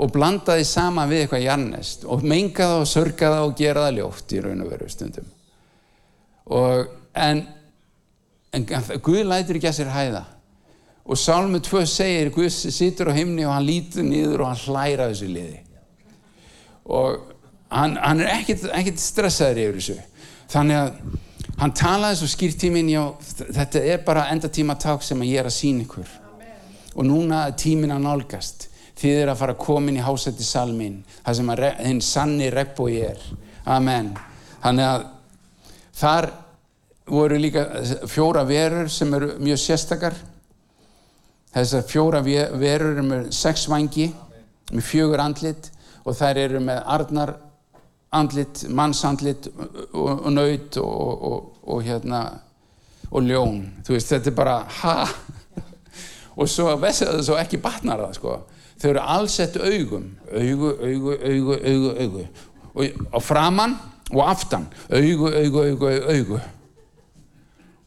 og 0.00 0.12
blanda 0.14 0.56
því 0.56 0.66
sama 0.68 1.04
við 1.08 1.24
eitthvað 1.24 1.44
jarnest 1.44 2.04
og 2.08 2.24
menga 2.24 2.66
það 2.72 2.82
og 2.82 2.88
sörga 2.88 3.32
það 3.34 3.46
og 3.46 3.56
gera 3.58 3.86
það 3.86 3.96
ljótt 3.98 4.34
í 4.34 4.42
raun 4.44 4.64
og 4.64 4.70
veru 4.72 4.88
stundum. 4.88 5.32
Og 6.50 6.86
en, 7.20 7.42
en 8.56 8.68
Guð 9.04 9.26
lætur 9.28 9.58
ekki 9.58 9.70
að 9.70 9.76
sér 9.80 9.92
hæða. 9.92 10.22
Og 11.04 11.18
Sálmu 11.18 11.60
2 11.64 11.82
segir 11.90 12.30
Guð 12.34 12.48
situr 12.50 13.10
á 13.12 13.14
himni 13.16 13.44
og 13.44 13.52
hann 13.54 13.66
lítur 13.68 14.06
niður 14.06 14.44
og 14.44 14.52
hann 14.52 14.62
hlæra 14.64 15.10
þessu 15.10 15.28
liði. 15.28 15.60
Og 16.90 17.20
hann, 17.68 17.98
hann 18.00 18.24
er 18.24 18.32
ekkit, 18.38 18.68
ekkit 18.72 19.02
stressaður 19.02 19.62
yfir 19.66 19.80
þessu. 19.80 19.98
Þannig 20.50 20.80
að 20.80 20.90
hann 21.60 21.76
talaði 21.76 22.20
svo 22.22 22.30
skýrt 22.32 22.60
tíminn 22.62 22.88
já, 22.90 23.02
þetta 23.42 23.84
er 23.84 24.02
bara 24.06 24.28
endatíma 24.32 24.78
ták 24.80 25.04
sem 25.04 25.28
ég 25.28 25.42
er 25.42 25.50
að 25.50 25.58
sína 25.60 25.84
ykkur. 25.84 26.19
Og 26.94 27.06
núna 27.06 27.46
er 27.48 27.56
tímin 27.58 27.94
að 27.94 28.04
nálgast. 28.06 28.66
Þið 29.00 29.22
er 29.22 29.32
að 29.32 29.40
fara 29.40 29.54
að 29.56 29.62
koma 29.64 29.90
inn 29.90 30.00
í 30.00 30.04
hásætti 30.04 30.44
salmin 30.44 30.98
það 31.22 31.38
sem 31.38 31.52
hinn 31.86 32.02
sanni 32.04 32.50
regnbói 32.52 32.98
er. 33.08 33.22
Amen. 33.64 34.12
Þannig 34.60 34.88
að 34.88 35.06
þar 36.00 36.30
voru 37.10 37.38
líka 37.40 37.64
fjóra 38.10 38.44
verur 38.48 38.90
sem 38.92 39.14
eru 39.16 39.34
mjög 39.40 39.62
sérstakar. 39.62 40.16
Þessar 41.54 41.86
fjóra 41.88 42.20
verur 42.22 42.90
eru 42.92 43.06
með 43.06 43.30
sex 43.34 43.66
vangi 43.70 44.10
með 44.70 44.84
fjögur 44.86 45.22
andlit 45.22 45.70
og 46.04 46.14
þær 46.16 46.38
eru 46.44 46.60
með 46.62 46.84
arnar 46.94 47.34
andlit, 48.14 48.64
mannsandlit 48.68 49.48
og, 49.50 50.26
og 50.26 50.30
nöyt 50.34 50.78
og, 50.82 51.26
og, 51.30 51.50
og 51.62 51.82
hérna 51.86 52.22
og 53.10 53.26
ljón, 53.26 53.64
þú 53.82 53.96
veist, 53.96 54.12
þetta 54.12 54.30
er 54.30 54.36
bara 54.38 54.56
ha 54.80 54.94
og 56.40 56.48
svo 56.48 56.72
vessiðu 56.80 57.18
það 57.18 57.26
svo 57.26 57.38
ekki 57.40 57.60
batnar 57.60 58.00
það 58.06 58.16
sko. 58.16 58.36
Þau 58.80 58.88
eru 58.94 59.02
allsett 59.14 59.58
augum. 59.60 60.06
Augu, 60.32 60.70
augu, 60.88 61.16
augu, 61.30 61.56
augu, 61.72 61.90
augu. 62.00 62.26
Og 62.72 63.02
á 63.12 63.18
framann 63.20 63.76
og 64.10 64.22
aftan. 64.24 64.64
Augu, 64.88 65.28
augu, 65.28 65.64
augu, 65.66 65.90
augu. 66.14 66.40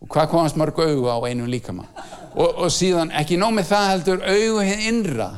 Og 0.04 0.12
hvað 0.12 0.30
komast 0.30 0.60
mörg 0.60 0.78
augu 0.84 1.10
á 1.10 1.18
einum 1.26 1.50
líkamann 1.50 1.90
og, 2.34 2.50
og 2.66 2.70
síðan 2.74 3.14
ekki 3.16 3.38
nómið 3.40 3.70
það 3.70 3.90
heldur 3.92 4.24
augu 4.28 4.64
hinn 4.68 4.86
innra. 4.90 5.30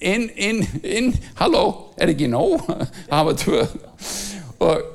Inn, 0.00 0.30
inn, 0.32 0.62
inn. 0.80 1.10
Halló, 1.36 1.92
er 2.00 2.12
ekki 2.12 2.28
nóg? 2.32 2.64
Hafa 3.12 3.36
tvö. 3.36 3.66
Og, 4.60 4.86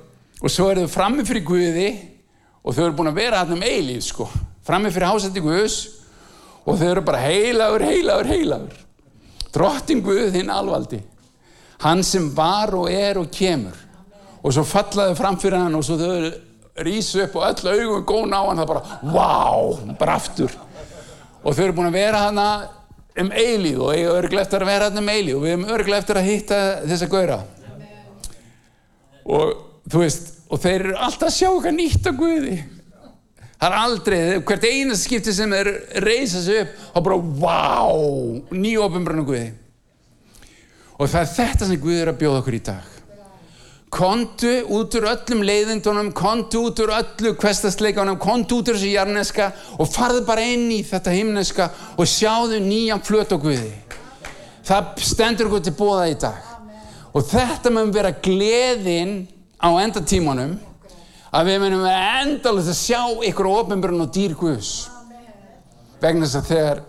og 0.41 0.51
svo 0.51 0.71
eru 0.71 0.85
þau 0.85 0.93
frammi 0.97 1.25
fyrir 1.25 1.45
Guði 1.45 1.89
og 2.65 2.73
þau 2.73 2.87
eru 2.87 2.97
búin 2.97 3.11
að 3.11 3.21
vera 3.21 3.43
hann 3.43 3.53
um 3.55 3.65
eilíð 3.65 4.01
sko, 4.07 4.27
frammi 4.65 4.91
fyrir 4.93 5.11
hásætti 5.13 5.43
Guðs 5.45 5.77
og 6.65 6.79
þau 6.79 6.87
eru 6.89 7.03
bara 7.05 7.21
heilagur, 7.21 7.85
heilagur, 7.85 8.29
heilagur. 8.29 8.81
Drottin 9.53 10.01
Guð 10.03 10.35
hinn 10.35 10.51
alvaldi. 10.51 10.99
Hann 11.85 12.03
sem 12.03 12.27
var 12.35 12.73
og 12.75 12.89
er 12.91 13.19
og 13.21 13.29
kemur. 13.31 13.77
Og 14.41 14.53
svo 14.53 14.65
fallaðu 14.67 15.15
fram 15.17 15.37
fyrir 15.41 15.61
hann 15.61 15.77
og 15.77 15.85
svo 15.85 15.97
þau 15.99 16.31
rýsu 16.85 17.23
upp 17.23 17.37
og 17.39 17.45
öll 17.49 17.71
augum 17.73 18.05
góna 18.09 18.41
á 18.41 18.43
hann. 18.49 18.61
Það 18.63 18.71
bara, 18.73 18.99
wow, 19.13 19.77
bara 19.99 20.17
aftur. 20.19 20.55
Og 21.43 21.53
þau 21.53 21.67
eru 21.67 21.77
búin 21.77 21.91
að 21.91 21.99
vera 21.99 22.25
hana 22.27 22.47
um 23.15 23.29
eilíð 23.31 23.79
og 23.79 23.93
ég 23.95 24.09
er 24.09 24.17
örglega 24.19 24.43
eftir 24.43 24.65
að 24.65 24.73
vera 24.73 24.89
hana 24.89 25.03
um 25.03 25.13
eilíð. 25.13 25.35
Og 25.37 25.45
við 25.45 25.55
erum 25.55 25.69
örglega 25.77 26.01
eftir 26.03 26.19
að 26.19 26.31
hitta 26.33 26.63
þessa 26.85 27.11
gauðra 27.11 27.43
og 29.25 29.53
þú 29.89 30.01
veist 30.03 30.31
og 30.53 30.61
þeir 30.61 30.77
eru 30.77 30.95
alltaf 31.07 31.29
að 31.29 31.35
sjá 31.35 31.47
eitthvað 31.49 31.77
nýtt 31.79 32.09
af 32.09 32.17
Guði 32.19 32.55
það 33.59 33.67
er 33.69 33.77
aldrei, 33.81 34.19
hvert 34.47 34.67
einast 34.69 35.07
skipti 35.07 35.33
sem 35.35 35.53
þeir 35.55 35.71
reysa 36.05 36.41
sig 36.43 36.63
upp 36.63 36.97
og 36.99 37.07
bara, 37.07 37.21
wow, 37.45 38.01
nýjópenbrunum 38.51 39.29
Guði 39.29 39.47
og 40.95 41.07
það 41.11 41.21
er 41.21 41.31
þetta 41.39 41.69
sem 41.69 41.81
Guði 41.81 42.03
er 42.03 42.13
að 42.13 42.21
bjóða 42.23 42.43
okkur 42.43 42.59
í 42.59 42.65
dag 42.65 42.91
kontu 43.95 44.51
út 44.75 44.95
úr 44.97 45.07
öllum 45.07 45.43
leiðindunum, 45.47 46.11
kontu 46.15 46.65
út 46.67 46.79
úr 46.83 46.91
öllu 46.97 47.31
kvestasleikanum, 47.39 48.17
kontu 48.19 48.59
út 48.59 48.71
úr 48.71 48.75
þessu 48.75 48.91
jarneska 48.91 49.51
og 49.79 49.87
farðu 49.87 50.25
bara 50.27 50.43
inn 50.51 50.67
í 50.73 50.81
þetta 50.83 51.13
himneska 51.15 51.69
og 51.95 52.09
sjáðu 52.09 52.59
nýjan 52.63 53.03
flöt 53.05 53.31
á 53.31 53.37
Guði. 53.39 53.71
Það 54.65 54.91
stendur 55.05 55.47
okkur 55.47 55.63
til 55.63 55.75
bóða 55.77 56.09
í 56.11 56.17
dag. 56.19 56.51
Og 57.15 57.23
þetta 57.29 57.71
mögum 57.71 57.93
vera 57.95 58.11
gleðin 58.25 59.13
á 59.63 59.69
endatímanum 59.79 60.57
að 61.31 61.49
við 61.49 61.59
mögum 61.63 61.85
vera 61.85 62.21
endalust 62.21 62.71
að 62.71 62.79
sjá 62.79 63.01
ykkur 63.29 63.49
á 63.49 63.57
ofinbjörn 63.61 64.05
og 64.05 64.13
dýr 64.13 64.37
Guðs. 64.39 64.71
Vegna 66.01 66.27
þess 66.27 66.39
að 66.41 66.49
þegar, 66.51 66.81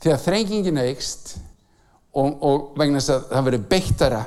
þegar 0.00 0.20
þrengingin 0.24 0.82
aukst 0.86 1.32
og, 2.14 2.36
og 2.42 2.68
vegna 2.78 3.00
þess 3.00 3.14
að 3.14 3.26
það 3.30 3.48
verður 3.48 3.66
beittara 3.74 4.22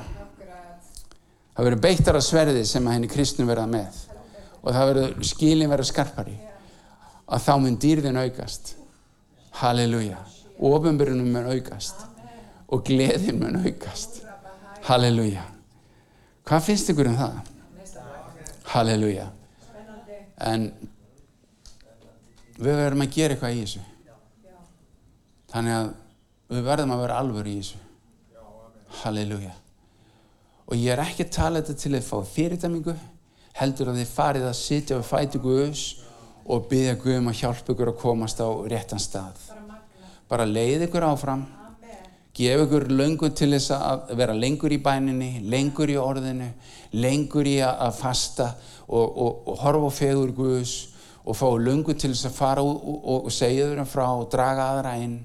það 1.54 1.68
verður 1.68 1.82
beittar 1.84 2.18
að 2.18 2.26
sverði 2.26 2.64
sem 2.66 2.86
að 2.88 2.96
henni 2.96 3.10
kristnum 3.10 3.50
verða 3.50 3.66
með 3.70 4.00
og 4.64 4.72
það 4.72 4.88
verður 4.90 5.28
skilin 5.28 5.70
verða 5.70 5.88
skarpari 5.90 6.34
að 7.24 7.44
þá 7.46 7.52
mun 7.62 7.78
dýrðin 7.80 8.20
aukast 8.24 8.74
halleluja 9.60 10.18
og 10.58 10.78
ofinbyrjunum 10.80 11.30
mun 11.34 11.50
aukast 11.52 12.04
og 12.72 12.84
gleðin 12.86 13.38
mun 13.40 13.60
aukast 13.62 14.22
halleluja 14.88 15.44
hvað 16.44 16.66
finnst 16.66 16.90
ykkur 16.92 17.12
um 17.12 17.20
það? 17.20 17.53
Halleluja. 18.74 19.28
En 20.44 20.68
við 22.58 22.78
verðum 22.78 23.04
að 23.04 23.14
gera 23.14 23.36
eitthvað 23.36 23.56
í 23.56 23.64
þessu. 23.64 23.82
Þannig 25.54 25.76
að 25.78 25.90
við 26.54 26.68
verðum 26.68 26.94
að 26.94 27.02
vera 27.04 27.18
alvör 27.22 27.50
í 27.50 27.56
þessu. 27.60 27.82
Halleluja. 29.02 29.54
Og 30.64 30.78
ég 30.80 30.94
er 30.94 31.02
ekki 31.04 31.26
að 31.26 31.34
tala 31.34 31.60
þetta 31.60 31.82
til 31.82 31.92
að 31.94 32.06
fá 32.08 32.16
fyrirtæmingu 32.34 32.94
heldur 33.54 33.90
að 33.90 34.00
þið 34.00 34.14
farið 34.14 34.46
að 34.48 34.56
sitja 34.58 34.98
og 34.98 35.06
fæti 35.06 35.40
Guðs 35.42 35.82
og 36.44 36.66
byggja 36.70 36.94
Guðum 37.02 37.30
að 37.30 37.40
hjálpa 37.42 37.74
ykkur 37.74 37.90
að 37.92 38.00
komast 38.00 38.40
á 38.42 38.48
réttan 38.70 39.02
stað. 39.02 39.38
Bara 40.28 40.46
leið 40.48 40.88
ykkur 40.88 41.06
áfram 41.06 41.44
gef 42.34 42.64
ykkur 42.64 42.88
löngun 42.90 43.34
til 43.36 43.52
þess 43.54 43.74
að 43.76 44.14
vera 44.18 44.34
lengur 44.34 44.72
í 44.74 44.80
bæninni 44.82 45.44
lengur 45.50 45.90
í 45.90 45.98
orðinu 46.00 46.48
lengur 46.98 47.46
í 47.46 47.60
að 47.62 47.92
fasta 47.98 48.48
og, 48.88 49.04
og, 49.04 49.46
og 49.52 49.60
horfa 49.62 49.90
á 49.90 49.92
fegur 49.94 50.32
Guðs 50.34 50.74
og 51.24 51.38
fá 51.38 51.46
löngun 51.56 51.98
til 51.98 52.10
þess 52.12 52.28
að 52.28 52.36
fara 52.36 52.64
og, 52.64 53.06
og 53.26 53.30
segja 53.32 53.70
þurra 53.70 53.86
frá 53.88 54.04
og 54.12 54.26
draga 54.32 54.66
aðra 54.74 54.96
inn. 55.00 55.22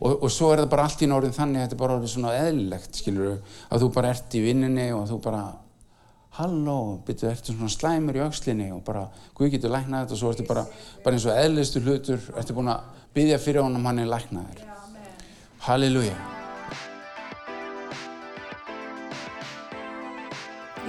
Og, 0.00 0.24
og 0.24 0.30
svo 0.32 0.50
er 0.52 0.62
það 0.62 0.70
bara 0.72 0.86
allt 0.88 1.04
í 1.04 1.08
norðin 1.08 1.36
þannig 1.36 1.60
að 1.60 1.66
þetta 1.66 1.76
er 1.76 1.82
bara 1.82 1.98
orðið 1.98 2.12
svona 2.14 2.32
eðlilegt 2.38 2.98
skilur, 3.00 3.36
að 3.70 3.84
þú 3.84 3.90
bara 3.94 4.10
ert 4.14 4.36
í 4.36 4.42
vinninni 4.44 4.88
og 4.96 5.06
þú 5.10 5.20
bara 5.24 5.42
halló, 6.38 6.78
byrju, 7.06 7.30
ertu 7.30 7.54
svona 7.54 7.72
slæmur 7.72 8.18
í 8.18 8.24
aukslinni 8.24 8.68
og 8.74 8.82
bara, 8.86 9.06
Guð 9.38 9.54
getur 9.54 9.74
læknað 9.74 10.04
þetta? 10.04 10.16
Og 10.18 10.22
svo 10.22 10.34
ertu 10.34 10.48
bara, 10.48 10.66
bara 11.04 11.18
eins 11.18 11.28
og 11.30 11.38
eðlistu 11.38 11.84
hlutur 11.84 12.30
ertu 12.34 12.56
búin 12.56 12.74
að 12.74 13.02
byggja 13.14 13.42
fyrir 13.42 13.66
honum 13.66 13.90
hann 13.90 14.02
er 14.02 14.10
læknaður. 14.10 14.64
Halleluja 15.68 16.33